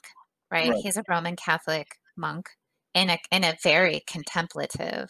right? 0.52 0.70
right? 0.70 0.80
He's 0.82 0.98
a 0.98 1.04
Roman 1.08 1.36
Catholic 1.36 1.88
monk 2.18 2.48
in 2.94 3.10
a 3.10 3.18
in 3.32 3.44
a 3.44 3.56
very 3.64 4.02
contemplative 4.08 5.10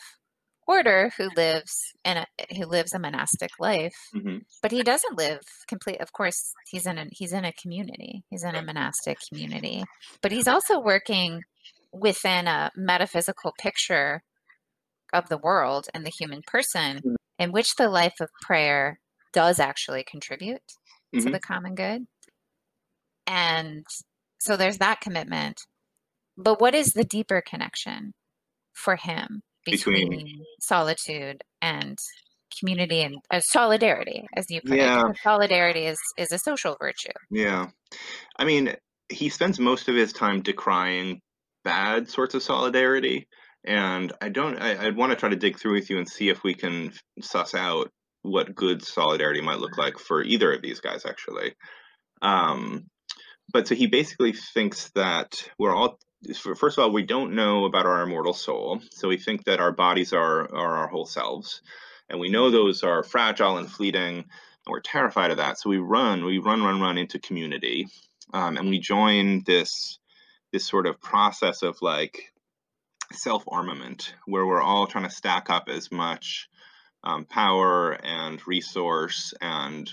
order 0.70 1.11
who 1.17 1.30
lives 1.36 1.93
in 2.05 2.17
a 2.17 2.28
who 2.55 2.65
lives 2.65 2.93
a 2.93 2.99
monastic 2.99 3.49
life 3.59 3.95
mm-hmm. 4.15 4.38
but 4.61 4.72
he 4.72 4.84
doesn't 4.84 5.17
live 5.17 5.41
complete 5.67 5.99
of 5.99 6.13
course 6.13 6.53
he's 6.70 6.86
in 6.86 6.99
a 6.99 7.07
he's 7.11 7.34
in 7.34 7.43
a 7.43 7.51
community 7.53 8.24
he's 8.30 8.43
in 8.43 8.53
a 8.53 8.61
monastic 8.61 9.17
community 9.28 9.84
but 10.22 10.32
he's 10.32 10.47
also 10.47 10.80
working 10.80 11.41
within 11.91 12.45
a 12.45 12.70
metaphysical 12.76 13.51
picture 13.59 14.22
of 15.11 15.28
the 15.28 15.39
world 15.39 15.88
and 15.95 16.05
the 16.05 16.11
human 16.11 16.43
person 16.45 16.97
mm-hmm. 16.97 17.15
in 17.39 17.51
which 17.51 17.76
the 17.76 17.89
life 17.89 18.20
of 18.22 18.30
prayer 18.39 18.99
does 19.34 19.59
actually 19.59 20.03
contribute 20.03 20.61
mm-hmm. 21.15 21.26
to 21.26 21.32
the 21.32 21.39
common 21.39 21.74
good 21.74 22.05
and 23.26 23.88
so 24.38 24.55
there's 24.55 24.78
that 24.78 25.01
commitment 25.01 25.61
but 26.38 26.61
what 26.61 26.76
is 26.76 26.93
the 26.93 27.03
deeper 27.03 27.41
connection 27.41 28.13
for 28.72 28.97
him 28.97 29.41
between, 29.66 30.10
between 30.10 30.43
solitude 30.62 31.41
and 31.62 31.97
community 32.60 33.01
and 33.01 33.16
uh, 33.32 33.39
solidarity, 33.39 34.26
as 34.36 34.45
you 34.49 34.62
put 34.62 34.78
Yeah. 34.78 35.10
it. 35.10 35.18
Solidarity 35.24 35.86
is 35.86 35.99
is 36.18 36.32
a 36.32 36.39
social 36.39 36.76
virtue. 36.80 37.12
Yeah. 37.30 37.68
I 38.38 38.45
mean, 38.45 38.76
he 39.10 39.30
spends 39.30 39.60
most 39.60 39.88
of 39.88 39.95
his 39.95 40.14
time 40.14 40.41
decrying 40.41 41.22
bad 41.64 42.10
sorts 42.10 42.34
of 42.36 42.43
solidarity. 42.43 43.28
And 43.66 44.14
I 44.22 44.30
don't, 44.30 44.57
I, 44.57 44.86
I'd 44.86 44.95
want 44.95 45.12
to 45.12 45.18
try 45.18 45.30
to 45.30 45.36
dig 45.36 45.60
through 45.60 45.74
with 45.74 45.89
you 45.89 45.97
and 45.97 46.07
see 46.10 46.30
if 46.30 46.43
we 46.43 46.53
can 46.53 46.93
suss 47.22 47.53
out 47.53 47.89
what 48.22 48.55
good 48.55 48.84
solidarity 48.84 49.41
might 49.41 49.60
look 49.60 49.78
like 49.78 49.99
for 49.99 50.24
either 50.24 50.53
of 50.53 50.62
these 50.62 50.80
guys, 50.80 51.05
actually. 51.05 51.53
Um, 52.22 52.86
but 53.51 53.68
so 53.68 53.76
he 53.76 53.88
basically 53.88 54.34
thinks 54.53 54.91
that 54.95 55.49
we're 55.60 55.76
all, 55.76 55.97
first 56.55 56.78
of 56.78 56.84
all, 56.84 56.91
we 56.91 57.03
don't 57.03 57.36
know 57.36 57.65
about 57.65 57.86
our 57.86 58.01
immortal 58.03 58.34
soul. 58.34 58.82
So 58.91 59.07
we 59.07 59.17
think 59.17 59.45
that 59.45 59.59
our 59.59 59.72
bodies 59.72 60.13
are, 60.13 60.53
are 60.53 60.78
our 60.78 60.88
whole 60.88 61.05
selves. 61.05 61.61
And 62.09 62.20
we 62.20 62.30
know 62.30 62.49
those 62.49 62.84
are 62.84 63.03
fragile 63.03 63.57
and 63.57 63.72
fleeting. 63.72 64.17
And 64.17 64.26
we're 64.67 64.82
terrified 64.82 65.32
of 65.32 65.38
that. 65.38 65.57
So 65.57 65.70
we 65.70 65.78
run, 65.78 66.26
we 66.26 66.39
run, 66.39 66.61
run, 66.63 66.82
run 66.82 66.97
into 66.97 67.20
community. 67.20 67.88
Um, 68.34 68.57
and 68.57 68.70
we 68.70 68.80
join 68.80 69.43
this, 69.45 69.99
this 70.51 70.67
sort 70.67 70.88
of 70.88 71.01
process 71.01 71.63
of 71.63 71.82
like 71.82 72.32
self 73.11 73.43
armament 73.47 74.13
where 74.26 74.45
we're 74.45 74.61
all 74.61 74.88
trying 74.88 75.05
to 75.05 75.09
stack 75.09 75.49
up 75.49 75.70
as 75.70 75.91
much 75.91 76.47
um, 77.03 77.26
power 77.26 77.93
and 77.93 78.45
resource 78.45 79.34
and 79.41 79.89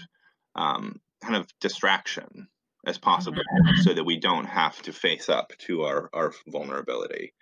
um, 0.54 1.00
kind 1.22 1.36
of 1.36 1.46
distraction 1.60 2.48
as 2.86 2.98
possible 2.98 3.42
so 3.82 3.92
that 3.92 4.04
we 4.04 4.18
don't 4.18 4.46
have 4.46 4.80
to 4.82 4.92
face 4.92 5.28
up 5.28 5.52
to 5.58 5.82
our, 5.82 6.08
our 6.12 6.32
vulnerability. 6.46 7.34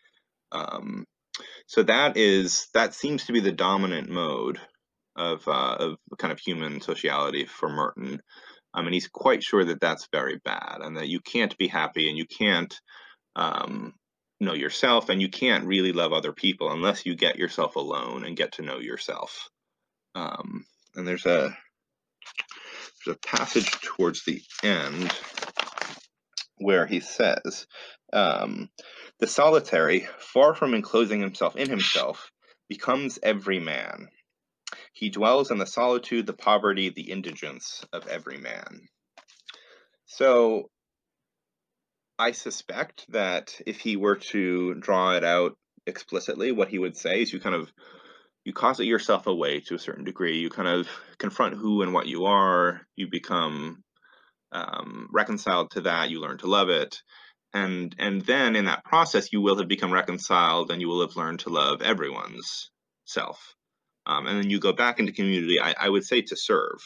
Um, 0.50 1.04
so 1.66 1.82
that 1.82 2.16
is 2.16 2.68
that 2.74 2.94
seems 2.94 3.26
to 3.26 3.32
be 3.32 3.40
the 3.40 3.52
dominant 3.52 4.08
mode 4.08 4.58
of 5.16 5.46
uh, 5.46 5.76
of 5.78 5.96
kind 6.18 6.32
of 6.32 6.38
human 6.38 6.80
sociality 6.80 7.44
for 7.44 7.68
Merton. 7.68 8.20
I 8.72 8.82
mean, 8.82 8.92
he's 8.92 9.08
quite 9.08 9.42
sure 9.42 9.64
that 9.64 9.80
that's 9.80 10.08
very 10.12 10.40
bad, 10.44 10.78
and 10.80 10.96
that 10.96 11.08
you 11.08 11.20
can't 11.20 11.56
be 11.58 11.68
happy 11.68 12.08
and 12.08 12.18
you 12.18 12.26
can't 12.26 12.74
um, 13.36 13.94
know 14.40 14.54
yourself, 14.54 15.08
and 15.08 15.20
you 15.20 15.28
can't 15.28 15.66
really 15.66 15.92
love 15.92 16.12
other 16.12 16.32
people 16.32 16.70
unless 16.70 17.04
you 17.04 17.14
get 17.14 17.36
yourself 17.36 17.76
alone 17.76 18.24
and 18.24 18.36
get 18.36 18.52
to 18.52 18.62
know 18.62 18.78
yourself. 18.78 19.48
Um, 20.14 20.64
and 20.94 21.06
there's 21.06 21.26
a 21.26 21.56
a 23.12 23.16
passage 23.16 23.70
towards 23.82 24.24
the 24.24 24.42
end 24.62 25.12
where 26.58 26.86
he 26.86 27.00
says, 27.00 27.66
um, 28.12 28.70
"The 29.18 29.26
solitary, 29.26 30.08
far 30.18 30.54
from 30.54 30.74
enclosing 30.74 31.20
himself 31.20 31.56
in 31.56 31.68
himself, 31.68 32.30
becomes 32.68 33.18
every 33.22 33.60
man." 33.60 34.08
He 34.92 35.10
dwells 35.10 35.50
in 35.50 35.58
the 35.58 35.66
solitude, 35.66 36.26
the 36.26 36.32
poverty, 36.32 36.88
the 36.88 37.10
indigence 37.10 37.84
of 37.92 38.06
every 38.06 38.38
man. 38.38 38.88
So 40.06 40.70
I 42.18 42.32
suspect 42.32 43.06
that 43.10 43.60
if 43.66 43.80
he 43.80 43.96
were 43.96 44.16
to 44.16 44.74
draw 44.74 45.14
it 45.14 45.24
out 45.24 45.56
explicitly, 45.86 46.52
what 46.52 46.68
he 46.68 46.78
would 46.78 46.96
say 46.96 47.22
is 47.22 47.32
you 47.32 47.40
kind 47.40 47.56
of 47.56 47.72
you 48.44 48.52
closet 48.52 48.84
yourself 48.84 49.26
away 49.26 49.60
to 49.60 49.74
a 49.74 49.78
certain 49.78 50.04
degree. 50.04 50.38
You 50.38 50.50
kind 50.50 50.68
of 50.68 50.88
confront 51.18 51.56
who 51.56 51.82
and 51.82 51.92
what 51.94 52.06
you 52.06 52.26
are. 52.26 52.82
You 52.94 53.08
become 53.08 53.82
um, 54.52 55.08
reconciled 55.10 55.70
to 55.72 55.82
that. 55.82 56.10
You 56.10 56.20
learn 56.20 56.38
to 56.38 56.46
love 56.46 56.68
it, 56.68 57.02
and 57.52 57.94
and 57.98 58.22
then 58.22 58.54
in 58.56 58.66
that 58.66 58.84
process, 58.84 59.32
you 59.32 59.40
will 59.40 59.58
have 59.58 59.68
become 59.68 59.92
reconciled, 59.92 60.70
and 60.70 60.80
you 60.80 60.88
will 60.88 61.00
have 61.06 61.16
learned 61.16 61.40
to 61.40 61.50
love 61.50 61.82
everyone's 61.82 62.70
self. 63.06 63.54
Um, 64.06 64.26
and 64.26 64.38
then 64.38 64.50
you 64.50 64.60
go 64.60 64.72
back 64.72 65.00
into 65.00 65.12
community. 65.12 65.58
I, 65.60 65.74
I 65.80 65.88
would 65.88 66.04
say 66.04 66.20
to 66.22 66.36
serve, 66.36 66.80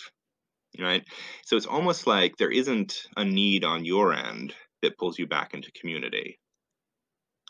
right? 0.78 1.04
So 1.44 1.56
it's 1.56 1.66
almost 1.66 2.06
like 2.06 2.36
there 2.36 2.50
isn't 2.50 3.02
a 3.16 3.24
need 3.24 3.64
on 3.64 3.84
your 3.84 4.14
end 4.14 4.54
that 4.82 4.96
pulls 4.96 5.18
you 5.18 5.26
back 5.26 5.54
into 5.54 5.72
community 5.72 6.38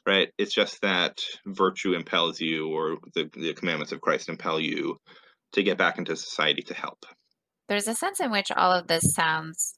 right 0.09 0.31
it's 0.39 0.55
just 0.55 0.81
that 0.81 1.21
virtue 1.47 1.93
impels 1.93 2.41
you 2.41 2.69
or 2.69 2.97
the, 3.15 3.31
the 3.35 3.53
commandments 3.53 3.93
of 3.93 4.01
christ 4.01 4.29
impel 4.29 4.59
you 4.59 4.97
to 5.53 5.63
get 5.63 5.79
back 5.79 5.99
into 5.99 6.17
society 6.17 6.63
to 6.63 6.75
help 6.75 7.05
There's 7.69 7.89
a 7.89 7.95
sense 7.95 8.21
in 8.21 8.31
which 8.31 8.51
all 8.51 8.73
of 8.73 8.87
this 8.89 9.15
sounds 9.15 9.75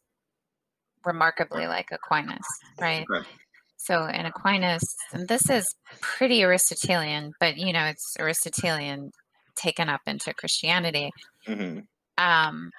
remarkably 1.05 1.67
like 1.67 1.89
Aquinas, 1.93 2.47
right? 2.81 3.07
Okay. 3.11 3.29
So 3.77 4.05
in 4.05 4.27
Aquinas, 4.27 4.85
and 5.13 5.27
this 5.27 5.49
is 5.49 5.67
pretty 6.03 6.43
Aristotelian, 6.43 7.33
but 7.41 7.57
you 7.57 7.73
know, 7.73 7.87
it's 7.87 8.15
Aristotelian 8.19 9.11
taken 9.57 9.89
up 9.89 10.03
into 10.07 10.35
Christianity. 10.35 11.11
hmm 11.47 11.81
Um, 12.19 12.71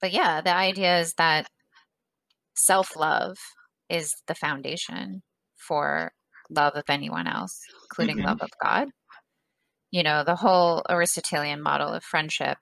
but 0.00 0.12
yeah, 0.12 0.40
the 0.40 0.54
idea 0.54 1.00
is 1.00 1.14
that 1.18 1.46
self 2.54 2.96
love 2.96 3.36
is 3.88 4.14
the 4.28 4.34
foundation 4.34 5.22
for 5.56 6.12
love 6.54 6.74
of 6.74 6.84
anyone 6.88 7.26
else, 7.26 7.58
including 7.84 8.18
Mhm. 8.18 8.24
love 8.24 8.40
of 8.40 8.50
God. 8.62 8.88
You 9.90 10.02
know, 10.02 10.24
the 10.24 10.36
whole 10.36 10.82
Aristotelian 10.88 11.60
model 11.62 11.88
of 11.92 12.02
friendship 12.04 12.58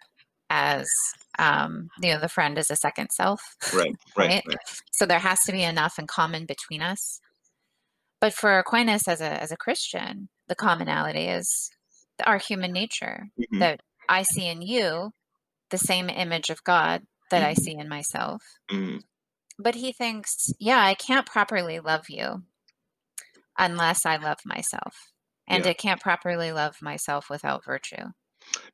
as, 0.49 0.91
um, 1.39 1.89
you 2.01 2.13
know, 2.13 2.21
the 2.21 2.29
friend 2.29 2.59
is 2.59 2.71
a 2.71 2.77
second 2.77 3.11
self. 3.13 3.41
right 3.73 3.95
right, 4.17 4.29
Right. 4.31 4.45
right. 4.47 4.59
So 4.93 5.07
there 5.07 5.21
has 5.21 5.41
to 5.45 5.53
be 5.53 5.63
enough 5.63 5.99
in 5.99 6.07
common 6.07 6.45
between 6.47 6.83
us. 6.83 7.21
But 8.21 8.35
for 8.35 8.59
Aquinas 8.59 9.09
as 9.09 9.21
a 9.21 9.41
as 9.43 9.51
a 9.51 9.57
Christian, 9.57 10.29
the 10.49 10.55
commonality 10.55 11.29
is 11.29 11.71
our 12.27 12.39
human 12.39 12.73
nature 12.73 13.29
Mhm. 13.39 13.61
that 13.61 13.81
I 14.09 14.23
see 14.25 14.47
in 14.47 14.61
you 14.61 15.13
the 15.71 15.79
same 15.79 16.11
image 16.11 16.51
of 16.51 16.65
God 16.65 17.07
that 17.31 17.43
I 17.43 17.55
Mhm. 17.55 17.59
see 17.59 17.75
in 17.77 17.89
myself. 17.89 18.43
Mhm. 18.71 19.05
But 19.59 19.77
he 19.77 19.93
thinks, 19.93 20.53
yeah, 20.59 20.81
I 20.85 20.95
can't 20.95 21.27
properly 21.27 21.81
love 21.81 22.11
you 22.11 22.43
unless 23.61 24.05
I 24.07 24.17
love 24.17 24.39
myself. 24.45 25.13
And 25.47 25.65
Yeah. 25.65 25.71
I 25.71 25.75
can't 25.75 26.01
properly 26.01 26.53
love 26.53 26.77
myself 26.83 27.31
without 27.31 27.65
virtue. 27.65 28.07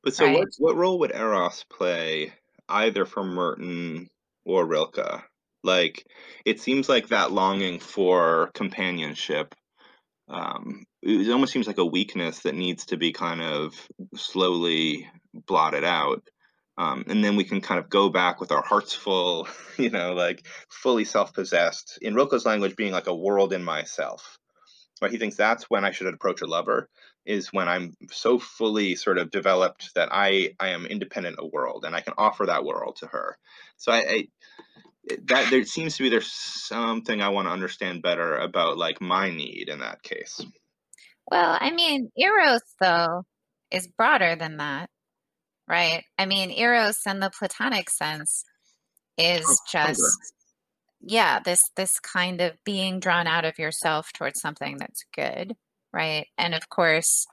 but 0.03 0.15
so 0.15 0.25
Right. 0.25 0.39
what, 0.39 0.49
what 0.59 0.77
role 0.77 0.99
would 1.01 1.15
eros 1.15 1.65
play 1.65 2.33
either 2.69 3.05
for 3.05 3.23
merton 3.25 4.09
or 4.45 4.65
rilke 4.65 5.23
like 5.65 6.07
it 6.47 6.61
seems 6.61 6.89
like 6.89 7.09
that 7.09 7.33
longing 7.33 7.81
for 7.81 8.51
companionship 8.55 9.55
um, 10.29 10.85
it 11.03 11.31
almost 11.31 11.53
seems 11.53 11.67
like 11.67 11.79
a 11.79 11.85
weakness 11.87 12.41
that 12.41 12.55
needs 12.55 12.87
to 12.87 12.97
be 12.97 13.13
kind 13.13 13.41
of 13.41 13.75
slowly 14.17 15.09
blotted 15.33 15.85
out. 15.85 16.23
Um, 16.79 17.05
and 17.09 17.25
then 17.25 17.37
we 17.37 17.45
can 17.45 17.61
kind 17.61 17.79
of 17.81 17.89
go 17.89 18.09
back 18.11 18.41
with 18.41 18.53
our 18.53 18.63
hearts 18.63 18.93
full, 18.93 19.49
you 19.79 19.91
know, 19.91 20.15
like 20.15 20.47
fully 20.71 21.05
self 21.05 21.33
possessed. 21.33 21.99
In 22.03 22.15
Rilke's 22.15 22.45
language, 22.45 22.77
being 22.77 22.93
like 22.93 23.07
a 23.07 23.15
world 23.15 23.53
in 23.53 23.65
myself. 23.65 24.39
Right? 25.01 25.11
He 25.11 25.19
thinks 25.19 25.37
that's 25.37 25.65
when 25.71 25.85
I 25.85 25.91
should 25.91 26.13
approach 26.13 26.41
a 26.43 26.47
lover, 26.47 26.89
is 27.25 27.53
when 27.53 27.69
I'm 27.69 27.97
so 28.11 28.39
fully 28.39 28.95
sort 28.95 29.19
of 29.19 29.31
developed 29.31 29.95
that 29.95 30.09
I, 30.13 30.55
I 30.59 30.69
am 30.69 30.87
independent 30.87 31.39
of 31.39 31.53
world 31.53 31.85
and 31.85 31.95
I 31.95 32.01
can 32.01 32.15
offer 32.17 32.47
that 32.47 32.65
world 32.65 32.97
to 33.01 33.07
her. 33.07 33.37
So 33.77 33.93
I, 33.93 33.97
I 33.97 34.29
that 35.27 35.51
there 35.51 35.65
seems 35.65 35.97
to 35.97 36.03
be 36.03 36.09
there's 36.09 36.33
something 36.33 37.23
I 37.23 37.29
want 37.29 37.47
to 37.47 37.53
understand 37.53 38.03
better 38.03 38.37
about 38.37 38.77
like 38.77 39.01
my 39.01 39.31
need 39.31 39.69
in 39.69 39.81
that 39.81 40.03
case. 40.03 40.41
Well, 41.31 41.57
I 41.61 41.71
mean, 41.71 42.11
Eros, 42.17 42.63
though, 42.81 43.23
is 43.71 43.89
broader 43.89 44.37
than 44.37 44.59
that, 44.59 44.91
right? 45.69 46.05
I 46.19 46.27
mean, 46.27 46.51
Eros 46.51 47.01
in 47.07 47.21
the 47.21 47.31
Platonic 47.31 47.91
sense 47.91 48.45
is 49.19 49.45
Oh, 49.49 49.57
just, 49.71 50.35
yeah, 51.01 51.41
this 51.41 51.63
this 51.77 52.01
kind 52.01 52.41
of 52.41 52.53
being 52.65 53.01
drawn 53.01 53.27
out 53.27 53.45
of 53.45 53.59
yourself 53.59 54.13
towards 54.13 54.41
something 54.41 54.77
that's 54.79 55.05
good, 55.15 55.55
right? 55.93 56.27
And 56.39 56.55
of 56.55 56.69
course, 56.69 57.27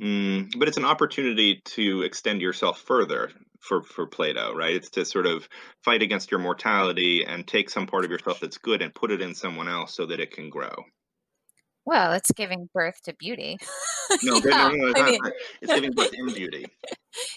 Mm, 0.00 0.58
but 0.58 0.66
it's 0.68 0.78
an 0.78 0.84
opportunity 0.86 1.60
to 1.64 2.02
extend 2.02 2.40
yourself 2.40 2.80
further 2.80 3.30
for 3.60 3.82
for 3.84 4.06
Plato, 4.06 4.52
right? 4.54 4.74
It's 4.74 4.90
to 4.90 5.04
sort 5.04 5.26
of 5.26 5.48
fight 5.84 6.02
against 6.02 6.30
your 6.30 6.40
mortality 6.40 7.24
and 7.24 7.46
take 7.46 7.70
some 7.70 7.86
part 7.86 8.04
of 8.04 8.10
yourself 8.10 8.40
that's 8.40 8.58
good 8.58 8.82
and 8.82 8.92
put 8.94 9.12
it 9.12 9.20
in 9.20 9.34
someone 9.34 9.68
else 9.68 9.94
so 9.94 10.06
that 10.06 10.18
it 10.18 10.32
can 10.32 10.50
grow. 10.50 10.74
well, 11.84 12.12
it's 12.12 12.32
giving 12.32 12.68
birth 12.74 13.00
to 13.04 13.14
beauty. 13.14 13.58
No, 14.24 14.40
but 14.40 14.50
no, 14.50 14.70
Yeah, 14.70 14.76
no, 14.76 14.86
it's, 14.88 15.00
I 15.00 15.10
mean- 15.10 15.20
it's 15.62 15.74
giving 15.74 15.92
birth 15.92 16.12
in 16.12 16.34
beauty. 16.34 16.66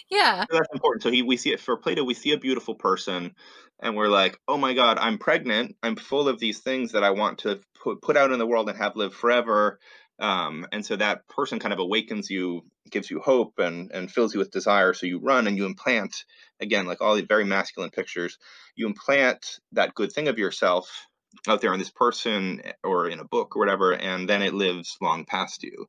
Yeah, 0.09 0.45
So 0.49 0.57
that's 0.57 0.69
important. 0.73 1.03
So 1.03 1.11
he, 1.11 1.21
we 1.23 1.37
see 1.37 1.51
it 1.53 1.59
for 1.59 1.77
Plato. 1.77 2.03
We 2.03 2.13
see 2.13 2.31
a 2.33 2.37
beautiful 2.37 2.75
person, 2.75 3.33
and 3.81 3.95
we're 3.95 4.09
like, 4.09 4.39
"Oh 4.47 4.57
my 4.57 4.73
God, 4.73 4.97
I'm 4.99 5.17
pregnant. 5.17 5.75
I'm 5.83 5.95
full 5.95 6.27
of 6.29 6.39
these 6.39 6.59
things 6.59 6.91
that 6.91 7.03
I 7.03 7.11
want 7.11 7.39
to 7.39 7.61
put 7.81 8.01
put 8.01 8.15
out 8.17 8.31
in 8.31 8.39
the 8.39 8.45
world 8.47 8.69
and 8.69 8.77
have 8.77 8.95
live 8.95 9.13
forever." 9.13 9.79
Um, 10.19 10.65
and 10.71 10.85
so 10.85 10.95
that 10.95 11.27
person 11.27 11.59
kind 11.59 11.73
of 11.73 11.79
awakens 11.79 12.29
you, 12.29 12.61
gives 12.91 13.09
you 13.09 13.19
hope, 13.19 13.57
and 13.59 13.91
and 13.91 14.11
fills 14.11 14.33
you 14.33 14.39
with 14.39 14.51
desire. 14.51 14.93
So 14.93 15.07
you 15.07 15.19
run 15.19 15.47
and 15.47 15.57
you 15.57 15.65
implant 15.65 16.15
again, 16.59 16.85
like 16.85 17.01
all 17.01 17.15
the 17.15 17.25
very 17.25 17.43
masculine 17.45 17.89
pictures. 17.91 18.37
You 18.75 18.85
implant 18.87 19.59
that 19.73 19.95
good 19.95 20.11
thing 20.11 20.27
of 20.27 20.37
yourself 20.37 21.07
out 21.47 21.59
there 21.61 21.73
in 21.73 21.79
this 21.79 21.91
person 21.91 22.61
or 22.83 23.09
in 23.09 23.19
a 23.19 23.25
book 23.25 23.55
or 23.55 23.59
whatever, 23.59 23.93
and 23.93 24.29
then 24.29 24.41
it 24.43 24.53
lives 24.53 24.95
long 25.01 25.25
past 25.25 25.63
you. 25.63 25.87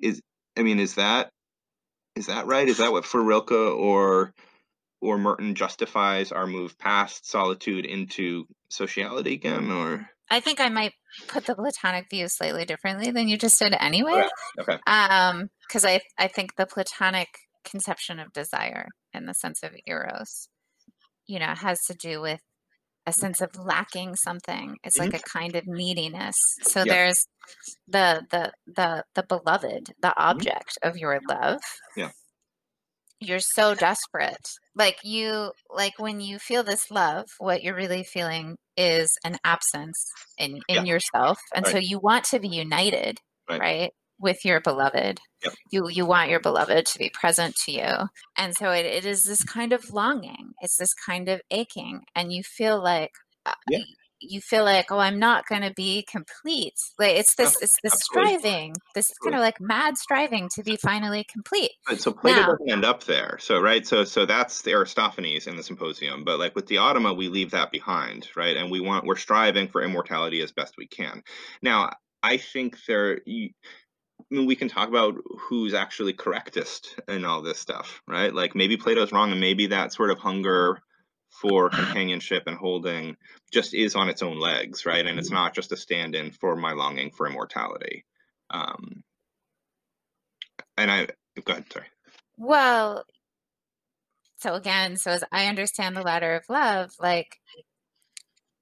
Is 0.00 0.20
I 0.56 0.62
mean, 0.62 0.78
is 0.80 0.94
that 0.96 1.30
Is 2.16 2.26
that 2.26 2.46
right? 2.46 2.68
Is 2.68 2.78
that 2.78 2.92
what 2.92 3.04
for 3.04 3.22
Rilke 3.22 3.52
or 3.52 4.32
or 5.00 5.18
Merton 5.18 5.54
justifies 5.54 6.32
our 6.32 6.46
move 6.46 6.78
past 6.78 7.28
solitude 7.28 7.84
into 7.84 8.46
sociality 8.68 9.34
again? 9.34 9.70
Or 9.70 10.08
I 10.30 10.40
think 10.40 10.60
I 10.60 10.68
might 10.68 10.92
put 11.28 11.44
the 11.44 11.54
Platonic 11.54 12.08
view 12.08 12.28
slightly 12.28 12.64
differently 12.64 13.10
than 13.10 13.28
you 13.28 13.36
just 13.36 13.58
did 13.58 13.74
anyway. 13.78 14.24
Okay. 14.58 14.78
Um, 14.86 15.50
because 15.66 15.84
I 15.84 16.00
I 16.18 16.28
think 16.28 16.56
the 16.56 16.66
Platonic 16.66 17.28
conception 17.64 18.20
of 18.20 18.32
desire 18.32 18.88
in 19.12 19.26
the 19.26 19.34
sense 19.34 19.62
of 19.62 19.72
eros, 19.86 20.48
you 21.26 21.38
know, 21.38 21.54
has 21.54 21.84
to 21.86 21.94
do 21.94 22.20
with 22.20 22.40
a 23.06 23.12
sense 23.12 23.40
of 23.40 23.50
lacking 23.56 24.16
something. 24.16 24.76
It's 24.84 24.98
Mhm. 24.98 25.00
like 25.00 25.14
a 25.14 25.20
kind 25.20 25.56
of 25.56 25.66
neediness. 25.66 26.36
So 26.62 26.84
Yeah. 26.84 26.94
there's 26.94 27.26
the 27.88 28.26
the 28.30 28.52
the 28.66 29.04
the 29.14 29.24
beloved, 29.24 29.92
the 30.00 30.14
object 30.18 30.78
of 30.82 30.96
your 30.98 31.20
love. 31.28 31.60
Mm-hmm. 31.96 32.00
Yeah. 32.00 32.10
You're 33.20 33.40
so 33.40 33.74
desperate. 33.74 34.46
Like 34.74 34.98
you 35.04 35.52
like 35.70 35.98
when 35.98 36.20
you 36.20 36.38
feel 36.38 36.62
this 36.64 36.90
love, 36.90 37.26
what 37.38 37.62
you're 37.62 37.74
really 37.76 38.02
feeling 38.04 38.56
is 38.76 39.16
an 39.24 39.38
absence 39.44 39.96
in 40.36 40.60
in 40.68 40.74
Yeah. 40.76 40.84
yourself. 40.84 41.38
And 41.54 41.66
so 41.66 41.78
you 41.78 41.98
want 41.98 42.24
to 42.26 42.40
be 42.40 42.48
united, 42.48 43.18
Right. 43.48 43.60
right? 43.60 43.92
With 44.20 44.44
your 44.44 44.60
beloved. 44.60 45.20
Yep. 45.44 45.54
You 45.72 45.88
you 45.88 46.06
want 46.06 46.30
your 46.30 46.40
beloved 46.40 46.86
to 46.86 46.98
be 46.98 47.10
present 47.12 47.56
to 47.66 47.72
you. 47.72 48.08
And 48.38 48.54
so 48.54 48.70
it, 48.70 48.86
it 48.86 49.04
is 49.04 49.24
this 49.24 49.42
kind 49.44 49.72
of 49.72 49.90
longing. 49.92 50.52
It's 50.62 50.76
this 50.76 50.94
kind 50.94 51.28
of 51.28 51.40
aching. 51.50 52.02
And 52.14 52.32
you 52.32 52.42
feel 52.42 52.82
like 52.82 53.10
uh, 53.44 53.52
Yeah. 53.68 53.80
you 54.20 54.40
feel 54.40 54.64
like, 54.64 54.90
oh, 54.90 54.98
I'm 54.98 55.18
not 55.18 55.46
going 55.48 55.60
to 55.62 55.72
be 55.76 56.06
complete. 56.10 56.72
Like 56.98 57.16
it's 57.16 57.34
this, 57.34 57.60
it's 57.60 57.76
this 57.82 57.92
absolutely. 57.92 58.38
striving, 58.38 58.74
this 58.94 59.12
kind 59.22 59.34
of 59.34 59.40
like 59.40 59.60
mad 59.60 59.98
striving 59.98 60.48
to 60.54 60.62
be 60.62 60.76
finally 60.76 61.26
complete. 61.30 61.72
But 61.86 62.00
so 62.00 62.12
Plato 62.12 62.40
Now- 62.40 62.46
doesn't 62.52 62.70
end 62.70 62.84
up 62.86 63.04
there. 63.04 63.36
So 63.40 63.60
right, 63.60 63.86
so 63.86 64.04
so 64.04 64.24
that's 64.24 64.62
the 64.62 64.72
Aristophanes 64.72 65.46
in 65.48 65.56
the 65.56 65.62
Symposium. 65.62 66.24
But 66.24 66.38
like 66.38 66.54
with 66.54 66.66
Diotima, 66.66 67.14
we 67.14 67.28
leave 67.28 67.50
that 67.50 67.70
behind, 67.72 68.28
right? 68.36 68.56
And 68.56 68.70
we 68.70 68.80
want 68.80 69.04
we're 69.04 69.16
striving 69.16 69.68
for 69.68 69.82
immortality 69.82 70.40
as 70.40 70.52
best 70.52 70.76
we 70.78 70.86
can. 70.86 71.22
Now, 71.60 71.90
I 72.22 72.38
think 72.38 72.78
there. 72.86 73.20
You, 73.26 73.50
I 74.20 74.24
mean, 74.30 74.46
we 74.46 74.56
can 74.56 74.68
talk 74.68 74.88
about 74.88 75.16
who's 75.38 75.74
actually 75.74 76.12
correctest 76.12 76.98
in 77.08 77.24
all 77.24 77.42
this 77.42 77.58
stuff, 77.58 78.00
right? 78.06 78.32
Like 78.32 78.54
maybe 78.54 78.76
Plato's 78.76 79.12
wrong, 79.12 79.32
and 79.32 79.40
maybe 79.40 79.66
that 79.66 79.92
sort 79.92 80.10
of 80.10 80.18
hunger 80.18 80.80
for 81.28 81.68
companionship 81.70 82.44
and 82.46 82.56
holding 82.56 83.16
just 83.52 83.74
is 83.74 83.94
on 83.94 84.08
its 84.08 84.22
own 84.22 84.38
legs, 84.38 84.86
right? 84.86 85.06
And 85.06 85.18
it's 85.18 85.30
not 85.30 85.54
just 85.54 85.72
a 85.72 85.76
stand-in 85.76 86.30
for 86.32 86.56
my 86.56 86.72
longing 86.72 87.10
for 87.10 87.26
immortality. 87.26 88.04
Um, 88.50 89.02
and 90.76 90.90
I 90.90 91.06
go 91.44 91.52
ahead, 91.52 91.72
sorry. 91.72 91.86
Well, 92.36 93.04
so 94.36 94.54
again, 94.54 94.96
so 94.96 95.10
as 95.10 95.24
I 95.32 95.46
understand 95.46 95.96
the 95.96 96.02
ladder 96.02 96.34
of 96.34 96.44
love, 96.48 96.90
like 97.00 97.40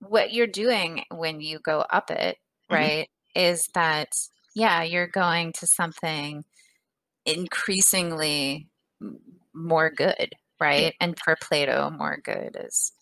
what 0.01 0.33
you're 0.33 0.47
doing 0.47 1.05
when 1.11 1.41
you 1.41 1.59
go 1.59 1.81
up 1.81 2.11
it, 2.11 2.39
Mhm. 2.71 2.75
right, 2.75 3.11
is 3.35 3.67
that, 3.75 4.13
yeah, 4.55 4.83
you're 4.83 5.07
going 5.09 5.53
to 5.55 5.67
something 5.67 6.45
increasingly 7.25 8.69
more 9.55 9.91
good, 9.91 10.33
right? 10.61 10.95
And 11.01 11.19
for 11.19 11.37
Plato, 11.41 11.91
more 11.91 12.19
good 12.23 12.57
is 12.59 12.93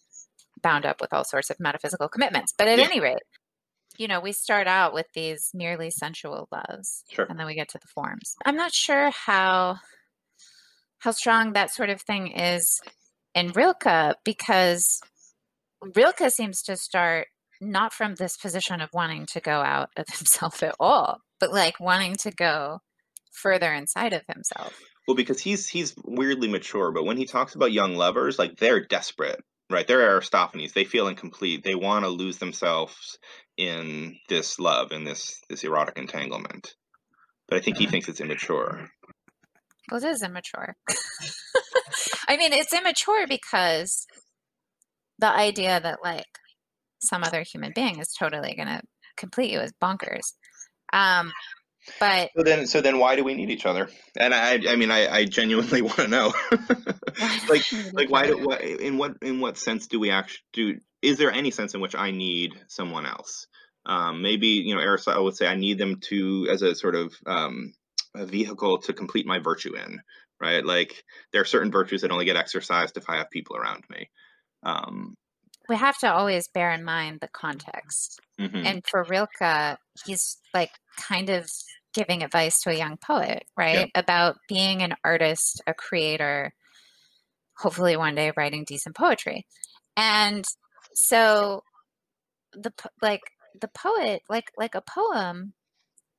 bound 0.63 0.85
up 0.85 1.01
with 1.01 1.13
all 1.13 1.25
sorts 1.25 1.51
of 1.51 1.59
metaphysical 1.61 2.09
commitments. 2.09 2.53
But 2.57 2.69
at 2.69 2.79
Yeah. 2.79 2.85
any 2.87 3.01
rate, 3.01 3.23
you 3.97 4.09
know, 4.09 4.21
we 4.21 4.33
start 4.33 4.67
out 4.67 4.93
with 4.95 5.07
these 5.15 5.51
merely 5.55 5.91
sensual 5.91 6.49
loves 6.53 7.05
Sure. 7.11 7.27
and 7.29 7.39
then 7.39 7.47
we 7.47 7.55
get 7.55 7.69
to 7.71 7.79
the 7.79 7.89
forms. 7.89 8.37
I'm 8.45 8.57
not 8.57 8.73
sure 8.73 9.11
how 9.11 9.79
how 11.01 11.13
strong 11.13 11.55
that 11.55 11.73
sort 11.73 11.89
of 11.89 12.03
thing 12.03 12.31
is 12.31 12.79
in 13.35 13.53
Rilke 13.53 14.17
because 14.23 15.01
Rilke 15.97 16.29
seems 16.31 16.63
to 16.65 16.77
start 16.77 17.29
not 17.59 17.95
from 17.95 18.17
this 18.17 18.37
position 18.37 18.83
of 18.83 18.91
wanting 18.93 19.25
to 19.27 19.41
go 19.41 19.63
out 19.63 19.89
of 19.97 20.07
himself 20.19 20.63
at 20.63 20.75
all, 20.79 21.21
but 21.41 21.53
like 21.53 21.81
wanting 21.81 22.17
to 22.17 22.31
go 22.31 22.81
further 23.33 23.73
inside 23.73 24.13
of 24.13 24.23
himself. 24.33 24.79
Well, 25.09 25.17
because 25.17 25.41
he's 25.41 25.69
he's 25.69 25.95
weirdly 26.05 26.49
mature, 26.49 26.93
but 26.93 27.05
when 27.05 27.17
he 27.17 27.27
talks 27.27 27.55
about 27.55 27.73
young 27.73 27.97
lovers, 27.97 28.39
like 28.39 28.59
they're 28.59 28.85
desperate, 28.87 29.43
right? 29.69 29.87
They're 29.87 30.17
Aristophanes. 30.17 30.73
They 30.73 30.85
feel 30.85 31.09
incomplete. 31.09 31.65
They 31.65 31.75
want 31.75 32.05
to 32.05 32.11
lose 32.11 32.39
themselves 32.39 33.19
in 33.57 34.17
this 34.29 34.59
love, 34.59 34.93
in 34.93 35.05
this 35.05 35.41
this 35.49 35.65
erotic 35.65 35.99
entanglement. 35.99 36.75
But 37.49 37.59
I 37.59 37.61
think 37.63 37.79
he 37.79 37.85
mm-hmm. 37.85 37.93
thinks 37.93 38.09
it's 38.09 38.21
immature. 38.21 38.89
Well, 39.91 40.05
it 40.05 40.09
is 40.09 40.23
immature. 40.23 40.77
I 42.29 42.37
mean, 42.37 42.53
it's 42.53 42.73
immature 42.73 43.27
because 43.27 44.07
the 45.19 45.29
idea 45.29 45.81
that 45.81 45.99
like 46.03 46.27
some 47.03 47.25
other 47.25 47.43
human 47.43 47.73
being 47.75 47.99
is 47.99 48.15
totally 48.17 48.55
going 48.55 48.69
to 48.69 48.83
complete 49.17 49.51
you 49.51 49.61
is 49.61 49.73
bonkers. 49.83 50.35
Um, 50.93 51.33
but 51.99 52.31
So 52.37 52.43
then, 52.43 52.67
so 52.67 52.81
then, 52.81 52.99
why 52.99 53.17
do 53.17 53.25
we 53.25 53.35
need 53.35 53.51
each 53.51 53.67
other? 53.67 53.89
And 54.17 54.35
I, 54.35 54.61
I 54.69 54.77
mean, 54.77 54.91
I, 54.91 55.09
I 55.09 55.25
genuinely 55.25 55.83
want 55.83 55.97
to 55.97 56.09
know. 56.09 56.33
like, 57.49 57.63
like, 57.93 58.11
why 58.11 58.27
do, 58.27 58.39
what, 58.39 58.63
in 58.63 58.99
what, 58.99 59.17
in 59.23 59.41
what 59.41 59.59
sense 59.59 59.87
do 59.87 59.99
we 59.99 60.11
actually 60.11 60.43
do? 60.53 60.79
Is 61.03 61.19
there 61.19 61.33
any 61.33 61.51
sense 61.51 61.75
in 61.75 61.81
which 61.81 61.95
I 61.95 62.11
need 62.11 62.53
someone 62.69 63.07
else? 63.07 63.47
Um, 63.87 64.23
maybe 64.23 64.49
you 64.49 64.75
know, 64.75 64.81
Aristotle 64.81 65.25
would 65.25 65.37
say 65.37 65.47
I 65.47 65.57
need 65.57 65.79
them 65.79 66.01
to 66.09 66.49
as 66.51 66.63
a 66.63 66.75
sort 66.75 66.95
of 66.95 67.15
um, 67.27 67.73
a 68.15 68.27
vehicle 68.27 68.79
to 68.83 68.93
complete 68.93 69.27
my 69.27 69.39
virtue 69.39 69.75
in, 69.75 70.01
right? 70.41 70.65
Like, 70.65 71.03
there 71.33 71.41
are 71.41 71.47
certain 71.47 71.73
virtues 71.73 72.03
that 72.03 72.11
only 72.11 72.27
get 72.27 72.37
exercised 72.37 72.97
if 72.99 73.09
I 73.09 73.17
have 73.17 73.31
people 73.31 73.57
around 73.57 73.85
me. 73.89 74.11
Um, 74.63 75.17
we 75.71 75.77
have 75.77 75.97
to 75.99 76.13
always 76.13 76.49
bear 76.49 76.73
in 76.73 76.85
mind 76.85 77.21
the 77.21 77.29
context. 77.29 78.19
mhm. 78.41 78.67
And 78.67 78.85
for 78.91 79.05
Rilke, 79.05 79.79
he's 80.05 80.39
like 80.53 80.73
kind 80.99 81.31
of 81.31 81.49
giving 81.95 82.25
advice 82.25 82.61
to 82.63 82.71
a 82.71 82.75
young 82.75 82.97
poet, 82.97 83.45
right? 83.57 83.89
About 83.95 84.37
being 84.49 84.83
an 84.83 84.95
artist, 85.05 85.63
a 85.69 85.73
creator, 85.73 86.53
hopefully 87.57 87.97
one 87.97 88.17
day 88.17 88.33
writing 88.37 88.65
decent 88.67 88.97
poetry. 88.97 89.47
And 89.97 90.45
so 90.95 91.63
the 92.53 92.73
like 93.01 93.23
the 93.61 93.69
poet, 93.69 94.23
like 94.29 94.51
like 94.59 94.75
a 94.75 94.83
poem 94.83 95.53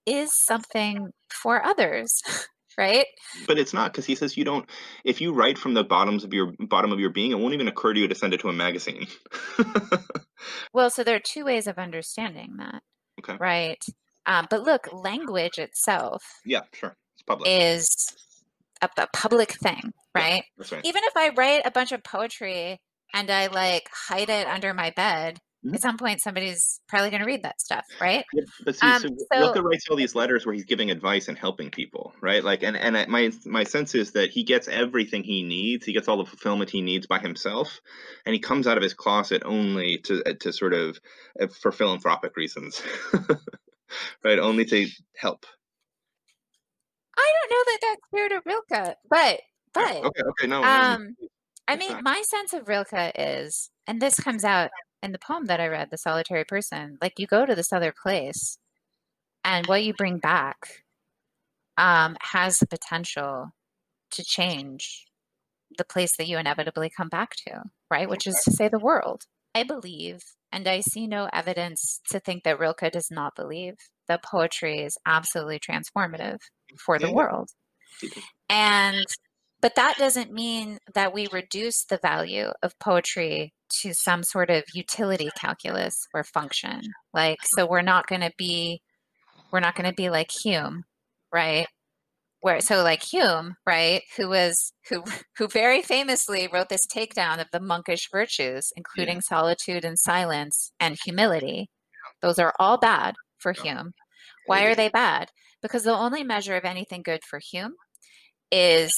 is 0.05 0.31
something 0.33 1.11
for 1.29 1.61
others, 1.61 2.21
right? 2.77 3.05
But 3.47 3.57
it's 3.59 3.73
not 3.73 3.91
because 3.91 4.05
he 4.05 4.15
says 4.15 4.35
you 4.37 4.43
don't. 4.43 4.67
If 5.03 5.21
you 5.21 5.33
write 5.33 5.57
from 5.57 5.73
the 5.73 5.83
bottoms 5.83 6.23
of 6.23 6.33
your 6.33 6.53
bottom 6.59 6.91
of 6.91 6.99
your 6.99 7.09
being, 7.09 7.31
it 7.31 7.39
won't 7.39 7.53
even 7.53 7.67
occur 7.67 7.93
to 7.93 7.99
you 7.99 8.07
to 8.07 8.15
send 8.15 8.33
it 8.33 8.39
to 8.41 8.49
a 8.49 8.53
magazine. 8.53 9.07
Well, 10.73 10.89
so 10.89 11.03
there 11.03 11.15
are 11.15 11.19
two 11.23 11.45
ways 11.45 11.67
of 11.67 11.77
understanding 11.77 12.55
that, 12.57 12.81
Okay. 13.19 13.37
right? 13.39 13.83
Um, 14.25 14.47
but 14.49 14.63
look, 14.63 14.87
language 14.91 15.57
itself 15.59 16.23
yeah, 16.45 16.61
sure. 16.73 16.95
It's 17.15 17.23
public. 17.23 17.47
is 17.49 18.07
a, 18.81 18.89
a 18.97 19.07
public 19.13 19.51
thing, 19.53 19.81
Yeah. 19.83 20.21
right? 20.21 20.43
That's 20.57 20.71
right. 20.71 20.85
Even 20.85 21.03
if 21.05 21.13
I 21.15 21.29
write 21.37 21.61
a 21.65 21.71
bunch 21.71 21.91
of 21.91 22.03
poetry 22.03 22.79
and 23.13 23.29
I 23.29 23.47
like 23.47 23.89
hide 23.93 24.29
it 24.29 24.47
under 24.47 24.73
my 24.73 24.91
bed, 24.91 25.39
Mhm. 25.65 25.75
at 25.75 25.81
some 25.81 25.97
point 25.97 26.19
somebody's 26.21 26.81
probably 26.87 27.11
going 27.11 27.19
to 27.21 27.25
read 27.27 27.43
that 27.43 27.61
stuff, 27.61 27.85
right? 27.99 28.25
Yeah, 28.33 28.43
but 28.65 28.75
see, 28.75 28.87
Um, 28.87 29.01
so, 29.01 29.09
so- 29.31 29.39
Rilke 29.39 29.63
writes 29.63 29.87
all 29.89 29.95
these 29.95 30.15
letters 30.15 30.43
where 30.45 30.53
he's 30.55 30.65
giving 30.65 30.89
advice 30.89 31.27
and 31.27 31.37
helping 31.37 31.69
people, 31.69 32.15
right? 32.19 32.43
Like, 32.43 32.63
and 32.63 32.75
and 32.75 32.95
my 33.09 33.31
my 33.45 33.63
sense 33.63 33.93
is 33.93 34.11
that 34.13 34.31
he 34.31 34.43
gets 34.43 34.67
everything 34.67 35.23
he 35.23 35.43
needs. 35.43 35.85
He 35.85 35.93
gets 35.93 36.07
all 36.07 36.17
the 36.17 36.25
fulfillment 36.25 36.71
he 36.71 36.81
needs 36.81 37.05
by 37.05 37.19
himself, 37.19 37.79
and 38.25 38.33
he 38.33 38.39
comes 38.39 38.65
out 38.65 38.77
of 38.77 38.81
his 38.83 38.95
closet 38.95 39.43
only 39.45 39.99
to 39.99 40.23
uh, 40.25 40.33
to 40.39 40.51
sort 40.51 40.73
of 40.73 40.99
uh, 41.39 41.47
for 41.47 41.71
philanthropic 41.71 42.35
reasons, 42.35 42.81
right? 44.23 44.39
Only 44.39 44.65
to 44.65 44.87
help. 45.15 45.45
I 47.17 47.33
don't 47.41 47.51
know 47.51 47.63
that 47.71 47.77
that's 47.81 48.01
clear 48.09 48.29
to 48.29 48.41
Rilke, 48.45 48.95
but 49.09 49.41
but 49.73 49.95
okay, 50.05 50.21
okay, 50.23 50.47
no. 50.47 50.63
um, 50.63 51.15
I 51.67 51.75
mean, 51.75 52.01
my 52.01 52.23
sense 52.23 52.53
of 52.53 52.67
Rilke 52.67 53.11
is, 53.15 53.69
and 53.85 54.01
this 54.01 54.19
comes 54.19 54.43
out 54.43 54.71
in 55.03 55.11
the 55.11 55.19
poem 55.19 55.45
that 55.45 55.59
I 55.59 55.67
read, 55.67 55.89
"The 55.91 55.97
Solitary 55.97 56.45
Person." 56.45 56.97
Like 57.01 57.13
you 57.19 57.27
go 57.27 57.45
to 57.45 57.55
this 57.55 57.73
other 57.73 57.93
place, 58.03 58.57
and 59.43 59.67
what 59.67 59.83
you 59.83 59.93
bring 59.93 60.19
back 60.19 60.83
um, 61.77 62.17
has 62.21 62.59
the 62.59 62.67
potential 62.67 63.51
to 64.11 64.23
change 64.23 65.07
the 65.77 65.85
place 65.85 66.15
that 66.17 66.27
you 66.27 66.37
inevitably 66.37 66.89
come 66.95 67.09
back 67.09 67.31
to, 67.47 67.63
right? 67.89 68.09
Which 68.09 68.27
is 68.27 68.35
to 68.45 68.51
say, 68.51 68.67
the 68.69 68.79
world. 68.79 69.23
I 69.55 69.63
believe, 69.63 70.21
and 70.51 70.67
I 70.67 70.81
see 70.81 71.07
no 71.07 71.29
evidence 71.33 72.01
to 72.09 72.19
think 72.19 72.43
that 72.43 72.59
Rilke 72.59 72.91
does 72.91 73.09
not 73.11 73.35
believe 73.35 73.75
that 74.07 74.23
poetry 74.23 74.79
is 74.81 74.97
absolutely 75.05 75.59
transformative 75.59 76.39
for 76.77 76.99
the 76.99 77.07
Yeah, 77.07 77.15
world. 77.15 77.49
And 78.49 79.05
but 79.61 79.75
that 79.75 79.97
doesn't 79.97 80.31
mean 80.31 80.79
that 80.93 81.13
we 81.13 81.27
reduce 81.31 81.85
the 81.85 81.99
value 82.01 82.51
of 82.63 82.77
poetry 82.79 83.53
to 83.81 83.93
some 83.93 84.23
sort 84.23 84.49
of 84.49 84.63
utility 84.73 85.29
calculus 85.37 85.95
or 86.13 86.23
function. 86.23 86.81
Like 87.13 87.39
so 87.55 87.65
we're 87.65 87.81
not 87.81 88.07
going 88.07 88.21
to 88.21 88.31
be 88.37 88.81
we're 89.51 89.59
not 89.59 89.75
going 89.75 89.89
to 89.89 89.95
be 89.95 90.09
like 90.09 90.29
Hume, 90.43 90.83
right? 91.33 91.67
where 92.41 92.59
so 92.59 92.83
like 92.83 93.03
Hume, 93.03 93.55
right, 93.65 94.01
who 94.17 94.27
was 94.27 94.73
who 94.89 95.03
who 95.37 95.47
very 95.47 95.81
famously 95.81 96.49
wrote 96.51 96.69
this 96.69 96.85
takedown 96.93 97.39
of 97.39 97.47
the 97.51 97.59
monkish 97.59 98.09
virtues, 98.11 98.71
including 98.75 99.15
yeah. 99.15 99.21
solitude 99.29 99.85
and 99.85 99.97
silence 99.97 100.71
and 100.79 100.97
humility. 101.03 101.69
Those 102.21 102.39
are 102.39 102.53
all 102.59 102.77
bad 102.77 103.15
for. 103.37 103.53
Hume. 103.53 103.93
Why 104.47 104.63
are 104.63 104.75
they 104.75 104.89
bad? 104.89 105.29
Because 105.61 105.83
the 105.83 105.95
only 105.95 106.23
measure 106.23 106.55
of 106.55 106.65
anything 106.65 107.03
good 107.03 107.21
for 107.29 107.39
Hume 107.51 107.75
is 108.51 108.91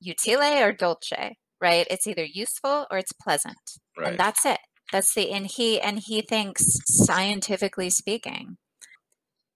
utile 0.00 0.62
or 0.62 0.72
dolce, 0.72 1.36
right? 1.60 1.86
It's 1.90 2.06
either 2.06 2.24
useful 2.24 2.86
or 2.90 2.98
it's 2.98 3.12
pleasant. 3.12 3.58
Right. 3.96 4.08
And 4.08 4.18
that's 4.18 4.44
it. 4.44 4.60
That's 4.92 5.12
the 5.14 5.30
and 5.30 5.46
he 5.46 5.80
and 5.80 5.98
he 5.98 6.22
thinks 6.22 6.64
scientifically 6.86 7.90
speaking, 7.90 8.56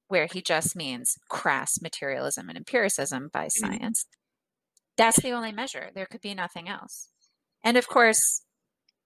where 0.08 0.26
he 0.30 0.42
just 0.42 0.76
means 0.76 1.16
crass 1.30 1.80
materialism 1.80 2.48
and 2.48 2.58
empiricism 2.58 3.30
by 3.32 3.46
mm-hmm. 3.46 3.66
science. 3.66 4.06
That's 4.98 5.20
the 5.20 5.32
only 5.32 5.52
measure. 5.52 5.90
There 5.94 6.06
could 6.06 6.20
be 6.20 6.34
nothing 6.34 6.68
else. 6.68 7.08
And 7.64 7.76
of 7.76 7.88
course, 7.88 8.42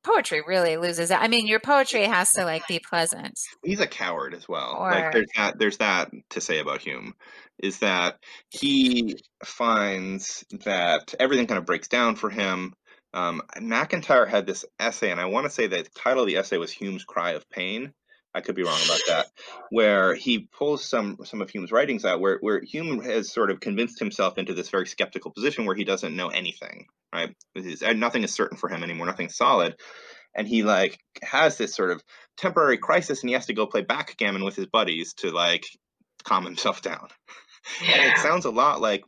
poetry 0.07 0.43
really 0.47 0.77
loses 0.77 1.11
it. 1.11 1.21
I 1.21 1.29
mean, 1.29 1.47
your 1.47 1.61
poetry 1.61 2.05
has 2.05 2.33
to 2.35 2.45
like 2.45 2.67
be 2.69 2.79
pleasant. 2.79 3.39
He's 3.65 3.81
a 3.81 3.87
coward 3.87 4.35
as 4.35 4.49
well. 4.49 4.77
Or, 4.79 4.91
like 4.91 5.13
there's 5.13 5.29
that 5.37 5.59
there's 5.59 5.79
that 5.79 6.11
to 6.31 6.41
say 6.41 6.61
about 6.61 6.81
Hume 6.81 7.15
is 7.59 7.79
that 7.79 8.19
he 8.51 9.17
finds 9.45 10.45
that 10.65 11.15
everything 11.19 11.47
kind 11.47 11.59
of 11.59 11.67
breaks 11.67 11.89
down 11.89 12.17
for 12.17 12.31
him. 12.31 12.75
Um, 13.15 13.41
MacIntyre 13.59 14.27
had 14.27 14.47
this 14.47 14.65
essay, 14.79 15.11
and 15.11 15.21
I 15.21 15.27
want 15.27 15.47
to 15.47 15.51
say 15.51 15.67
that 15.67 15.85
the 15.85 16.01
title 16.01 16.25
of 16.25 16.27
the 16.29 16.37
essay 16.37 16.59
was 16.59 16.71
Hume's 16.71 17.05
Cry 17.05 17.33
of 17.33 17.49
Pain. 17.49 17.95
I 18.37 18.43
could 18.43 18.55
be 18.55 18.63
wrong 18.63 18.79
about 18.85 19.01
that, 19.09 19.27
where 19.71 20.15
he 20.15 20.41
pulls 20.41 20.85
some 20.85 21.17
some 21.25 21.41
of 21.41 21.49
Hume's 21.49 21.73
writings 21.73 22.05
out, 22.05 22.21
where 22.21 22.39
where 22.43 22.61
Hume 22.61 23.01
has 23.01 23.33
sort 23.33 23.51
of 23.51 23.61
convinced 23.61 23.99
himself 23.99 24.37
into 24.37 24.53
this 24.53 24.69
very 24.69 24.87
skeptical 24.87 25.31
position 25.31 25.65
where 25.65 25.75
he 25.75 25.85
doesn't 25.85 26.15
know 26.15 26.29
anything, 26.29 26.87
right? 27.15 27.35
nothing 27.97 28.25
is 28.25 28.35
certain 28.35 28.59
for 28.59 28.69
him 28.69 28.83
anymore, 28.83 29.07
nothing's 29.07 29.37
solid, 29.37 29.77
and 30.35 30.47
he 30.47 30.63
like 30.63 30.99
has 31.23 31.57
this 31.57 31.75
sort 31.75 31.91
of 31.91 32.05
temporary 32.37 32.77
crisis, 32.77 33.23
and 33.23 33.31
he 33.31 33.35
has 33.35 33.47
to 33.47 33.55
go 33.55 33.67
play 33.67 33.81
backgammon 33.81 34.45
with 34.45 34.55
his 34.55 34.67
buddies 34.67 35.15
to 35.15 35.31
like 35.31 35.65
calm 36.23 36.45
himself 36.45 36.83
down. 36.83 37.09
Yeah. 37.83 37.95
And 37.95 38.13
it 38.13 38.19
sounds 38.19 38.45
a 38.45 38.51
lot 38.51 38.83
like 38.83 39.03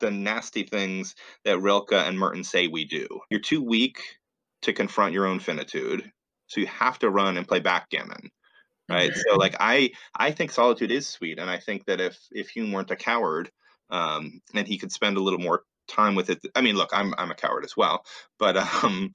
the 0.00 0.10
nasty 0.10 0.64
things 0.64 1.14
that 1.46 1.58
Rilke 1.58 1.92
and 1.92 2.18
Merton 2.18 2.44
say 2.44 2.68
we 2.68 2.84
do. 2.84 3.08
You're 3.30 3.40
too 3.40 3.62
weak 3.62 3.98
to 4.62 4.74
confront 4.74 5.14
your 5.14 5.26
own 5.26 5.40
finitude, 5.40 6.12
so 6.48 6.60
you 6.60 6.66
have 6.66 6.98
to 6.98 7.10
run 7.10 7.38
and 7.38 7.48
play 7.48 7.60
backgammon. 7.60 8.30
Right. 8.88 9.10
Mm-hmm. 9.10 9.20
So 9.28 9.36
like 9.36 9.56
I 9.60 9.90
I 10.14 10.30
think 10.30 10.52
solitude 10.52 10.90
is 10.90 11.08
sweet. 11.08 11.38
And 11.38 11.50
I 11.50 11.58
think 11.58 11.86
that 11.86 12.00
if 12.00 12.18
if 12.30 12.48
Hume 12.48 12.72
weren't 12.72 12.90
a 12.90 12.96
coward, 12.96 13.50
um, 13.90 14.40
and 14.54 14.66
he 14.66 14.78
could 14.78 14.92
spend 14.92 15.16
a 15.16 15.22
little 15.22 15.38
more 15.38 15.62
time 15.88 16.14
with 16.14 16.30
it. 16.30 16.40
I 16.54 16.60
mean, 16.60 16.76
look, 16.76 16.90
I'm 16.92 17.14
I'm 17.16 17.30
a 17.30 17.34
coward 17.34 17.64
as 17.64 17.76
well, 17.76 18.04
but 18.38 18.56
um 18.84 19.12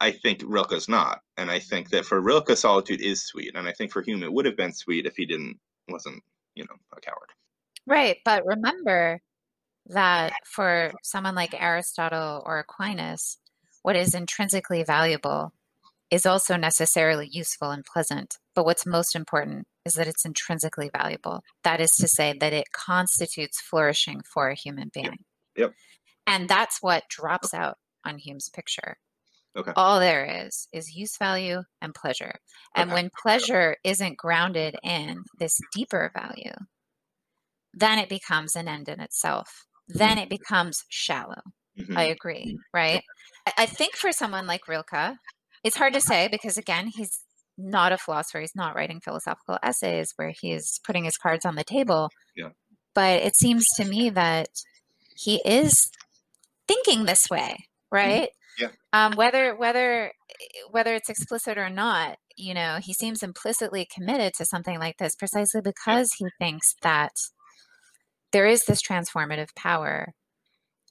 I 0.00 0.10
think 0.12 0.42
Rilke's 0.44 0.88
not. 0.88 1.20
And 1.38 1.50
I 1.50 1.58
think 1.58 1.90
that 1.90 2.04
for 2.04 2.20
Rilke 2.20 2.56
solitude 2.56 3.00
is 3.00 3.24
sweet. 3.24 3.56
And 3.56 3.66
I 3.66 3.72
think 3.72 3.92
for 3.92 4.02
Hume 4.02 4.22
it 4.22 4.32
would 4.32 4.44
have 4.44 4.56
been 4.56 4.74
sweet 4.74 5.06
if 5.06 5.16
he 5.16 5.24
didn't 5.24 5.58
wasn't, 5.88 6.22
you 6.54 6.64
know, 6.64 6.76
a 6.96 7.00
coward. 7.00 7.30
Right. 7.86 8.18
But 8.24 8.44
remember, 8.44 9.22
that 9.88 10.32
for 10.44 10.92
someone 11.02 11.34
like 11.34 11.60
Aristotle 11.60 12.42
or 12.44 12.58
Aquinas, 12.58 13.38
what 13.82 13.96
is 13.96 14.14
intrinsically 14.14 14.82
valuable 14.82 15.52
is 16.10 16.26
also 16.26 16.56
necessarily 16.56 17.28
useful 17.30 17.70
and 17.70 17.84
pleasant. 17.84 18.38
But 18.56 18.64
what's 18.64 18.84
most 18.84 19.14
important 19.14 19.68
is 19.84 19.94
that 19.94 20.08
it's 20.08 20.24
intrinsically 20.24 20.90
valuable. 20.92 21.42
That 21.62 21.80
is 21.80 21.92
to 22.00 22.08
say, 22.08 22.34
that 22.40 22.52
it 22.52 22.72
constitutes 22.72 23.60
flourishing 23.60 24.22
for 24.34 24.48
a 24.48 24.56
human 24.56 24.90
being. 24.92 25.04
Yep. 25.06 25.16
yep. 25.56 25.72
And 26.26 26.48
that's 26.48 26.78
what 26.82 27.04
drops 27.08 27.54
out 27.54 27.76
on 28.04 28.18
Hume's 28.18 28.48
picture. 28.48 28.96
Okay. 29.56 29.72
All 29.76 30.00
there 30.00 30.46
is 30.46 30.66
is 30.72 30.96
use 30.96 31.16
value 31.16 31.62
and 31.80 31.94
pleasure. 31.94 32.34
And 32.74 32.90
okay. 32.90 32.94
when 33.02 33.10
pleasure 33.22 33.76
isn't 33.84 34.18
grounded 34.18 34.74
in 34.82 35.22
this 35.38 35.60
deeper 35.72 36.10
value, 36.12 36.52
then 37.72 38.00
it 38.00 38.08
becomes 38.08 38.56
an 38.56 38.66
end 38.66 38.88
in 38.88 39.00
itself 39.00 39.66
then 39.88 40.18
it 40.18 40.28
becomes 40.28 40.84
shallow. 40.88 41.42
Mm-hmm. 41.78 41.96
I 41.96 42.04
agree, 42.04 42.58
right? 42.72 43.02
I 43.56 43.66
think 43.66 43.96
for 43.96 44.12
someone 44.12 44.46
like 44.46 44.66
Rilke, 44.66 45.16
it's 45.62 45.76
hard 45.76 45.94
to 45.94 46.00
say 46.00 46.28
because 46.28 46.56
again, 46.56 46.88
he's 46.88 47.20
not 47.58 47.92
a 47.92 47.98
philosopher. 47.98 48.40
He's 48.40 48.54
not 48.54 48.74
writing 48.74 49.00
philosophical 49.00 49.58
essays 49.62 50.12
where 50.16 50.32
he's 50.38 50.80
putting 50.84 51.04
his 51.04 51.16
cards 51.16 51.44
on 51.44 51.54
the 51.54 51.64
table. 51.64 52.10
Yeah. 52.36 52.50
But 52.94 53.22
it 53.22 53.36
seems 53.36 53.66
to 53.76 53.84
me 53.84 54.10
that 54.10 54.48
he 55.16 55.40
is 55.44 55.90
thinking 56.68 57.04
this 57.04 57.28
way, 57.30 57.66
mm-hmm. 57.92 57.96
right? 57.96 58.28
Yeah. 58.58 58.68
Um, 58.92 59.12
whether 59.16 59.54
whether 59.54 60.12
whether 60.70 60.94
it's 60.94 61.10
explicit 61.10 61.58
or 61.58 61.68
not, 61.68 62.16
you 62.36 62.54
know, 62.54 62.78
he 62.82 62.92
seems 62.92 63.22
implicitly 63.22 63.86
committed 63.92 64.34
to 64.34 64.44
something 64.44 64.78
like 64.78 64.96
this 64.98 65.14
precisely 65.14 65.60
because 65.60 66.12
he 66.18 66.26
thinks 66.38 66.74
that 66.82 67.12
there 68.32 68.46
is 68.46 68.64
this 68.64 68.82
transformative 68.82 69.54
power 69.54 70.14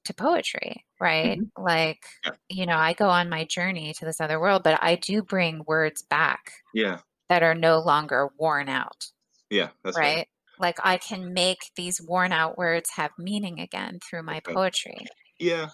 to 0.05 0.13
poetry, 0.13 0.85
right? 0.99 1.39
Mm-hmm. 1.39 1.63
Like, 1.63 2.03
yeah. 2.23 2.31
you 2.49 2.65
know, 2.65 2.77
I 2.77 2.93
go 2.93 3.09
on 3.09 3.29
my 3.29 3.45
journey 3.45 3.93
to 3.93 4.05
this 4.05 4.21
other 4.21 4.39
world, 4.39 4.63
but 4.63 4.79
I 4.81 4.95
do 4.95 5.21
bring 5.21 5.63
words 5.67 6.03
back. 6.03 6.51
Yeah. 6.73 6.99
That 7.29 7.43
are 7.43 7.55
no 7.55 7.79
longer 7.79 8.29
worn 8.37 8.69
out. 8.69 9.07
Yeah, 9.49 9.69
right? 9.83 9.95
right. 9.95 10.27
Like 10.59 10.77
I 10.83 10.97
can 10.97 11.33
make 11.33 11.59
these 11.75 12.01
worn 12.01 12.31
out 12.31 12.57
words 12.57 12.89
have 12.95 13.11
meaning 13.17 13.59
again 13.59 13.99
through 14.07 14.23
my 14.23 14.39
poetry. 14.39 15.07
Yeah. 15.39 15.69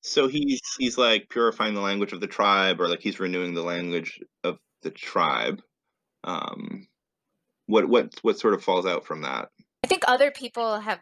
So 0.00 0.28
he's 0.28 0.60
he's 0.78 0.96
like 0.96 1.28
purifying 1.28 1.74
the 1.74 1.80
language 1.80 2.12
of 2.12 2.20
the 2.20 2.26
tribe 2.26 2.80
or 2.80 2.88
like 2.88 3.00
he's 3.00 3.20
renewing 3.20 3.54
the 3.54 3.62
language 3.62 4.20
of 4.44 4.58
the 4.82 4.90
tribe. 4.90 5.60
Um 6.24 6.86
what 7.66 7.88
what 7.88 8.14
what 8.22 8.38
sort 8.38 8.54
of 8.54 8.62
falls 8.62 8.86
out 8.86 9.04
from 9.04 9.22
that? 9.22 9.50
I 9.84 9.88
think 9.88 10.04
other 10.06 10.30
people 10.30 10.80
have 10.80 11.00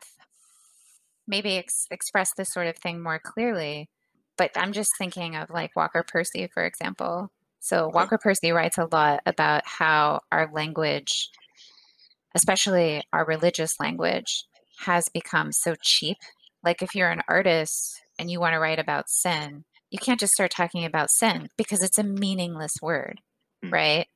maybe 1.26 1.56
ex- 1.58 1.86
expressed 1.90 2.34
this 2.36 2.52
sort 2.52 2.66
of 2.66 2.76
thing 2.76 3.02
more 3.02 3.18
clearly, 3.18 3.88
but 4.36 4.50
I'm 4.56 4.72
just 4.72 4.92
thinking 4.98 5.36
of 5.36 5.50
like 5.50 5.76
Walker 5.76 6.04
Percy, 6.06 6.48
for 6.52 6.64
example. 6.64 7.30
So 7.60 7.88
Walker 7.88 8.18
Percy 8.18 8.52
writes 8.52 8.78
a 8.78 8.88
lot 8.92 9.22
about 9.26 9.62
how 9.66 10.20
our 10.30 10.48
language, 10.52 11.30
especially 12.34 13.02
our 13.12 13.24
religious 13.24 13.80
language, 13.80 14.44
has 14.80 15.08
become 15.08 15.52
so 15.52 15.74
cheap. 15.82 16.18
Like 16.62 16.82
if 16.82 16.94
you're 16.94 17.10
an 17.10 17.22
artist 17.28 18.00
and 18.18 18.30
you 18.30 18.40
want 18.40 18.52
to 18.52 18.60
write 18.60 18.78
about 18.78 19.08
sin, 19.08 19.64
you 19.90 19.98
can't 19.98 20.20
just 20.20 20.34
start 20.34 20.50
talking 20.50 20.84
about 20.84 21.10
sin 21.10 21.48
because 21.56 21.82
it's 21.82 21.98
a 21.98 22.04
meaningless 22.04 22.74
word, 22.82 23.20
mm. 23.64 23.72
right? 23.72 24.06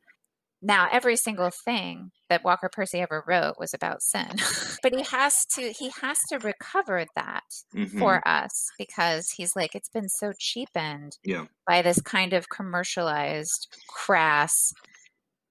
Now, 0.62 0.88
every 0.92 1.16
single 1.16 1.50
thing 1.50 2.10
that 2.28 2.44
Walker 2.44 2.68
Percy 2.70 3.00
ever 3.00 3.24
wrote 3.26 3.54
was 3.58 3.72
about 3.72 4.02
sin, 4.02 4.28
but 4.82 4.94
he 4.94 5.02
has 5.04 5.46
to 5.54 5.72
he 5.72 5.90
has 6.02 6.18
to 6.28 6.38
recover 6.38 7.06
that 7.16 7.44
mm-hmm. 7.74 7.98
for 7.98 8.26
us 8.28 8.68
because 8.78 9.30
he's 9.30 9.56
like 9.56 9.74
it's 9.74 9.88
been 9.88 10.08
so 10.08 10.32
cheapened 10.38 11.16
yeah. 11.24 11.46
by 11.66 11.80
this 11.80 12.00
kind 12.02 12.34
of 12.34 12.50
commercialized, 12.50 13.68
crass, 13.88 14.72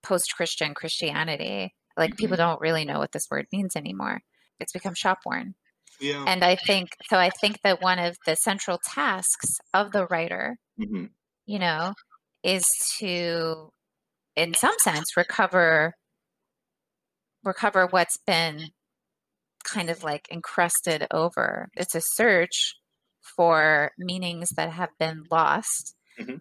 post-Christian 0.04 0.76
Christianity. 0.76 1.74
Like 1.98 2.12
mm-hmm. 2.12 2.18
people 2.18 2.38
don't 2.38 2.62
really 2.62 2.86
know 2.86 3.00
what 3.00 3.12
this 3.12 3.28
word 3.32 3.48
means 3.52 3.76
anymore. 3.76 4.22
It's 4.60 4.74
become 4.74 4.94
shop 4.94 5.20
worn. 5.26 5.56
Yeah. 6.00 6.24
And 6.28 6.44
I 6.44 6.56
think 6.56 6.90
so. 7.10 7.18
I 7.18 7.30
think 7.30 7.62
that 7.64 7.82
one 7.82 8.00
of 8.00 8.16
the 8.26 8.36
central 8.36 8.80
tasks 8.84 9.60
of 9.74 9.92
the 9.92 10.06
writer, 10.06 10.58
mm-hmm. 10.80 11.06
you 11.46 11.60
know, 11.60 11.94
is 12.44 12.64
to 13.00 13.72
in 14.36 14.54
some 14.54 14.76
sense 14.80 15.16
recover 15.18 15.94
recover 17.44 17.88
what's 17.88 18.18
been 18.18 18.70
kind 19.64 19.90
of 19.90 20.04
like 20.04 20.28
encrusted 20.32 21.08
over. 21.12 21.70
It's 21.76 21.96
a 21.96 22.02
search 22.02 22.76
for 23.22 23.92
meanings 23.98 24.50
that 24.56 24.72
have 24.72 24.90
been 25.00 25.24
lost 25.30 25.96
mm-hmm. 26.20 26.38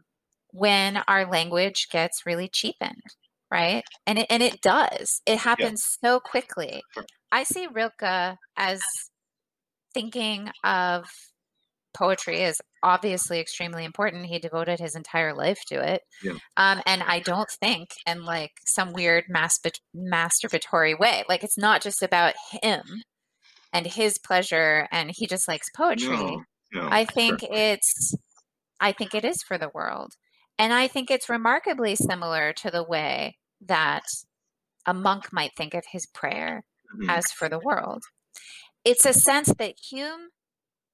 when 0.53 0.99
our 1.09 1.29
language 1.31 1.89
gets 1.91 2.27
really 2.27 2.49
cheapened 2.49 3.03
right? 3.51 3.83
And 4.07 4.19
it, 4.19 4.27
and 4.31 4.43
it 4.43 4.61
does. 4.61 5.23
It 5.27 5.39
happens 5.39 5.83
yeah. 6.03 6.11
so 6.11 6.21
quickly. 6.21 6.83
I 7.33 7.45
see 7.45 7.67
rilke 7.67 8.37
as 8.57 8.81
thinking 9.95 10.51
of 10.65 11.07
poetry 11.97 12.43
is 12.43 12.61
obviously 12.83 13.41
extremely 13.41 13.85
important. 13.85 14.27
He 14.27 14.39
devoted 14.39 14.81
his 14.81 14.95
entire 14.95 15.35
life 15.35 15.61
to 15.69 15.77
it. 15.77 16.03
Yeah. 16.23 16.35
Um, 16.57 16.83
and 16.87 17.03
I 17.03 17.21
don't 17.21 17.51
think 17.61 17.89
in 18.07 18.25
like 18.25 18.53
some 18.67 18.93
weird 18.93 19.25
masturbatory 19.31 20.99
way. 20.99 21.25
Like 21.29 21.45
it's 21.45 21.59
not 21.59 21.83
just 21.83 22.03
about 22.03 22.35
him 22.63 22.83
and 23.73 23.87
his 23.87 24.19
pleasure 24.19 24.89
and 24.91 25.11
he 25.15 25.27
just 25.27 25.49
likes 25.49 25.69
poetry. 25.77 26.17
No, 26.17 26.43
no, 26.73 26.89
I 26.91 27.05
think 27.05 27.43
it's 27.43 28.15
I 28.81 28.93
think 28.93 29.15
it 29.15 29.25
is 29.25 29.43
for 29.43 29.59
the 29.59 29.71
world. 29.75 30.13
And 30.59 30.73
I 30.73 30.89
think 30.89 31.11
it's 31.11 31.29
remarkably 31.29 31.95
similar 31.95 32.53
to 32.55 32.71
the 32.71 32.83
way 32.83 33.37
that 33.67 34.03
a 34.87 34.95
monk 34.95 35.33
might 35.33 35.53
think 35.57 35.75
of 35.75 35.85
his 35.93 36.07
prayer 36.07 36.65
mm-hmm. 36.95 37.11
as 37.11 37.31
for 37.31 37.49
the 37.49 37.61
world. 37.61 38.03
It's 38.85 39.05
a 39.05 39.13
sense 39.13 39.53
that 39.59 39.75
Hume 39.91 40.31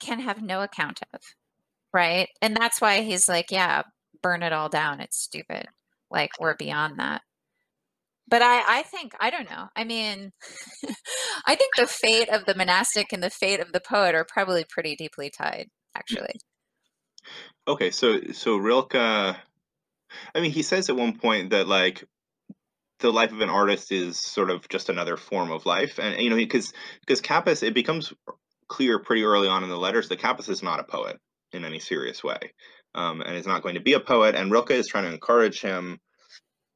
can 0.01 0.20
have 0.20 0.43
no 0.43 0.62
account 0.62 1.01
of. 1.12 1.20
Right. 1.95 2.28
And 2.42 2.57
that's 2.57 2.80
why 2.80 3.03
he's 3.03 3.28
like, 3.28 3.53
yeah, 3.53 3.82
burn 4.20 4.42
it 4.42 4.53
all 4.53 4.68
down. 4.68 5.01
It's 5.01 5.16
stupid. 5.16 5.66
Like 6.11 6.32
we're 6.40 6.57
beyond 6.57 6.99
that. 6.99 7.22
But 8.26 8.42
I, 8.42 8.80
I 8.80 8.82
think, 8.82 9.12
I 9.20 9.30
don't 9.30 9.49
know. 9.49 9.68
I 9.76 9.84
mean, 9.84 10.32
I 11.47 11.55
think 11.55 11.76
the 11.76 11.86
fate 11.86 12.28
of 12.30 12.47
the 12.47 12.57
monastic 12.57 13.12
and 13.12 13.22
the 13.22 13.30
fate 13.30 13.61
of 13.61 13.70
the 13.72 13.80
poet 13.80 14.16
are 14.16 14.26
probably 14.28 14.64
pretty 14.68 14.97
deeply 14.97 15.30
tied, 15.30 15.68
actually. 15.97 16.34
Okay, 17.66 17.90
so 17.90 18.20
so 18.34 18.59
Rilke, 18.59 18.97
I 18.97 19.36
mean, 20.34 20.51
he 20.51 20.61
says 20.61 20.90
at 20.90 20.97
one 20.97 21.16
point 21.16 21.49
that 21.49 21.66
like 21.66 22.05
the 22.99 23.11
life 23.11 23.32
of 23.32 23.40
an 23.40 23.49
artist 23.49 23.90
is 23.90 24.18
sort 24.18 24.51
of 24.51 24.68
just 24.68 24.90
another 24.90 25.16
form 25.16 25.51
of 25.51 25.64
life, 25.64 25.99
and 25.99 26.20
you 26.20 26.28
know, 26.28 26.36
because 26.36 26.74
because 27.01 27.22
Kappus, 27.22 27.62
it 27.62 27.72
becomes 27.72 28.12
clear 28.68 28.99
pretty 28.99 29.22
early 29.22 29.49
on 29.49 29.62
in 29.64 29.70
the 29.70 29.78
letters 29.78 30.11
that 30.11 30.20
Kappus 30.20 30.51
is 30.51 30.62
not 30.62 30.78
a 30.78 30.84
poet 30.84 31.18
in 31.55 31.65
any 31.65 31.79
serious 31.79 32.23
way, 32.23 32.53
um, 32.95 33.21
and 33.21 33.37
is 33.37 33.47
not 33.47 33.63
going 33.63 33.75
to 33.75 33.81
be 33.81 33.95
a 33.95 34.01
poet, 34.01 34.35
and 34.35 34.51
Rilke 34.51 34.73
is 34.73 34.89
trying 34.89 35.05
to 35.05 35.13
encourage 35.13 35.61
him 35.61 36.01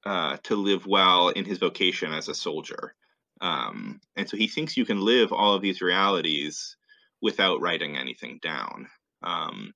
uh, 0.04 0.38
to 0.44 0.56
live 0.56 0.86
well 0.86 1.28
in 1.28 1.44
his 1.44 1.58
vocation 1.58 2.12
as 2.12 2.28
a 2.28 2.34
soldier, 2.34 2.94
um, 3.40 4.00
and 4.16 4.28
so 4.28 4.36
he 4.36 4.48
thinks 4.48 4.76
you 4.76 4.86
can 4.86 5.00
live 5.00 5.32
all 5.32 5.54
of 5.54 5.62
these 5.62 5.80
realities 5.80 6.76
without 7.20 7.60
writing 7.60 7.96
anything 7.96 8.38
down. 8.42 8.88
Um, 9.22 9.74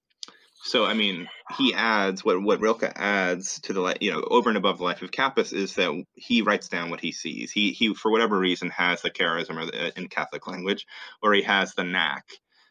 so 0.64 0.84
I 0.84 0.94
mean, 0.94 1.28
he 1.58 1.74
adds 1.74 2.24
what 2.24 2.40
what 2.40 2.60
Rilke 2.60 2.92
adds 2.94 3.60
to 3.62 3.72
the 3.72 3.96
you 4.00 4.12
know 4.12 4.22
over 4.22 4.48
and 4.48 4.56
above 4.56 4.78
the 4.78 4.84
life 4.84 5.02
of 5.02 5.10
Kappus 5.10 5.52
is 5.52 5.74
that 5.74 6.04
he 6.14 6.42
writes 6.42 6.68
down 6.68 6.88
what 6.88 7.00
he 7.00 7.10
sees. 7.10 7.50
He 7.50 7.72
he 7.72 7.94
for 7.94 8.12
whatever 8.12 8.38
reason 8.38 8.70
has 8.70 9.02
the 9.02 9.10
charism 9.10 9.60
or 9.60 9.66
the, 9.66 9.98
in 9.98 10.08
Catholic 10.08 10.46
language, 10.46 10.86
or 11.20 11.34
he 11.34 11.42
has 11.42 11.74
the 11.74 11.82
knack 11.82 12.24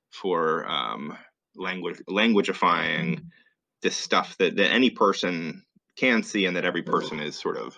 for 0.09 0.65
um, 0.69 1.17
language 1.55 2.01
languageifying 2.09 3.25
this 3.81 3.97
stuff 3.97 4.37
that 4.37 4.55
that 4.55 4.71
any 4.71 4.89
person 4.89 5.63
can 5.97 6.23
see 6.23 6.45
and 6.45 6.55
that 6.55 6.65
every 6.65 6.83
person 6.83 7.19
is 7.19 7.37
sort 7.37 7.57
of 7.57 7.77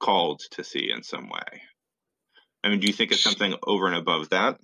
called 0.00 0.40
to 0.52 0.62
see 0.62 0.90
in 0.90 1.02
some 1.02 1.28
way. 1.28 1.62
I 2.62 2.68
mean, 2.68 2.80
do 2.80 2.86
you 2.86 2.92
think 2.92 3.12
it's 3.12 3.22
something 3.22 3.54
over 3.66 3.86
and 3.86 3.96
above 3.96 4.30
that? 4.30 4.58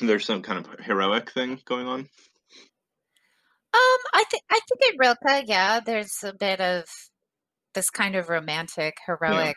There's 0.00 0.26
some 0.26 0.42
kind 0.42 0.58
of 0.58 0.84
heroic 0.84 1.30
thing 1.30 1.60
going 1.64 1.86
on. 1.86 2.00
Um, 2.00 4.00
I 4.12 4.24
think 4.30 4.42
I 4.50 4.60
think 4.68 4.92
in 4.92 4.98
Rilke, 4.98 5.44
yeah, 5.46 5.80
there's 5.80 6.22
a 6.22 6.32
bit 6.32 6.60
of 6.60 6.84
this 7.74 7.90
kind 7.90 8.14
of 8.14 8.28
romantic, 8.28 8.96
heroic 9.04 9.56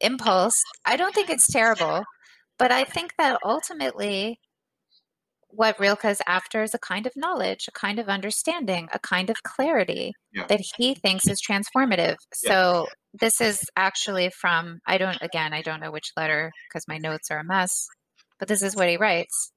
yeah. 0.00 0.08
impulse. 0.08 0.60
I 0.84 0.96
don't 0.96 1.14
think 1.14 1.30
it's 1.30 1.50
terrible, 1.50 2.04
but 2.58 2.70
I 2.70 2.84
think 2.84 3.12
that 3.18 3.38
ultimately 3.44 4.38
what 5.52 5.78
Rilke 5.78 6.04
is 6.04 6.22
after 6.26 6.62
is 6.62 6.74
a 6.74 6.78
kind 6.78 7.06
of 7.06 7.12
knowledge, 7.16 7.66
a 7.68 7.72
kind 7.72 7.98
of 7.98 8.08
understanding, 8.08 8.88
a 8.92 8.98
kind 8.98 9.30
of 9.30 9.42
clarity 9.42 10.12
yeah. 10.32 10.46
that 10.46 10.60
he 10.76 10.94
thinks 10.94 11.26
is 11.26 11.40
transformative. 11.42 12.16
Yeah. 12.42 12.50
So 12.52 12.86
this 13.12 13.40
is 13.40 13.64
actually 13.76 14.30
from 14.30 14.80
I 14.86 14.98
don't 14.98 15.18
again, 15.20 15.52
I 15.52 15.62
don't 15.62 15.80
know 15.80 15.90
which 15.90 16.12
letter 16.16 16.52
because 16.68 16.86
my 16.88 16.98
notes 16.98 17.30
are 17.30 17.40
a 17.40 17.44
mess, 17.44 17.86
but 18.38 18.48
this 18.48 18.62
is 18.62 18.76
what 18.76 18.88
he 18.88 18.96
writes 18.96 19.52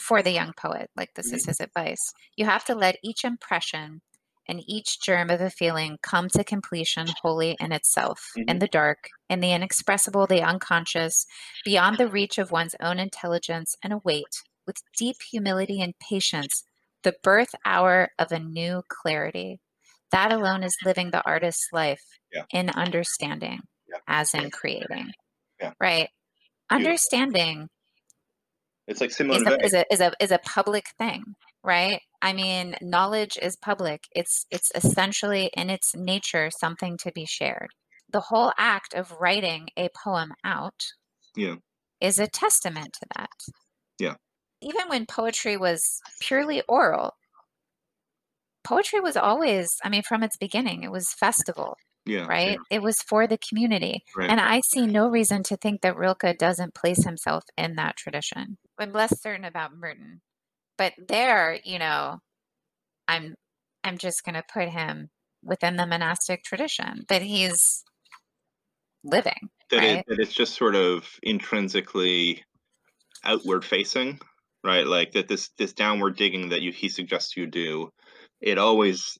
for 0.00 0.22
the 0.22 0.30
young 0.30 0.52
poet. 0.56 0.90
Like, 0.96 1.10
this 1.14 1.32
is 1.32 1.42
mm-hmm. 1.42 1.50
his 1.50 1.60
advice. 1.60 2.12
You 2.36 2.44
have 2.46 2.64
to 2.66 2.74
let 2.74 2.96
each 3.02 3.24
impression 3.24 4.00
and 4.48 4.62
each 4.66 5.00
germ 5.02 5.28
of 5.28 5.42
a 5.42 5.50
feeling 5.50 5.98
come 6.02 6.28
to 6.30 6.42
completion 6.42 7.06
wholly 7.22 7.56
in 7.60 7.70
itself, 7.70 8.30
mm-hmm. 8.36 8.48
in 8.48 8.58
the 8.60 8.68
dark, 8.68 9.10
in 9.28 9.40
the 9.40 9.52
inexpressible, 9.52 10.26
the 10.26 10.42
unconscious, 10.42 11.26
beyond 11.64 11.98
the 11.98 12.08
reach 12.08 12.38
of 12.38 12.50
one's 12.50 12.74
own 12.80 12.98
intelligence, 12.98 13.76
and 13.82 13.92
await 13.92 14.42
with 14.68 14.76
deep 14.96 15.16
humility 15.28 15.80
and 15.80 15.94
patience 15.98 16.62
the 17.02 17.14
birth 17.24 17.54
hour 17.64 18.10
of 18.18 18.30
a 18.30 18.38
new 18.38 18.82
clarity. 18.88 19.58
That 20.12 20.32
alone 20.32 20.62
is 20.62 20.76
living 20.84 21.10
the 21.10 21.24
artist's 21.26 21.68
life 21.72 22.04
yeah. 22.32 22.44
in 22.52 22.70
understanding, 22.70 23.60
yeah. 23.88 23.98
as 24.06 24.34
in 24.34 24.50
creating. 24.50 25.12
Yeah. 25.60 25.72
Right? 25.80 26.08
Understanding 26.70 27.68
it's 28.86 29.00
like 29.02 29.10
similar 29.10 29.38
is 29.38 29.46
a, 29.46 29.64
is 29.64 29.74
a, 29.74 29.92
is 29.92 30.00
a 30.00 30.12
is 30.18 30.30
a 30.30 30.38
public 30.38 30.86
thing, 30.98 31.22
right? 31.62 32.00
I 32.22 32.32
mean, 32.32 32.74
knowledge 32.80 33.38
is 33.40 33.54
public. 33.56 34.04
It's 34.12 34.46
it's 34.50 34.72
essentially 34.74 35.50
in 35.54 35.68
its 35.68 35.94
nature 35.94 36.50
something 36.50 36.96
to 36.98 37.12
be 37.12 37.26
shared. 37.26 37.68
The 38.10 38.20
whole 38.20 38.52
act 38.56 38.94
of 38.94 39.12
writing 39.20 39.68
a 39.76 39.90
poem 40.04 40.32
out 40.42 40.86
yeah. 41.36 41.56
is 42.00 42.18
a 42.18 42.26
testament 42.26 42.94
to 42.94 43.06
that. 43.16 43.28
Yeah. 43.98 44.14
Even 44.60 44.88
when 44.88 45.06
poetry 45.06 45.56
was 45.56 46.00
purely 46.20 46.62
oral, 46.68 47.14
poetry 48.64 49.00
was 49.00 49.16
always, 49.16 49.76
I 49.84 49.88
mean, 49.88 50.02
from 50.02 50.22
its 50.22 50.36
beginning, 50.36 50.82
it 50.82 50.90
was 50.90 51.12
festival. 51.12 51.76
Yeah, 52.04 52.26
right? 52.26 52.52
Yeah. 52.52 52.76
It 52.78 52.82
was 52.82 53.02
for 53.02 53.26
the 53.26 53.38
community. 53.38 54.02
Right. 54.16 54.30
And 54.30 54.40
I 54.40 54.60
see 54.60 54.86
no 54.86 55.08
reason 55.08 55.42
to 55.44 55.56
think 55.56 55.82
that 55.82 55.96
Rilke 55.96 56.38
doesn't 56.38 56.74
place 56.74 57.04
himself 57.04 57.44
in 57.56 57.76
that 57.76 57.96
tradition. 57.96 58.56
I'm 58.78 58.92
less 58.92 59.20
certain 59.20 59.44
about 59.44 59.76
Merton. 59.76 60.22
But 60.78 60.94
there, 61.06 61.58
you 61.64 61.78
know, 61.78 62.20
I'm 63.06 63.34
I'm 63.84 63.98
just 63.98 64.24
gonna 64.24 64.44
put 64.50 64.68
him 64.68 65.10
within 65.42 65.76
the 65.76 65.86
monastic 65.86 66.44
tradition 66.44 67.04
that 67.08 67.22
he's 67.22 67.84
living. 69.04 69.50
That, 69.70 69.76
right? 69.76 69.98
it, 69.98 70.04
that 70.08 70.18
it's 70.18 70.32
just 70.32 70.54
sort 70.54 70.76
of 70.76 71.04
intrinsically 71.22 72.42
outward 73.24 73.64
facing, 73.64 74.20
right? 74.64 74.86
Like 74.86 75.12
that 75.12 75.28
this 75.28 75.50
this 75.58 75.72
downward 75.72 76.16
digging 76.16 76.50
that 76.50 76.62
you 76.62 76.72
he 76.72 76.88
suggests 76.88 77.36
you 77.36 77.46
do, 77.46 77.90
it 78.40 78.58
always 78.58 79.18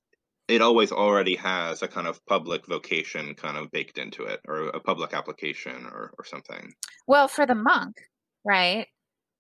it 0.49 0.63
always 0.63 0.91
already 0.91 1.37
has 1.37 1.83
a 1.83 1.89
kind 1.89 2.07
of 2.07 2.25
public 2.27 2.67
vocation 2.67 3.35
kind 3.35 3.57
of 3.57 3.71
baked 3.71 3.99
into 3.99 4.25
it 4.25 4.41
or 4.49 4.69
a 4.69 4.81
public 4.81 5.13
application 5.13 5.87
or, 5.87 6.11
or 6.19 6.25
something 6.25 6.73
well 7.07 7.29
for 7.29 7.47
the 7.47 7.55
monk 7.55 7.97
right 8.45 8.87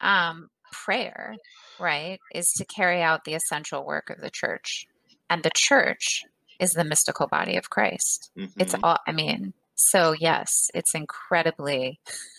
um, 0.01 0.49
prayer 0.70 1.34
right 1.80 2.18
is 2.34 2.53
to 2.53 2.64
carry 2.64 3.01
out 3.01 3.24
the 3.24 3.34
essential 3.34 3.84
work 3.84 4.11
of 4.11 4.20
the 4.20 4.30
church 4.30 4.86
and 5.30 5.42
the 5.42 5.51
church 5.57 6.24
is 6.61 6.72
the 6.72 6.84
mystical 6.84 7.26
body 7.26 7.57
of 7.57 7.70
christ 7.70 8.30
mm-hmm. 8.38 8.61
it's 8.61 8.74
all 8.82 8.99
i 9.07 9.12
mean 9.12 9.53
so 9.74 10.12
yes 10.12 10.70
it's 10.74 10.94
incredibly 10.94 11.99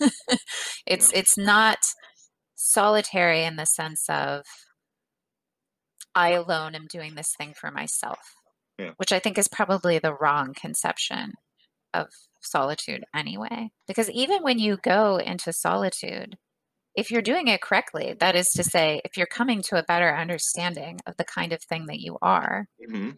it's 0.86 1.12
yeah. 1.12 1.18
it's 1.18 1.36
not 1.36 1.78
solitary 2.62 3.44
in 3.44 3.56
the 3.56 3.64
sense 3.64 4.08
of 4.08 4.44
i 6.14 6.30
alone 6.30 6.74
am 6.74 6.86
doing 6.86 7.14
this 7.14 7.34
thing 7.36 7.54
for 7.54 7.70
myself 7.70 8.34
yeah. 8.80 8.90
which 8.96 9.12
I 9.12 9.18
think 9.18 9.38
is 9.38 9.48
probably 9.48 9.98
the 9.98 10.14
wrong 10.14 10.54
conception 10.54 11.34
of 11.92 12.08
solitude 12.40 13.04
anyway. 13.14 13.70
Because 13.86 14.10
even 14.10 14.42
when 14.42 14.58
you 14.58 14.78
go 14.82 15.18
into 15.18 15.52
solitude, 15.52 16.36
if 16.94 17.10
you're 17.10 17.22
doing 17.22 17.48
it 17.48 17.60
correctly, 17.60 18.16
that 18.18 18.34
is 18.34 18.48
to 18.50 18.64
say, 18.64 19.00
if 19.04 19.16
you're 19.16 19.26
coming 19.26 19.62
to 19.62 19.78
a 19.78 19.84
better 19.84 20.14
understanding 20.14 20.98
of 21.06 21.16
the 21.16 21.24
kind 21.24 21.52
of 21.52 21.62
thing 21.62 21.86
that 21.86 22.00
you 22.00 22.18
are, 22.22 22.66
mm-hmm. 22.82 23.10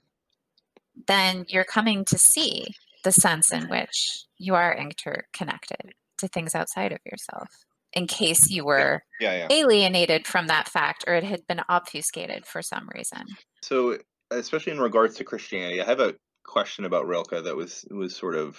then 1.07 1.45
you're 1.49 1.65
coming 1.65 2.05
to 2.07 2.19
see 2.19 2.75
the 3.05 3.13
sense 3.13 3.53
in 3.53 3.69
which 3.69 4.25
you 4.39 4.55
are 4.55 4.77
interconnected 4.77 5.95
to 6.19 6.29
things 6.29 6.55
outside 6.55 6.93
of 6.93 7.01
yourself 7.05 7.49
in 7.93 8.07
case 8.07 8.51
you 8.51 8.65
were 8.65 9.03
yeah. 9.21 9.33
Yeah, 9.33 9.39
yeah. 9.39 9.57
alienated 9.57 10.27
from 10.27 10.47
that 10.49 10.69
fact 10.69 11.05
or 11.07 11.15
it 11.15 11.25
had 11.25 11.47
been 11.47 11.61
obfuscated 11.69 12.47
for 12.47 12.63
some 12.63 12.89
reason. 12.95 13.27
So 13.63 13.99
especially 14.31 14.73
in 14.73 14.81
regards 14.81 15.17
to 15.17 15.25
Christianity, 15.25 15.81
I 15.81 15.85
have 15.85 16.01
a 16.01 16.15
question 16.45 16.85
about 16.85 17.07
Rilke 17.07 17.45
that 17.45 17.57
was 17.57 17.85
was 17.91 18.17
sort 18.17 18.35
of 18.35 18.59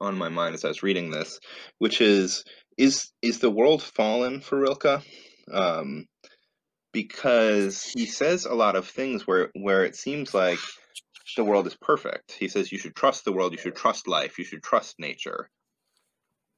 on 0.00 0.16
my 0.16 0.28
mind 0.28 0.54
as 0.54 0.64
I 0.64 0.68
was 0.68 0.82
reading 0.82 1.10
this, 1.10 1.38
which 1.78 2.00
is 2.00 2.44
is 2.76 3.12
is 3.22 3.38
the 3.38 3.50
world 3.50 3.82
fallen 3.82 4.40
for 4.40 4.58
Rilke? 4.58 5.02
Um, 5.52 6.06
because 6.92 7.82
he 7.82 8.06
says 8.06 8.44
a 8.44 8.54
lot 8.54 8.76
of 8.76 8.88
things 8.88 9.26
where 9.26 9.50
where 9.54 9.84
it 9.84 9.96
seems 9.96 10.34
like 10.34 10.58
the 11.36 11.44
world 11.44 11.66
is 11.66 11.76
perfect. 11.80 12.32
He 12.32 12.48
says 12.48 12.72
you 12.72 12.78
should 12.78 12.94
trust 12.94 13.24
the 13.24 13.32
world, 13.32 13.52
you 13.52 13.58
should 13.58 13.76
trust 13.76 14.06
life, 14.08 14.38
you 14.38 14.44
should 14.44 14.62
trust 14.62 14.96
nature. 14.98 15.48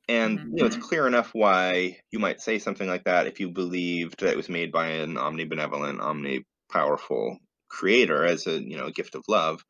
And 0.09 0.38
you 0.38 0.61
know, 0.61 0.66
it's 0.66 0.76
mm-hmm. 0.76 0.84
clear 0.86 1.07
enough 1.07 1.30
why 1.32 1.98
you 2.12 2.18
might 2.18 2.40
say 2.40 2.59
something 2.59 2.86
like 2.86 3.04
that 3.04 3.26
if 3.26 3.40
you 3.40 3.50
believed 3.50 4.20
that 4.20 4.30
it 4.30 4.36
was 4.36 4.48
made 4.48 4.70
by 4.70 4.88
an 4.88 5.14
omnibenevolent, 5.14 5.98
omnipowerful 5.98 7.38
creator 7.68 8.24
as 8.24 8.46
a 8.46 8.62
you 8.62 8.76
know 8.76 8.86
a 8.86 8.92
gift 8.92 9.14
of 9.14 9.24
love 9.28 9.64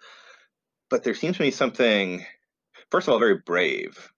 but 0.90 1.02
there 1.02 1.14
seems 1.14 1.36
to 1.36 1.42
be 1.42 1.50
something 1.50 2.24
first 2.90 3.08
of 3.08 3.12
all 3.12 3.18
very 3.18 3.38
brave 3.44 4.12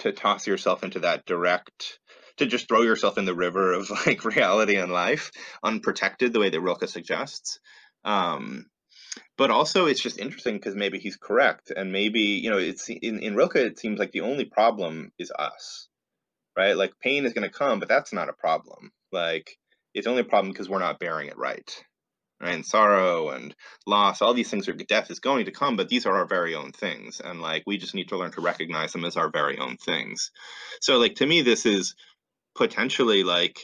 to 0.00 0.12
toss 0.12 0.46
yourself 0.46 0.82
into 0.84 1.00
that 1.00 1.24
direct 1.24 1.98
to 2.36 2.46
just 2.46 2.68
throw 2.68 2.82
yourself 2.82 3.18
in 3.18 3.24
the 3.24 3.34
river 3.34 3.72
of 3.72 3.90
like 4.06 4.24
reality 4.24 4.76
and 4.76 4.92
life 4.92 5.30
unprotected 5.62 6.32
the 6.32 6.40
way 6.40 6.50
that 6.50 6.60
rilke 6.60 6.88
suggests 6.88 7.60
um, 8.04 8.66
but 9.36 9.50
also 9.50 9.86
it's 9.86 10.00
just 10.02 10.18
interesting 10.18 10.54
because 10.54 10.74
maybe 10.74 10.98
he's 10.98 11.16
correct 11.16 11.70
and 11.74 11.92
maybe 11.92 12.20
you 12.20 12.50
know 12.50 12.58
it's 12.58 12.88
in, 12.88 13.20
in 13.20 13.34
rilke 13.34 13.56
it 13.56 13.78
seems 13.78 13.98
like 13.98 14.12
the 14.12 14.22
only 14.22 14.44
problem 14.44 15.12
is 15.18 15.32
us 15.38 15.88
right 16.56 16.76
like 16.76 16.92
pain 17.00 17.24
is 17.24 17.32
going 17.32 17.48
to 17.48 17.58
come 17.58 17.78
but 17.78 17.88
that's 17.88 18.12
not 18.12 18.28
a 18.28 18.32
problem 18.32 18.92
like 19.12 19.56
It's 19.94 20.06
only 20.06 20.20
a 20.20 20.24
problem 20.24 20.52
because 20.52 20.68
we're 20.68 20.78
not 20.78 20.98
bearing 21.00 21.28
it 21.28 21.38
right. 21.38 21.84
Right? 22.40 22.54
And 22.54 22.64
sorrow 22.64 23.30
and 23.30 23.54
loss, 23.86 24.22
all 24.22 24.32
these 24.32 24.50
things 24.50 24.68
are 24.68 24.72
death 24.72 25.10
is 25.10 25.18
going 25.18 25.46
to 25.46 25.50
come, 25.50 25.76
but 25.76 25.88
these 25.88 26.06
are 26.06 26.14
our 26.16 26.26
very 26.26 26.54
own 26.54 26.70
things. 26.70 27.20
And 27.20 27.40
like 27.40 27.64
we 27.66 27.78
just 27.78 27.94
need 27.94 28.08
to 28.10 28.16
learn 28.16 28.30
to 28.32 28.40
recognize 28.40 28.92
them 28.92 29.04
as 29.04 29.16
our 29.16 29.30
very 29.30 29.58
own 29.58 29.76
things. 29.76 30.30
So 30.80 30.98
like 30.98 31.16
to 31.16 31.26
me, 31.26 31.42
this 31.42 31.66
is 31.66 31.96
potentially 32.56 33.24
like 33.24 33.58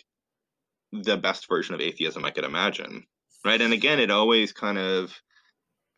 the 0.92 1.16
best 1.16 1.48
version 1.48 1.74
of 1.74 1.80
atheism 1.80 2.24
I 2.24 2.30
could 2.30 2.44
imagine. 2.44 3.04
Right. 3.44 3.60
And 3.60 3.72
again, 3.72 4.00
it 4.00 4.10
always 4.10 4.52
kind 4.52 4.78
of 4.78 5.12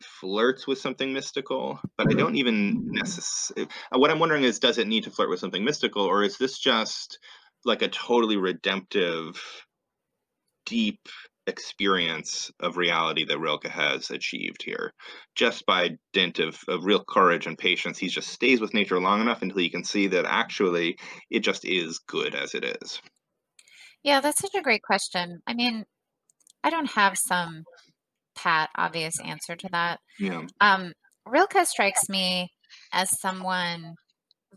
flirts 0.03 0.67
with 0.67 0.79
something 0.79 1.13
mystical, 1.13 1.81
but 1.97 2.07
I 2.07 2.11
mm-hmm. 2.11 2.19
don't 2.19 2.37
even 2.37 2.91
necessarily. 2.91 3.69
What 3.93 4.11
I'm 4.11 4.19
wondering 4.19 4.45
is, 4.45 4.59
does 4.59 4.79
it 4.79 4.87
need 4.87 5.05
to 5.05 5.11
flirt 5.11 5.31
with 5.31 5.41
something 5.41 5.65
mystical, 5.65 6.03
or 6.03 6.23
is 6.23 6.39
this 6.39 6.59
just 6.59 7.19
like 7.65 7.83
a 7.83 7.89
totally 7.89 8.37
redemptive, 8.37 9.41
deep 10.65 11.01
experience 11.49 12.51
of 12.61 12.77
reality 12.77 13.25
that 13.25 13.39
Rilke 13.39 13.69
has 13.69 14.11
achieved 14.11 14.63
here? 14.63 14.93
Just 15.35 15.65
by 15.67 15.97
dint 16.13 16.39
of, 16.39 16.59
of 16.69 16.85
real 16.85 17.05
courage 17.09 17.47
and 17.47 17.57
patience, 17.57 17.99
he 17.99 18.09
just 18.09 18.29
stays 18.29 18.61
with 18.61 18.75
nature 18.75 19.01
long 19.01 19.21
enough 19.21 19.43
until 19.43 19.59
he 19.59 19.71
can 19.71 19.85
see 19.85 20.09
that 20.09 20.27
actually 20.27 20.99
it 21.31 21.41
just 21.41 21.65
is 21.65 22.01
good 22.07 22.35
as 22.35 22.55
it 22.55 22.65
is. 22.65 23.01
Yeah, 24.03 24.21
that's 24.21 24.41
such 24.41 24.55
a 24.55 24.63
great 24.63 24.83
question. 24.83 25.41
I 25.47 25.55
mean, 25.55 25.85
I 26.63 26.71
don't 26.71 26.91
have 26.91 27.17
some 27.17 27.65
pat 28.37 28.71
obvious 28.77 29.19
answer 29.21 29.57
to 29.57 29.69
that. 29.73 30.01
Yeah. 30.19 30.47
Um, 30.61 30.93
Rilke 31.27 31.65
strikes 31.67 32.09
me 32.09 32.51
as 32.93 33.21
someone 33.21 33.95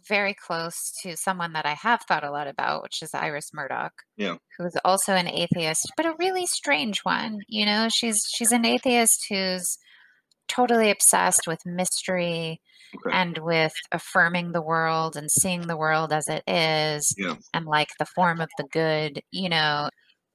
very 0.07 0.33
close 0.33 0.91
to 1.01 1.17
someone 1.17 1.53
that 1.53 1.65
I 1.65 1.73
have 1.73 2.01
thought 2.07 2.23
a 2.23 2.31
lot 2.31 2.47
about, 2.47 2.83
which 2.83 3.01
is 3.01 3.13
Iris 3.13 3.51
Murdoch. 3.53 3.93
Yeah. 4.17 4.35
Who's 4.57 4.77
also 4.85 5.13
an 5.13 5.27
atheist, 5.27 5.91
but 5.97 6.05
a 6.05 6.15
really 6.19 6.45
strange 6.45 6.99
one. 6.99 7.39
You 7.47 7.65
know, 7.65 7.87
she's 7.89 8.21
she's 8.33 8.51
an 8.51 8.65
atheist 8.65 9.25
who's 9.29 9.77
totally 10.47 10.89
obsessed 10.89 11.47
with 11.47 11.65
mystery 11.65 12.59
okay. 12.95 13.15
and 13.15 13.37
with 13.39 13.73
affirming 13.91 14.51
the 14.51 14.61
world 14.61 15.15
and 15.15 15.29
seeing 15.29 15.67
the 15.67 15.77
world 15.77 16.11
as 16.11 16.27
it 16.27 16.43
is 16.47 17.13
yeah. 17.17 17.35
and 17.53 17.65
like 17.65 17.89
the 17.99 18.05
form 18.05 18.41
of 18.41 18.49
the 18.57 18.65
good, 18.71 19.21
you 19.31 19.49
know, 19.49 19.89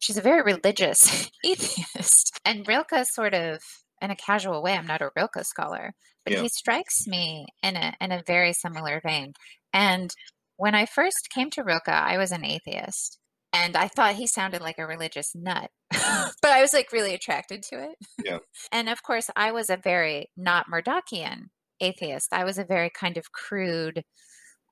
she's 0.04 0.18
a 0.18 0.22
very 0.22 0.42
religious 0.42 1.30
atheist. 1.44 2.38
And 2.44 2.68
Rilke 2.68 3.04
sort 3.04 3.34
of 3.34 3.60
in 4.02 4.10
a 4.10 4.16
casual 4.16 4.62
way, 4.62 4.74
I'm 4.74 4.86
not 4.86 5.00
a 5.00 5.10
Rilke 5.16 5.44
scholar, 5.44 5.94
but 6.24 6.34
yeah. 6.34 6.42
he 6.42 6.48
strikes 6.48 7.06
me 7.06 7.46
in 7.62 7.76
a 7.76 7.94
in 8.00 8.12
a 8.12 8.22
very 8.26 8.52
similar 8.52 9.00
vein. 9.04 9.32
And 9.72 10.14
when 10.56 10.74
I 10.74 10.84
first 10.84 11.30
came 11.30 11.50
to 11.50 11.64
Rilke, 11.64 11.88
I 11.88 12.18
was 12.18 12.30
an 12.30 12.44
atheist. 12.44 13.18
And 13.52 13.76
I 13.76 13.86
thought 13.86 14.16
he 14.16 14.26
sounded 14.26 14.60
like 14.60 14.78
a 14.78 14.86
religious 14.86 15.30
nut, 15.32 15.70
but 15.90 16.50
I 16.50 16.60
was 16.60 16.74
like 16.74 16.92
really 16.92 17.14
attracted 17.14 17.62
to 17.70 17.84
it. 17.84 17.96
Yeah. 18.22 18.38
and 18.72 18.88
of 18.88 19.02
course, 19.04 19.30
I 19.36 19.52
was 19.52 19.70
a 19.70 19.76
very 19.76 20.30
not 20.36 20.66
Murdochian 20.66 21.50
atheist. 21.80 22.32
I 22.32 22.44
was 22.44 22.58
a 22.58 22.64
very 22.64 22.90
kind 22.90 23.16
of 23.16 23.30
crude, 23.30 24.02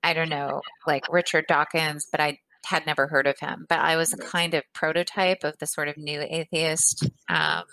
I 0.02 0.12
don't 0.14 0.28
know, 0.28 0.62
like 0.84 1.04
Richard 1.08 1.44
Dawkins, 1.46 2.08
but 2.10 2.20
I 2.20 2.38
had 2.66 2.86
never 2.86 3.08
heard 3.08 3.26
of 3.26 3.38
him, 3.38 3.66
but 3.68 3.80
I 3.80 3.96
was 3.96 4.12
a 4.12 4.16
kind 4.16 4.54
of 4.54 4.62
prototype 4.74 5.44
of 5.44 5.58
the 5.58 5.66
sort 5.66 5.88
of 5.88 5.96
new 5.96 6.20
atheist. 6.20 7.04
Um, 7.28 7.64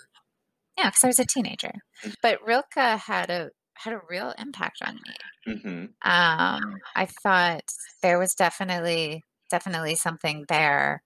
yeah, 0.76 0.88
because 0.88 1.04
I 1.04 1.08
was 1.08 1.18
a 1.18 1.26
teenager. 1.26 1.72
Mm. 2.04 2.14
But 2.22 2.38
Rilke 2.44 2.98
had 2.98 3.30
a 3.30 3.50
had 3.74 3.94
a 3.94 4.00
real 4.08 4.34
impact 4.38 4.78
on 4.86 4.94
me. 4.94 5.54
Mm-hmm. 5.54 5.84
Um, 6.10 6.76
I 6.94 7.06
thought 7.22 7.72
there 8.02 8.18
was 8.18 8.34
definitely 8.34 9.24
definitely 9.50 9.94
something 9.94 10.44
there. 10.48 11.02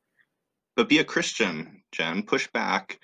But 0.77 0.89
be 0.89 0.99
a 0.99 1.05
Christian, 1.05 1.83
Jen. 1.93 2.23
Push 2.23 2.49
back 2.53 2.99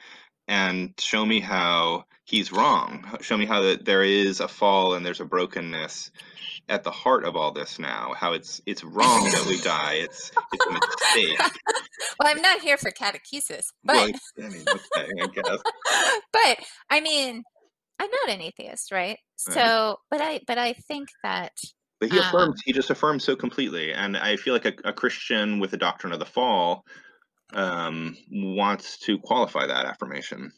and 0.51 0.93
show 0.99 1.25
me 1.25 1.39
how 1.39 2.05
he's 2.25 2.51
wrong. 2.51 3.07
Show 3.21 3.37
me 3.37 3.47
how 3.47 3.61
that 3.61 3.85
there 3.85 4.03
is 4.03 4.41
a 4.41 4.49
fall 4.49 4.95
and 4.95 5.07
there's 5.07 5.21
a 5.21 5.25
brokenness 5.25 6.11
at 6.69 6.83
the 6.83 6.91
heart 6.91 7.25
of 7.25 7.37
all 7.37 7.53
this 7.53 7.79
now. 7.79 8.15
How 8.17 8.33
it's 8.33 8.61
it's 8.67 8.83
wrong 8.83 9.25
that 9.31 9.47
we 9.49 9.61
die. 9.61 9.95
It's 9.95 10.33
it's 10.53 10.67
a 10.67 10.73
mistake. 10.73 11.39
well, 12.19 12.29
I'm 12.29 12.43
not 12.43 12.61
here 12.61 12.77
for 12.77 12.91
catechesis, 12.91 13.67
but 13.85 13.95
well, 13.95 14.11
I 14.45 14.49
mean, 14.49 14.65
okay, 14.69 15.09
I 15.23 15.27
guess. 15.29 15.59
but 16.33 16.59
I 16.91 17.01
mean, 17.01 17.45
I'm 18.01 18.11
not 18.11 18.35
an 18.35 18.41
atheist, 18.41 18.91
right? 18.91 19.19
So, 19.37 19.99
but 20.11 20.21
I 20.21 20.41
but 20.49 20.59
I 20.59 20.73
think 20.73 21.11
that. 21.23 21.53
But 22.01 22.11
he 22.11 22.19
affirms. 22.19 22.49
Um, 22.49 22.55
he 22.65 22.73
just 22.73 22.91
affirms 22.91 23.23
so 23.23 23.37
completely, 23.37 23.93
and 23.93 24.17
I 24.17 24.35
feel 24.35 24.53
like 24.53 24.65
a, 24.65 24.73
a 24.85 24.93
Christian 24.93 25.61
with 25.61 25.71
the 25.71 25.77
doctrine 25.77 26.13
of 26.13 26.19
the 26.19 26.27
fall 26.27 26.85
um, 27.55 28.17
wants 28.31 28.99
to 29.01 29.19
qualify 29.19 29.67
that 29.67 29.87
affirmation. 29.87 30.53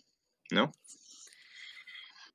No. 0.51 0.73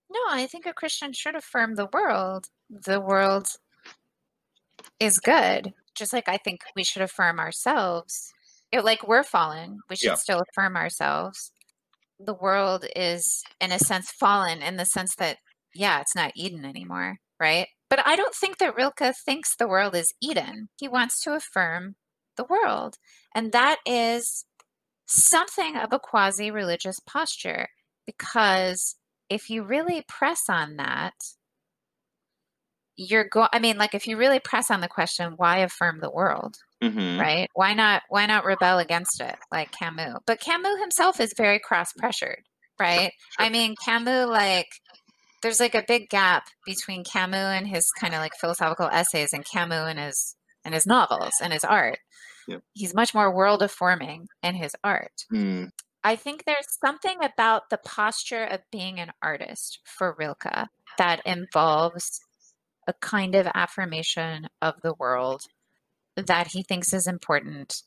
No, 0.10 0.20
I 0.30 0.47
think 0.47 0.66
a 0.66 0.74
Christian 0.74 1.14
should 1.14 1.36
affirm 1.36 1.76
the 1.76 1.89
world. 1.91 2.47
The 2.70 2.99
world 2.99 3.47
is 4.99 5.20
good. 5.20 5.74
Just 5.95 6.14
like 6.14 6.30
I 6.30 6.38
think 6.38 6.62
we 6.76 6.84
should 6.84 7.01
affirm 7.01 7.39
ourselves. 7.39 8.32
It, 8.72 8.84
like 8.84 9.08
we're 9.08 9.24
fallen, 9.24 9.80
we 9.89 9.95
should 9.95 10.10
yeah. 10.10 10.16
still 10.16 10.43
affirm 10.49 10.76
ourselves. 10.76 11.51
The 12.20 12.34
world 12.34 12.86
is, 12.95 13.43
in 13.62 13.72
a 13.72 13.80
sense, 13.80 14.12
fallen 14.12 14.62
in 14.62 14.78
the 14.78 14.86
sense 14.86 15.16
that, 15.16 15.38
yeah, 15.74 16.01
it's 16.01 16.16
not 16.16 16.32
Eden 16.36 16.66
anymore, 16.66 17.18
right? 17.39 17.68
But 17.89 18.05
I 18.05 18.16
don't 18.16 18.36
think 18.36 18.58
that 18.58 18.76
Rilke 18.76 19.14
thinks 19.26 19.55
the 19.55 19.68
world 19.68 19.95
is 19.95 20.14
Eden. 20.22 20.70
He 20.80 20.88
wants 20.88 21.22
to 21.22 21.34
affirm 21.34 21.95
the 22.38 22.45
world. 22.45 22.97
And 23.35 23.51
that 23.51 23.77
is 23.85 24.45
something 25.05 25.75
of 25.75 25.91
a 25.91 25.99
quasi 25.99 26.51
religious 26.51 26.99
posture 26.99 27.69
because 28.05 28.95
if 29.29 29.49
you 29.49 29.63
really 29.63 30.03
press 30.07 30.43
on 30.49 30.77
that, 30.77 31.13
you're 32.97 33.27
going 33.29 33.47
i 33.53 33.59
mean 33.59 33.77
like 33.77 33.93
if 33.93 34.07
you 34.07 34.17
really 34.17 34.39
press 34.39 34.71
on 34.71 34.81
the 34.81 34.88
question 34.88 35.33
why 35.38 35.59
affirm 35.59 35.99
the 36.01 36.09
world 36.09 36.55
mm-hmm. 36.83 37.19
right 37.19 37.47
why 37.53 37.73
not 37.73 38.01
why 38.09 38.25
not 38.25 38.43
rebel 38.43 38.79
against 38.79 39.21
it 39.21 39.35
like 39.51 39.71
camus 39.71 40.17
but 40.25 40.41
camus 40.41 40.79
himself 40.81 41.19
is 41.19 41.33
very 41.38 41.59
cross 41.59 41.93
pressured 41.93 42.41
right 42.79 43.11
sure. 43.38 43.45
i 43.45 43.49
mean 43.49 43.75
camus 43.85 44.27
like 44.27 44.67
there's 45.43 45.59
like 45.59 45.75
a 45.75 45.85
big 45.88 46.09
gap 46.09 46.45
between 46.65 47.03
camus 47.03 47.38
and 47.38 47.67
his 47.67 47.85
kind 47.99 48.15
of 48.15 48.19
like 48.19 48.33
philosophical 48.41 48.89
essays 48.91 49.31
and 49.31 49.45
camus 49.45 49.88
and 49.88 49.99
his 49.99 50.35
and 50.68 50.76
his 50.76 50.86
novels 50.86 51.34
and 51.41 51.53
his 51.53 51.63
art 51.63 51.99
yep. 52.47 52.61
he's 52.74 52.93
much 52.93 53.13
more 53.13 53.34
world 53.34 53.61
affirming 53.61 54.28
in 54.43 54.53
his 54.55 54.76
art 54.84 55.26
mm. 55.34 55.70
i 56.03 56.15
think 56.15 56.43
there's 56.43 56.68
something 56.84 57.18
about 57.24 57.70
the 57.70 57.80
posture 57.80 58.43
of 58.43 58.61
being 58.72 58.99
an 58.99 59.11
artist 59.22 59.80
for 59.86 60.15
rilke 60.20 60.68
that 60.97 61.22
involves 61.26 62.20
a 62.88 62.93
kind 62.93 63.36
of 63.36 63.47
affirmation 63.53 64.47
of 64.61 64.76
the 64.82 64.93
world 64.97 65.41
that 66.15 66.47
he 66.47 66.63
thinks 66.63 66.93
is 66.93 67.05
important. 67.05 67.84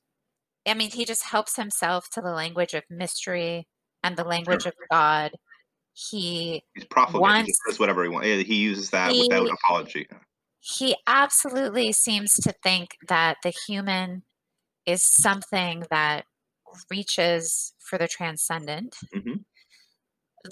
I 0.66 0.74
mean, 0.74 0.90
he 0.90 1.04
just 1.04 1.24
helps 1.24 1.56
himself 1.56 2.08
to 2.12 2.20
the 2.20 2.32
language 2.32 2.74
of 2.74 2.84
mystery 2.90 3.66
and 4.04 4.16
the 4.16 4.24
language 4.24 4.66
of 4.66 4.74
God. 4.90 5.32
He 5.94 6.62
he's 6.74 6.84
profligate. 6.84 7.22
Wants, 7.22 7.46
he 7.48 7.54
says 7.70 7.80
whatever 7.80 8.04
he 8.04 8.10
wants. 8.10 8.26
He 8.26 8.54
uses 8.54 8.90
that 8.90 9.12
he, 9.12 9.22
without 9.22 9.48
apology. 9.50 10.06
He 10.60 10.96
absolutely 11.06 11.92
seems 11.92 12.34
to 12.34 12.54
think 12.62 12.90
that 13.08 13.38
the 13.42 13.52
human 13.66 14.22
is 14.86 15.02
something 15.04 15.84
that 15.90 16.24
reaches 16.90 17.72
for 17.78 17.98
the 17.98 18.08
transcendent. 18.08 18.96
Mm-hmm 19.14 19.42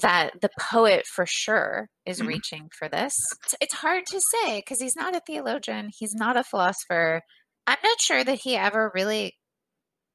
that 0.00 0.40
the 0.40 0.50
poet 0.60 1.06
for 1.06 1.24
sure 1.26 1.88
is 2.04 2.18
mm-hmm. 2.18 2.28
reaching 2.28 2.70
for 2.76 2.88
this. 2.88 3.14
It's 3.60 3.74
hard 3.74 4.04
to 4.06 4.20
say 4.20 4.58
because 4.58 4.80
he's 4.80 4.96
not 4.96 5.16
a 5.16 5.22
theologian, 5.26 5.90
he's 5.96 6.14
not 6.14 6.36
a 6.36 6.44
philosopher. 6.44 7.22
I'm 7.66 7.78
not 7.82 8.00
sure 8.00 8.24
that 8.24 8.40
he 8.42 8.56
ever 8.56 8.90
really 8.94 9.36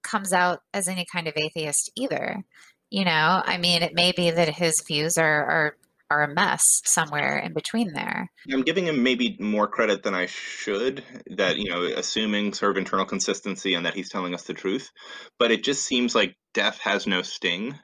comes 0.03 0.33
out 0.33 0.59
as 0.73 0.87
any 0.87 1.05
kind 1.11 1.27
of 1.27 1.33
atheist 1.35 1.91
either. 1.95 2.43
You 2.89 3.05
know, 3.05 3.41
I 3.43 3.57
mean, 3.57 3.81
it 3.81 3.95
may 3.95 4.11
be 4.11 4.29
that 4.29 4.49
his 4.49 4.83
views 4.87 5.17
are 5.17 5.45
are 5.45 5.77
are 6.13 6.23
a 6.23 6.33
mess 6.33 6.81
somewhere 6.85 7.37
in 7.37 7.53
between 7.53 7.93
there. 7.93 8.29
I'm 8.51 8.61
giving 8.61 8.85
him 8.85 9.03
maybe 9.03 9.37
more 9.39 9.67
credit 9.67 10.03
than 10.03 10.13
I 10.13 10.27
should, 10.27 11.03
that, 11.27 11.57
you 11.57 11.69
know, 11.69 11.83
assuming 11.83 12.53
sort 12.53 12.71
of 12.71 12.77
internal 12.77 13.05
consistency 13.05 13.73
and 13.73 13.85
that 13.85 13.95
he's 13.95 14.09
telling 14.09 14.33
us 14.33 14.43
the 14.43 14.53
truth. 14.53 14.91
But 15.39 15.51
it 15.51 15.63
just 15.63 15.85
seems 15.85 16.13
like 16.15 16.35
death 16.53 16.79
has 16.79 17.07
no 17.07 17.21
sting 17.21 17.77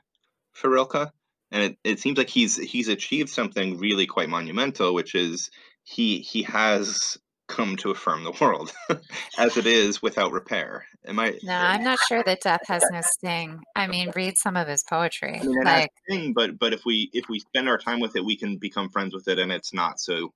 for 0.54 0.70
Rilke 0.70 1.12
and 1.52 1.64
it, 1.64 1.78
it 1.84 2.00
seems 2.00 2.18
like 2.18 2.30
he's 2.30 2.58
he's 2.58 2.88
achieved 2.88 3.30
something 3.30 3.78
really 3.78 4.06
quite 4.06 4.30
monumental 4.30 4.94
which 4.94 5.16
is 5.16 5.50
he 5.84 6.20
he 6.20 6.44
has 6.44 7.18
come 7.50 7.76
to 7.76 7.92
affirm 7.92 8.24
the 8.24 8.32
world 8.40 8.72
as 9.38 9.58
it 9.58 9.66
is 9.66 10.02
without 10.02 10.32
repair. 10.32 10.86
Am 11.08 11.20
i 11.20 11.38
no 11.44 11.54
i'm 11.54 11.84
not 11.84 12.00
sure 12.08 12.24
that 12.24 12.42
death 12.42 12.62
has 12.68 12.84
no 12.92 13.02
sting. 13.02 13.60
I 13.76 13.88
mean 13.88 14.12
read 14.16 14.38
some 14.38 14.56
of 14.56 14.68
his 14.68 14.84
poetry. 14.84 15.40
I 15.42 15.44
mean, 15.44 15.64
like 15.64 15.92
sting, 16.08 16.34
but 16.34 16.58
but 16.58 16.72
if 16.74 16.86
we 16.86 17.10
if 17.12 17.28
we 17.28 17.40
spend 17.40 17.68
our 17.68 17.78
time 17.78 18.00
with 18.00 18.16
it 18.16 18.24
we 18.24 18.38
can 18.38 18.58
become 18.58 18.90
friends 18.90 19.14
with 19.14 19.28
it 19.28 19.40
and 19.40 19.52
it's 19.52 19.74
not 19.74 20.00
so 20.00 20.32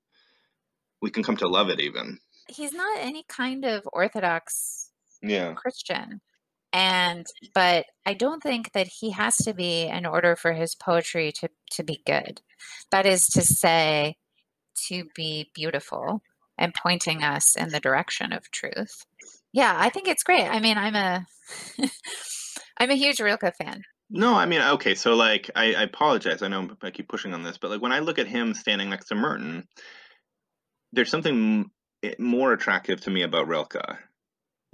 we 1.01 1.09
can 1.09 1.23
come 1.23 1.37
to 1.37 1.47
love 1.47 1.69
it 1.69 1.79
even. 1.79 2.19
He's 2.47 2.73
not 2.73 2.97
any 2.99 3.23
kind 3.29 3.63
of 3.63 3.87
orthodox 3.93 4.89
yeah. 5.21 5.53
Christian 5.53 6.19
and 6.75 7.27
but 7.53 7.85
i 8.07 8.15
don't 8.15 8.41
think 8.41 8.71
that 8.71 8.87
he 8.87 9.11
has 9.11 9.37
to 9.37 9.53
be 9.53 9.83
in 9.83 10.07
order 10.07 10.35
for 10.35 10.53
his 10.53 10.73
poetry 10.73 11.31
to 11.31 11.47
to 11.71 11.83
be 11.83 12.01
good. 12.05 12.41
That 12.91 13.05
is 13.05 13.27
to 13.27 13.41
say 13.41 14.17
to 14.87 15.05
be 15.15 15.51
beautiful 15.53 16.23
and 16.57 16.73
pointing 16.73 17.23
us 17.23 17.55
in 17.55 17.69
the 17.69 17.79
direction 17.79 18.33
of 18.33 18.49
truth. 18.51 19.05
Yeah 19.51 19.73
i 19.77 19.89
think 19.89 20.07
it's 20.07 20.23
great. 20.23 20.47
I 20.47 20.59
mean 20.59 20.77
i'm 20.77 20.95
a 20.95 21.25
i'm 22.77 22.91
a 22.91 22.95
huge 22.95 23.19
rilke 23.19 23.55
fan. 23.55 23.83
No 24.09 24.33
i 24.35 24.45
mean 24.45 24.61
okay 24.61 24.95
so 24.95 25.15
like 25.15 25.49
I, 25.55 25.73
I 25.73 25.83
apologize. 25.83 26.41
I 26.41 26.47
know 26.47 26.69
i 26.81 26.91
keep 26.91 27.07
pushing 27.07 27.33
on 27.33 27.43
this 27.43 27.57
but 27.57 27.71
like 27.71 27.81
when 27.81 27.93
i 27.93 27.99
look 27.99 28.19
at 28.19 28.27
him 28.27 28.53
standing 28.53 28.89
next 28.89 29.07
to 29.07 29.15
merton 29.15 29.67
there's 30.91 31.09
something 31.09 31.71
eh, 32.03 32.13
more 32.19 32.53
attractive 32.53 33.01
to 33.01 33.09
me 33.09 33.23
about 33.23 33.47
rilke 33.47 33.77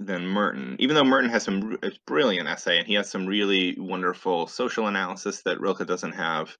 than 0.00 0.26
Merton, 0.26 0.76
even 0.78 0.96
though 0.96 1.04
Merton 1.04 1.30
has 1.30 1.42
some 1.42 1.78
brilliant 2.06 2.48
essay 2.48 2.78
and 2.78 2.86
he 2.86 2.94
has 2.94 3.10
some 3.10 3.26
really 3.26 3.76
wonderful 3.78 4.46
social 4.46 4.86
analysis 4.86 5.42
that 5.42 5.60
Rilke 5.60 5.86
doesn't 5.86 6.12
have. 6.12 6.56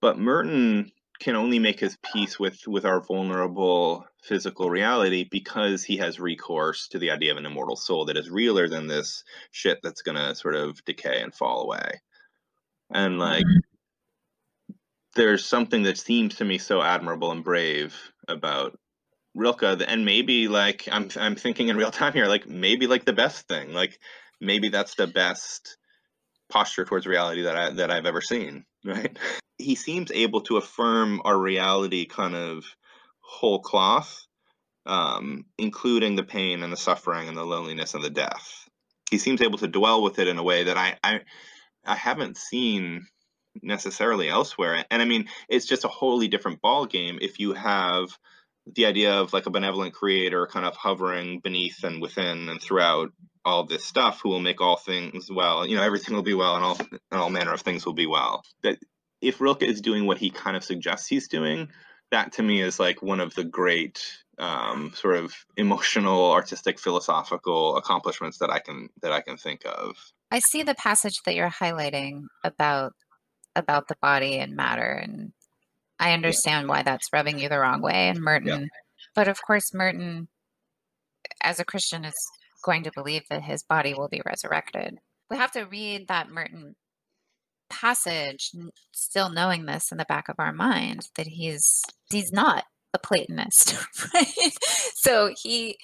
But 0.00 0.18
Merton 0.18 0.90
can 1.20 1.36
only 1.36 1.58
make 1.58 1.78
his 1.78 1.98
peace 2.12 2.38
with 2.38 2.66
with 2.66 2.84
our 2.84 3.00
vulnerable 3.00 4.06
physical 4.22 4.70
reality 4.70 5.28
because 5.30 5.84
he 5.84 5.98
has 5.98 6.18
recourse 6.18 6.88
to 6.88 6.98
the 6.98 7.10
idea 7.10 7.30
of 7.30 7.38
an 7.38 7.46
immortal 7.46 7.76
soul 7.76 8.06
that 8.06 8.16
is 8.16 8.30
realer 8.30 8.68
than 8.68 8.86
this 8.86 9.22
shit 9.50 9.78
that's 9.82 10.02
gonna 10.02 10.34
sort 10.34 10.56
of 10.56 10.82
decay 10.84 11.20
and 11.20 11.34
fall 11.34 11.62
away. 11.62 12.00
And 12.90 13.18
like 13.18 13.44
mm-hmm. 13.44 14.74
there's 15.14 15.44
something 15.44 15.84
that 15.84 15.98
seems 15.98 16.36
to 16.36 16.44
me 16.44 16.58
so 16.58 16.82
admirable 16.82 17.30
and 17.30 17.44
brave 17.44 17.94
about 18.26 18.78
Rilke, 19.34 19.62
and 19.86 20.04
maybe 20.04 20.48
like 20.48 20.88
I'm 20.90 21.10
I'm 21.16 21.36
thinking 21.36 21.68
in 21.68 21.76
real 21.76 21.90
time 22.00 22.14
here, 22.14 22.26
like 22.26 22.48
maybe 22.48 22.86
like 22.86 23.04
the 23.04 23.12
best 23.12 23.46
thing, 23.46 23.72
like 23.72 23.98
maybe 24.40 24.70
that's 24.70 24.94
the 24.94 25.06
best 25.06 25.76
posture 26.48 26.84
towards 26.84 27.06
reality 27.06 27.42
that 27.42 27.56
I 27.56 27.70
that 27.70 27.90
I've 27.90 28.06
ever 28.06 28.20
seen. 28.22 28.64
Right? 28.84 29.16
He 29.58 29.74
seems 29.74 30.10
able 30.10 30.40
to 30.42 30.56
affirm 30.56 31.20
our 31.24 31.36
reality 31.36 32.06
kind 32.06 32.34
of 32.34 32.64
whole 33.20 33.60
cloth, 33.60 34.26
um, 34.86 35.44
including 35.58 36.16
the 36.16 36.22
pain 36.22 36.62
and 36.62 36.72
the 36.72 36.76
suffering 36.76 37.28
and 37.28 37.36
the 37.36 37.44
loneliness 37.44 37.94
and 37.94 38.02
the 38.02 38.10
death. 38.10 38.68
He 39.10 39.18
seems 39.18 39.42
able 39.42 39.58
to 39.58 39.68
dwell 39.68 40.02
with 40.02 40.18
it 40.18 40.28
in 40.28 40.38
a 40.38 40.42
way 40.42 40.64
that 40.64 40.76
I 40.76 40.96
I, 41.04 41.20
I 41.84 41.94
haven't 41.94 42.36
seen 42.36 43.06
necessarily 43.62 44.28
elsewhere. 44.28 44.84
And 44.90 45.02
I 45.02 45.04
mean, 45.04 45.28
it's 45.48 45.66
just 45.66 45.84
a 45.84 45.88
wholly 45.88 46.28
different 46.28 46.60
ball 46.60 46.86
game 46.86 47.18
if 47.20 47.38
you 47.38 47.52
have 47.52 48.08
the 48.74 48.86
idea 48.86 49.12
of 49.14 49.32
like 49.32 49.46
a 49.46 49.50
benevolent 49.50 49.94
creator 49.94 50.46
kind 50.46 50.66
of 50.66 50.76
hovering 50.76 51.40
beneath 51.40 51.82
and 51.82 52.00
within 52.00 52.48
and 52.48 52.60
throughout 52.62 53.10
all 53.44 53.64
this 53.64 53.84
stuff 53.84 54.20
who 54.22 54.28
will 54.28 54.40
make 54.40 54.60
all 54.60 54.76
things 54.76 55.30
well 55.30 55.66
you 55.66 55.76
know 55.76 55.82
everything 55.82 56.14
will 56.14 56.22
be 56.22 56.34
well 56.34 56.56
and 56.56 56.64
all 56.64 56.78
and 56.90 57.20
all 57.20 57.30
manner 57.30 57.52
of 57.52 57.60
things 57.60 57.86
will 57.86 57.92
be 57.92 58.06
well 58.06 58.42
that 58.62 58.78
if 59.20 59.40
rilke 59.40 59.62
is 59.62 59.80
doing 59.80 60.06
what 60.06 60.18
he 60.18 60.30
kind 60.30 60.56
of 60.56 60.64
suggests 60.64 61.06
he's 61.06 61.28
doing 61.28 61.68
that 62.10 62.32
to 62.32 62.42
me 62.42 62.60
is 62.60 62.80
like 62.80 63.02
one 63.02 63.20
of 63.20 63.34
the 63.34 63.44
great 63.44 64.04
um, 64.38 64.92
sort 64.94 65.16
of 65.16 65.34
emotional 65.56 66.32
artistic 66.32 66.78
philosophical 66.78 67.76
accomplishments 67.76 68.38
that 68.38 68.50
i 68.50 68.58
can 68.58 68.88
that 69.02 69.12
i 69.12 69.20
can 69.20 69.36
think 69.36 69.62
of 69.64 69.96
i 70.30 70.38
see 70.50 70.62
the 70.62 70.74
passage 70.74 71.16
that 71.24 71.34
you're 71.34 71.50
highlighting 71.50 72.24
about 72.44 72.92
about 73.56 73.88
the 73.88 73.96
body 74.00 74.38
and 74.38 74.54
matter 74.54 75.00
and 75.02 75.32
I 76.00 76.14
understand 76.14 76.66
yeah. 76.66 76.70
why 76.70 76.82
that's 76.82 77.12
rubbing 77.12 77.38
you 77.38 77.50
the 77.50 77.58
wrong 77.58 77.82
way. 77.82 78.08
And 78.08 78.20
Merton, 78.20 78.62
yeah. 78.62 78.66
but 79.14 79.28
of 79.28 79.38
course, 79.46 79.74
Merton, 79.74 80.28
as 81.42 81.60
a 81.60 81.64
Christian, 81.64 82.06
is 82.06 82.14
going 82.60 82.84
to 82.84 82.92
believe 82.94 83.22
that 83.30 83.42
his 83.42 83.62
body 83.62 83.94
will 83.94 84.08
be 84.08 84.22
resurrected. 84.24 84.98
We 85.30 85.36
have 85.36 85.52
to 85.52 85.64
read 85.64 86.08
that 86.08 86.30
Merton 86.30 86.74
passage, 87.68 88.50
still 88.92 89.30
knowing 89.30 89.66
this 89.66 89.92
in 89.92 89.98
the 89.98 90.04
back 90.04 90.28
of 90.28 90.36
our 90.38 90.52
mind 90.52 91.08
that 91.16 91.26
he's 91.26 91.82
he's 92.10 92.32
not 92.32 92.64
a 92.92 92.98
Platonist, 92.98 93.76
right? 94.14 94.52
So 94.94 95.32
he 95.40 95.76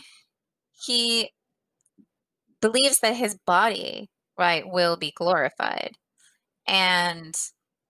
he 0.84 1.30
believes 2.60 3.00
that 3.00 3.14
his 3.14 3.38
body, 3.46 4.10
right, 4.38 4.64
will 4.66 4.96
be 4.96 5.12
glorified, 5.16 5.92
and 6.66 7.34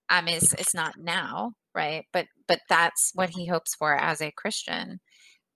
I 0.09 0.21
mean, 0.21 0.37
it's, 0.37 0.53
it's 0.55 0.75
not 0.75 0.99
now, 0.99 1.53
right 1.77 2.07
but 2.13 2.27
but 2.49 2.61
that's 2.69 3.13
what 3.15 3.31
he 3.31 3.47
hopes 3.47 3.75
for 3.75 3.95
as 3.95 4.21
a 4.21 4.33
christian 4.33 4.99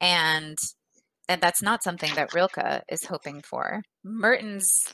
and 0.00 0.58
and 1.30 1.40
that's 1.40 1.62
not 1.62 1.84
something 1.84 2.12
that 2.16 2.34
rilke 2.34 2.82
is 2.88 3.04
hoping 3.04 3.40
for. 3.40 3.82
Merton's 4.04 4.92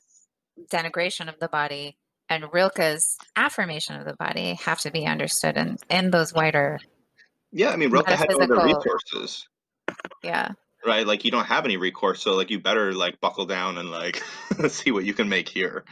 denigration 0.70 1.28
of 1.28 1.38
the 1.40 1.48
body 1.48 1.96
and 2.28 2.44
rilke's 2.52 3.16
affirmation 3.36 3.96
of 3.96 4.04
the 4.04 4.16
body 4.16 4.54
have 4.54 4.80
to 4.80 4.90
be 4.90 5.06
understood 5.06 5.56
in 5.56 5.76
in 5.90 6.10
those 6.10 6.32
wider 6.32 6.78
yeah 7.52 7.68
i 7.68 7.76
mean 7.76 7.90
rilke 7.90 8.08
had 8.08 8.30
other 8.32 8.64
resources. 8.64 9.46
Yeah. 10.22 10.52
Right 10.84 11.06
like 11.06 11.24
you 11.24 11.30
don't 11.30 11.44
have 11.44 11.64
any 11.64 11.76
recourse 11.76 12.22
so 12.22 12.34
like 12.34 12.50
you 12.50 12.60
better 12.60 12.92
like 12.92 13.20
buckle 13.20 13.46
down 13.46 13.78
and 13.78 13.90
like 13.90 14.22
see 14.68 14.90
what 14.92 15.04
you 15.04 15.14
can 15.14 15.28
make 15.28 15.48
here. 15.48 15.84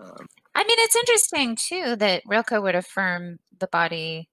Um, 0.00 0.26
I 0.54 0.64
mean, 0.64 0.76
it's 0.80 0.96
interesting 0.96 1.56
too 1.56 1.96
that 1.96 2.22
Rilke 2.26 2.62
would 2.62 2.74
affirm 2.74 3.38
the 3.58 3.68
body 3.68 4.28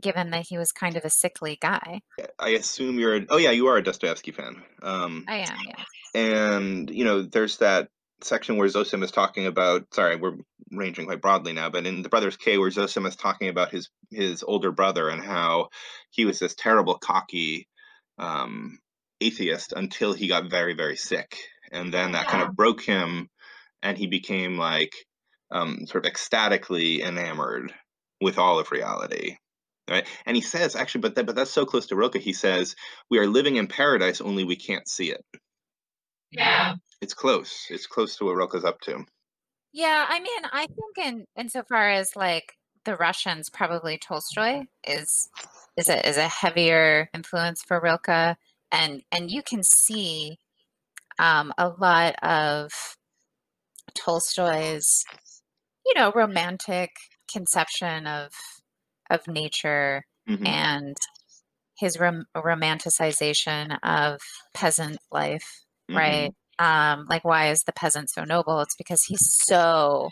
given 0.00 0.30
that 0.30 0.46
he 0.46 0.58
was 0.58 0.72
kind 0.72 0.96
of 0.96 1.04
a 1.04 1.10
sickly 1.10 1.58
guy. 1.60 2.00
I 2.38 2.50
assume 2.50 2.98
you're. 2.98 3.16
A, 3.16 3.26
oh 3.30 3.36
yeah, 3.36 3.50
you 3.50 3.66
are 3.68 3.76
a 3.76 3.82
Dostoevsky 3.82 4.32
fan. 4.32 4.62
Um, 4.82 5.24
I 5.28 5.38
am. 5.38 5.58
Yeah. 5.66 5.84
And 6.14 6.90
you 6.90 7.04
know, 7.04 7.22
there's 7.22 7.58
that 7.58 7.88
section 8.22 8.56
where 8.56 8.68
Zosim 8.68 9.02
is 9.02 9.10
talking 9.10 9.46
about. 9.46 9.86
Sorry, 9.94 10.16
we're 10.16 10.36
ranging 10.70 11.06
quite 11.06 11.20
broadly 11.20 11.52
now, 11.52 11.70
but 11.70 11.86
in 11.86 12.02
the 12.02 12.08
Brothers 12.08 12.36
K, 12.36 12.58
where 12.58 12.70
Zosim 12.70 13.06
is 13.06 13.16
talking 13.16 13.48
about 13.48 13.70
his 13.70 13.90
his 14.10 14.42
older 14.42 14.72
brother 14.72 15.08
and 15.08 15.22
how 15.22 15.68
he 16.10 16.24
was 16.24 16.38
this 16.38 16.54
terrible, 16.54 16.98
cocky 16.98 17.68
um, 18.18 18.78
atheist 19.20 19.72
until 19.74 20.12
he 20.12 20.28
got 20.28 20.50
very, 20.50 20.74
very 20.74 20.96
sick, 20.96 21.36
and 21.72 21.92
then 21.92 22.12
that 22.12 22.26
yeah. 22.26 22.30
kind 22.30 22.42
of 22.42 22.56
broke 22.56 22.82
him, 22.82 23.28
and 23.82 23.96
he 23.96 24.06
became 24.06 24.58
like 24.58 24.92
um, 25.50 25.86
sort 25.86 26.04
of 26.04 26.10
ecstatically 26.10 27.02
enamored 27.02 27.72
with 28.20 28.38
all 28.38 28.58
of 28.58 28.70
reality 28.70 29.36
right? 29.88 30.06
And 30.24 30.36
he 30.36 30.42
says, 30.42 30.76
actually, 30.76 31.02
but 31.02 31.14
that, 31.14 31.26
but 31.26 31.36
that's 31.36 31.50
so 31.50 31.64
close 31.64 31.86
to 31.86 31.96
Rilke. 31.96 32.16
He 32.16 32.32
says, 32.32 32.74
"We 33.10 33.18
are 33.18 33.26
living 33.26 33.56
in 33.56 33.66
paradise, 33.66 34.20
only 34.20 34.44
we 34.44 34.56
can't 34.56 34.88
see 34.88 35.10
it." 35.10 35.24
Yeah, 36.30 36.74
it's 37.00 37.14
close. 37.14 37.66
It's 37.70 37.86
close 37.86 38.16
to 38.16 38.24
what 38.24 38.36
Rilke's 38.36 38.64
up 38.64 38.80
to. 38.82 39.04
Yeah, 39.72 40.06
I 40.08 40.20
mean, 40.20 40.42
I 40.52 40.66
think 40.66 41.06
in 41.06 41.26
insofar 41.36 41.90
as 41.90 42.16
like 42.16 42.54
the 42.84 42.96
Russians, 42.96 43.50
probably 43.50 43.98
Tolstoy 43.98 44.62
is 44.86 45.28
is 45.76 45.88
a 45.88 46.08
is 46.08 46.16
a 46.16 46.28
heavier 46.28 47.10
influence 47.14 47.62
for 47.62 47.80
Rilke, 47.80 48.36
and 48.72 49.02
and 49.12 49.30
you 49.30 49.42
can 49.42 49.62
see 49.62 50.38
um, 51.18 51.52
a 51.58 51.68
lot 51.68 52.14
of 52.22 52.72
Tolstoy's, 53.94 55.04
you 55.84 55.94
know, 55.94 56.12
romantic 56.14 56.90
conception 57.30 58.06
of 58.06 58.30
of 59.10 59.26
nature 59.28 60.04
mm-hmm. 60.28 60.46
and 60.46 60.96
his 61.78 61.98
rom- 61.98 62.26
romanticization 62.36 63.76
of 63.82 64.20
peasant 64.54 64.98
life, 65.12 65.64
mm-hmm. 65.90 65.98
right? 65.98 66.34
Um, 66.58 67.06
like, 67.08 67.24
why 67.24 67.50
is 67.50 67.62
the 67.66 67.72
peasant 67.72 68.10
so 68.10 68.24
noble? 68.24 68.60
It's 68.60 68.76
because 68.76 69.04
he's 69.04 69.30
so 69.46 70.08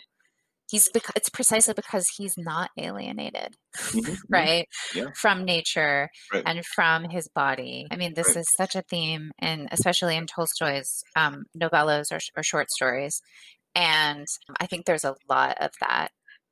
he's 0.69 0.89
bec- 0.89 1.11
it's 1.15 1.29
precisely 1.29 1.73
because 1.73 2.07
he's 2.17 2.33
not 2.37 2.69
alienated 2.77 3.55
mm-hmm. 3.77 3.99
mm-hmm. 3.99 4.13
right 4.29 4.67
yeah. 4.93 5.05
from 5.15 5.45
nature 5.45 6.09
right. 6.33 6.43
and 6.45 6.65
from 6.65 7.03
his 7.03 7.27
body 7.27 7.85
i 7.91 7.95
mean 7.95 8.13
this 8.15 8.29
right. 8.29 8.37
is 8.37 8.47
such 8.57 8.75
a 8.75 8.83
theme 8.83 9.31
and 9.39 9.67
especially 9.71 10.15
in 10.15 10.25
tolstoy's 10.25 11.03
um, 11.15 11.43
novellas 11.57 12.11
or, 12.11 12.19
or, 12.35 12.43
short 12.43 12.69
stories 12.71 13.21
and 13.75 14.25
i 14.59 14.65
think 14.65 14.85
there's 14.85 15.05
a 15.05 15.15
lot 15.29 15.57
of 15.59 15.71
that 15.81 16.09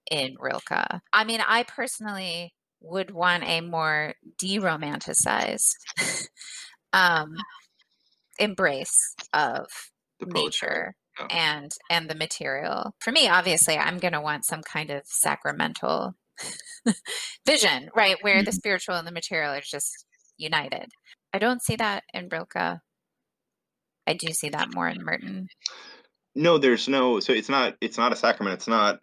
in 0.09 0.35
Rilke. 0.39 1.01
I 1.11 1.23
mean, 1.23 1.41
I 1.45 1.63
personally 1.63 2.53
would 2.81 3.11
want 3.11 3.43
a 3.43 3.61
more 3.61 4.13
deromanticized 4.41 5.75
um, 6.93 7.35
embrace 8.39 9.15
of 9.34 9.67
nature 10.25 10.95
oh. 11.19 11.27
and 11.30 11.71
and 11.89 12.09
the 12.09 12.15
material. 12.15 12.93
For 12.99 13.11
me, 13.11 13.27
obviously, 13.27 13.77
I'm 13.77 13.99
going 13.99 14.13
to 14.13 14.21
want 14.21 14.45
some 14.45 14.61
kind 14.61 14.89
of 14.89 15.03
sacramental 15.05 16.15
vision, 17.45 17.89
right, 17.95 18.17
where 18.21 18.38
mm-hmm. 18.38 18.45
the 18.45 18.51
spiritual 18.51 18.95
and 18.95 19.07
the 19.07 19.11
material 19.11 19.53
are 19.53 19.61
just 19.61 20.05
united. 20.38 20.89
I 21.34 21.39
don't 21.39 21.63
see 21.63 21.75
that 21.77 22.03
in 22.13 22.30
Rilke. 22.30 22.80
I 24.05 24.13
do 24.13 24.34
see 24.34 24.49
that 24.49 24.73
more 24.73 24.88
in 24.88 25.03
Merton. 25.03 25.47
No, 26.35 26.57
there's 26.57 26.88
no. 26.88 27.19
So 27.19 27.34
it's 27.34 27.49
not. 27.49 27.76
It's 27.81 27.97
not 27.97 28.14
a 28.14 28.15
sacrament. 28.15 28.55
It's 28.55 28.68
not 28.68 28.99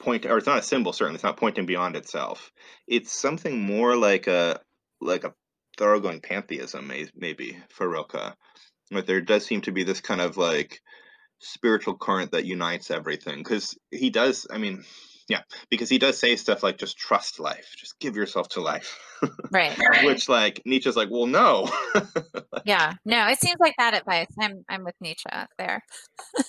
point, 0.00 0.26
or 0.26 0.38
it's 0.38 0.46
not 0.46 0.58
a 0.58 0.62
symbol. 0.62 0.92
Certainly, 0.92 1.16
it's 1.16 1.24
not 1.24 1.36
pointing 1.36 1.66
beyond 1.66 1.96
itself. 1.96 2.52
It's 2.86 3.12
something 3.12 3.60
more 3.60 3.96
like 3.96 4.28
a 4.28 4.60
like 5.00 5.24
a 5.24 5.34
thoroughgoing 5.78 6.20
pantheism, 6.20 6.92
maybe 7.16 7.58
for 7.70 7.88
Rilke. 7.88 8.36
But 8.90 9.06
there 9.06 9.20
does 9.20 9.46
seem 9.46 9.62
to 9.62 9.72
be 9.72 9.84
this 9.84 10.00
kind 10.00 10.20
of 10.20 10.36
like 10.36 10.80
spiritual 11.40 11.96
current 11.96 12.32
that 12.32 12.44
unites 12.44 12.90
everything 12.90 13.38
because 13.38 13.76
he 13.90 14.10
does 14.10 14.46
i 14.50 14.58
mean 14.58 14.84
yeah 15.30 15.42
because 15.70 15.88
he 15.88 15.98
does 15.98 16.18
say 16.18 16.36
stuff 16.36 16.62
like 16.62 16.76
just 16.76 16.98
trust 16.98 17.38
life. 17.40 17.74
Just 17.78 17.98
give 18.00 18.16
yourself 18.16 18.48
to 18.50 18.60
life. 18.60 18.98
Right. 19.50 19.78
Which 20.04 20.28
like 20.28 20.60
nietzsche's 20.66 20.96
like 20.96 21.08
well 21.10 21.26
no. 21.26 21.70
Yeah. 22.64 22.94
No 23.04 23.28
it 23.28 23.38
seems 23.38 23.60
like 23.60 23.74
that 23.78 23.94
advice. 23.94 24.26
I'm 24.38 24.64
i'm 24.68 24.84
with 24.84 24.96
nietzsche 25.00 25.30
there. 25.56 25.82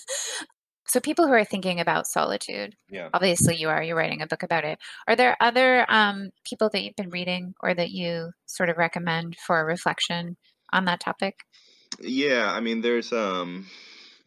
So 0.88 1.00
people 1.00 1.26
who 1.26 1.32
are 1.32 1.44
thinking 1.44 1.80
about 1.80 2.06
solitude 2.06 2.74
yeah. 2.90 3.08
obviously 3.14 3.56
you 3.56 3.70
are 3.70 3.82
you're 3.82 3.96
writing 3.96 4.20
a 4.20 4.26
book 4.26 4.42
about 4.42 4.64
it. 4.64 4.78
Are 5.08 5.16
there 5.16 5.38
other 5.40 5.86
um, 5.90 6.32
people 6.44 6.68
that 6.70 6.82
you've 6.82 6.96
been 6.96 7.08
reading 7.08 7.54
or 7.62 7.72
that 7.72 7.92
you 7.92 8.32
sort 8.44 8.68
of 8.68 8.76
recommend 8.76 9.36
for 9.46 9.64
reflection 9.64 10.36
on 10.70 10.84
that 10.84 11.00
topic? 11.00 11.36
Yeah 12.00 12.50
i 12.52 12.60
mean 12.60 12.80
there's 12.82 13.12
um 13.12 13.66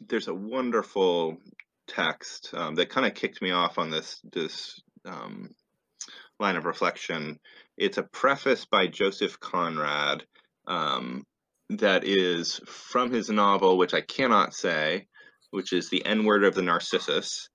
there's 0.08 0.28
a 0.28 0.34
wonderful 0.34 1.38
text 1.88 2.52
um, 2.54 2.76
that 2.76 2.90
kind 2.90 3.06
of 3.06 3.14
kicked 3.14 3.42
me 3.42 3.52
off 3.52 3.78
on 3.78 3.90
this 3.90 4.20
this 4.32 4.82
um, 5.06 5.50
line 6.40 6.56
of 6.56 6.66
reflection. 6.66 7.40
It's 7.78 7.98
a 7.98 8.04
preface 8.04 8.66
by 8.66 8.88
Joseph 8.88 9.40
Conrad 9.40 10.24
um, 10.68 11.26
that 11.70 12.04
is 12.04 12.60
from 12.66 13.12
his 13.12 13.30
novel, 13.30 13.78
which 13.78 13.94
I 13.94 14.02
cannot 14.02 14.54
say, 14.54 15.08
which 15.52 15.74
is 15.74 15.90
the 15.90 16.06
N 16.06 16.26
word 16.26 16.44
of 16.44 16.56
the 16.56 16.62
Narcissus. 16.62 17.50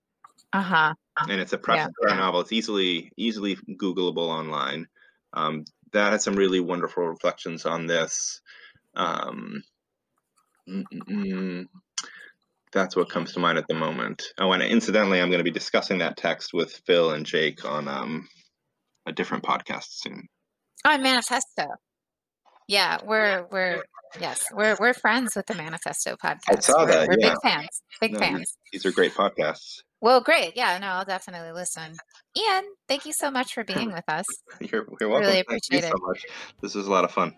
Uh 0.52 0.62
huh. 0.62 0.94
And 1.28 1.40
it's 1.40 1.52
a 1.52 1.59
preface 1.59 1.93
yeah. 2.07 2.15
novel. 2.15 2.40
It's 2.40 2.52
easily 2.52 3.12
easily 3.16 3.57
Googleable 3.57 4.28
online. 4.28 4.86
Um, 5.32 5.65
that 5.93 6.12
has 6.12 6.24
some 6.24 6.35
really 6.35 6.61
wonderful 6.61 7.07
reflections 7.07 7.66
on 7.66 7.86
this. 7.86 8.40
Um, 8.94 9.62
mm, 10.69 10.85
mm, 10.93 11.09
mm 11.09 11.66
that's 12.73 12.97
what 12.97 13.11
comes 13.11 13.33
to 13.33 13.41
mind 13.41 13.59
at 13.59 13.67
the 13.69 13.75
moment. 13.75 14.23
Oh, 14.39 14.53
and 14.53 14.63
incidentally, 14.63 15.21
I'm 15.21 15.29
going 15.29 15.39
to 15.39 15.45
be 15.45 15.51
discussing 15.51 15.99
that 15.99 16.17
text 16.17 16.51
with 16.53 16.73
Phil 16.87 17.13
and 17.13 17.27
Jake 17.27 17.65
on 17.65 17.89
um, 17.89 18.29
a 19.07 19.13
different 19.13 19.45
podcast 19.45 19.87
soon. 19.89 20.27
On 20.85 21.03
Manifesto. 21.03 21.67
Yeah, 22.69 22.99
we're 23.05 23.47
we're 23.51 23.83
yes, 24.21 24.45
we're 24.53 24.77
we're 24.79 24.95
friends 24.95 25.35
with 25.35 25.47
the 25.47 25.57
Manifesto 25.57 26.17
podcast. 26.25 26.39
I 26.49 26.61
saw 26.61 26.85
that. 26.85 27.09
We're, 27.09 27.17
yeah. 27.19 27.31
big 27.31 27.43
fans. 27.43 27.83
Big 28.01 28.13
no, 28.13 28.19
fans. 28.21 28.57
These 28.73 28.87
are 28.87 28.93
great 28.93 29.13
podcasts. 29.13 29.83
Well, 30.01 30.21
great. 30.21 30.57
Yeah, 30.57 30.79
no, 30.79 30.87
I'll 30.87 31.05
definitely 31.05 31.53
listen. 31.53 31.95
Ian, 32.37 32.65
thank 32.89 33.05
you 33.05 33.13
so 33.13 33.31
much 33.31 33.53
for 33.53 33.65
being 33.65 33.93
with 33.93 34.05
us. 34.09 34.25
you're, 34.61 34.87
you're 34.99 35.11
welcome. 35.11 35.29
Really 35.29 35.41
appreciate 35.41 35.83
Thank 35.83 35.95
it. 35.95 35.99
so 35.99 36.07
much. 36.07 36.25
This 36.63 36.75
was 36.75 36.87
a 36.87 36.91
lot 36.91 37.05
of 37.05 37.11
fun. 37.11 37.35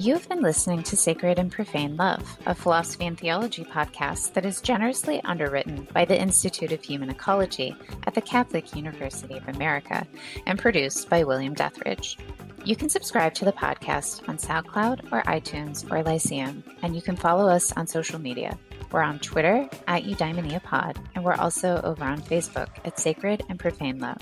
You've 0.00 0.30
been 0.30 0.40
listening 0.40 0.82
to 0.84 0.96
Sacred 0.96 1.38
and 1.38 1.52
Profane 1.52 1.94
Love, 1.94 2.38
a 2.46 2.54
philosophy 2.54 3.04
and 3.04 3.18
theology 3.18 3.64
podcast 3.64 4.32
that 4.32 4.46
is 4.46 4.62
generously 4.62 5.20
underwritten 5.24 5.86
by 5.92 6.06
the 6.06 6.18
Institute 6.18 6.72
of 6.72 6.82
Human 6.82 7.10
Ecology 7.10 7.76
at 8.06 8.14
the 8.14 8.22
Catholic 8.22 8.74
University 8.74 9.36
of 9.36 9.46
America 9.48 10.06
and 10.46 10.58
produced 10.58 11.10
by 11.10 11.22
William 11.22 11.52
Dethridge. 11.52 12.16
You 12.64 12.76
can 12.76 12.88
subscribe 12.88 13.34
to 13.34 13.44
the 13.44 13.52
podcast 13.52 14.26
on 14.26 14.38
SoundCloud 14.38 15.12
or 15.12 15.20
iTunes 15.24 15.84
or 15.92 16.02
Lyceum, 16.02 16.64
and 16.80 16.96
you 16.96 17.02
can 17.02 17.14
follow 17.14 17.46
us 17.46 17.70
on 17.72 17.86
social 17.86 18.18
media. 18.18 18.58
We're 18.92 19.02
on 19.02 19.18
Twitter 19.18 19.68
at 19.86 20.04
Eudaimonia 20.04 20.62
Pod, 20.62 20.98
and 21.14 21.22
we're 21.22 21.34
also 21.34 21.78
over 21.84 22.04
on 22.04 22.22
Facebook 22.22 22.70
at 22.86 22.98
Sacred 22.98 23.42
and 23.50 23.58
Profane 23.58 23.98
Love. 23.98 24.16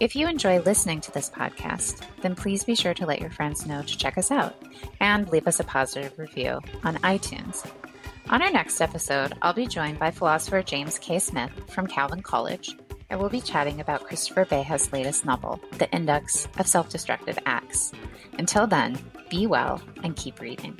If 0.00 0.16
you 0.16 0.26
enjoy 0.26 0.58
listening 0.60 1.00
to 1.02 1.12
this 1.12 1.30
podcast, 1.30 2.02
then 2.20 2.34
please 2.34 2.64
be 2.64 2.74
sure 2.74 2.94
to 2.94 3.06
let 3.06 3.20
your 3.20 3.30
friends 3.30 3.64
know 3.64 3.80
to 3.80 3.98
check 3.98 4.18
us 4.18 4.32
out 4.32 4.60
and 5.00 5.28
leave 5.28 5.46
us 5.46 5.60
a 5.60 5.64
positive 5.64 6.18
review 6.18 6.60
on 6.82 6.96
iTunes. 6.96 7.64
On 8.28 8.42
our 8.42 8.50
next 8.50 8.80
episode, 8.80 9.34
I'll 9.40 9.52
be 9.52 9.68
joined 9.68 10.00
by 10.00 10.10
philosopher 10.10 10.62
James 10.62 10.98
K. 10.98 11.20
Smith 11.20 11.52
from 11.68 11.86
Calvin 11.86 12.22
College, 12.22 12.76
and 13.08 13.20
we'll 13.20 13.28
be 13.28 13.40
chatting 13.40 13.80
about 13.80 14.04
Christopher 14.04 14.44
Beha's 14.44 14.92
latest 14.92 15.24
novel, 15.24 15.60
The 15.78 15.90
Index 15.92 16.48
of 16.58 16.66
Self 16.66 16.88
Destructive 16.88 17.38
Acts. 17.46 17.92
Until 18.36 18.66
then, 18.66 18.98
be 19.30 19.46
well 19.46 19.80
and 20.02 20.16
keep 20.16 20.40
reading. 20.40 20.76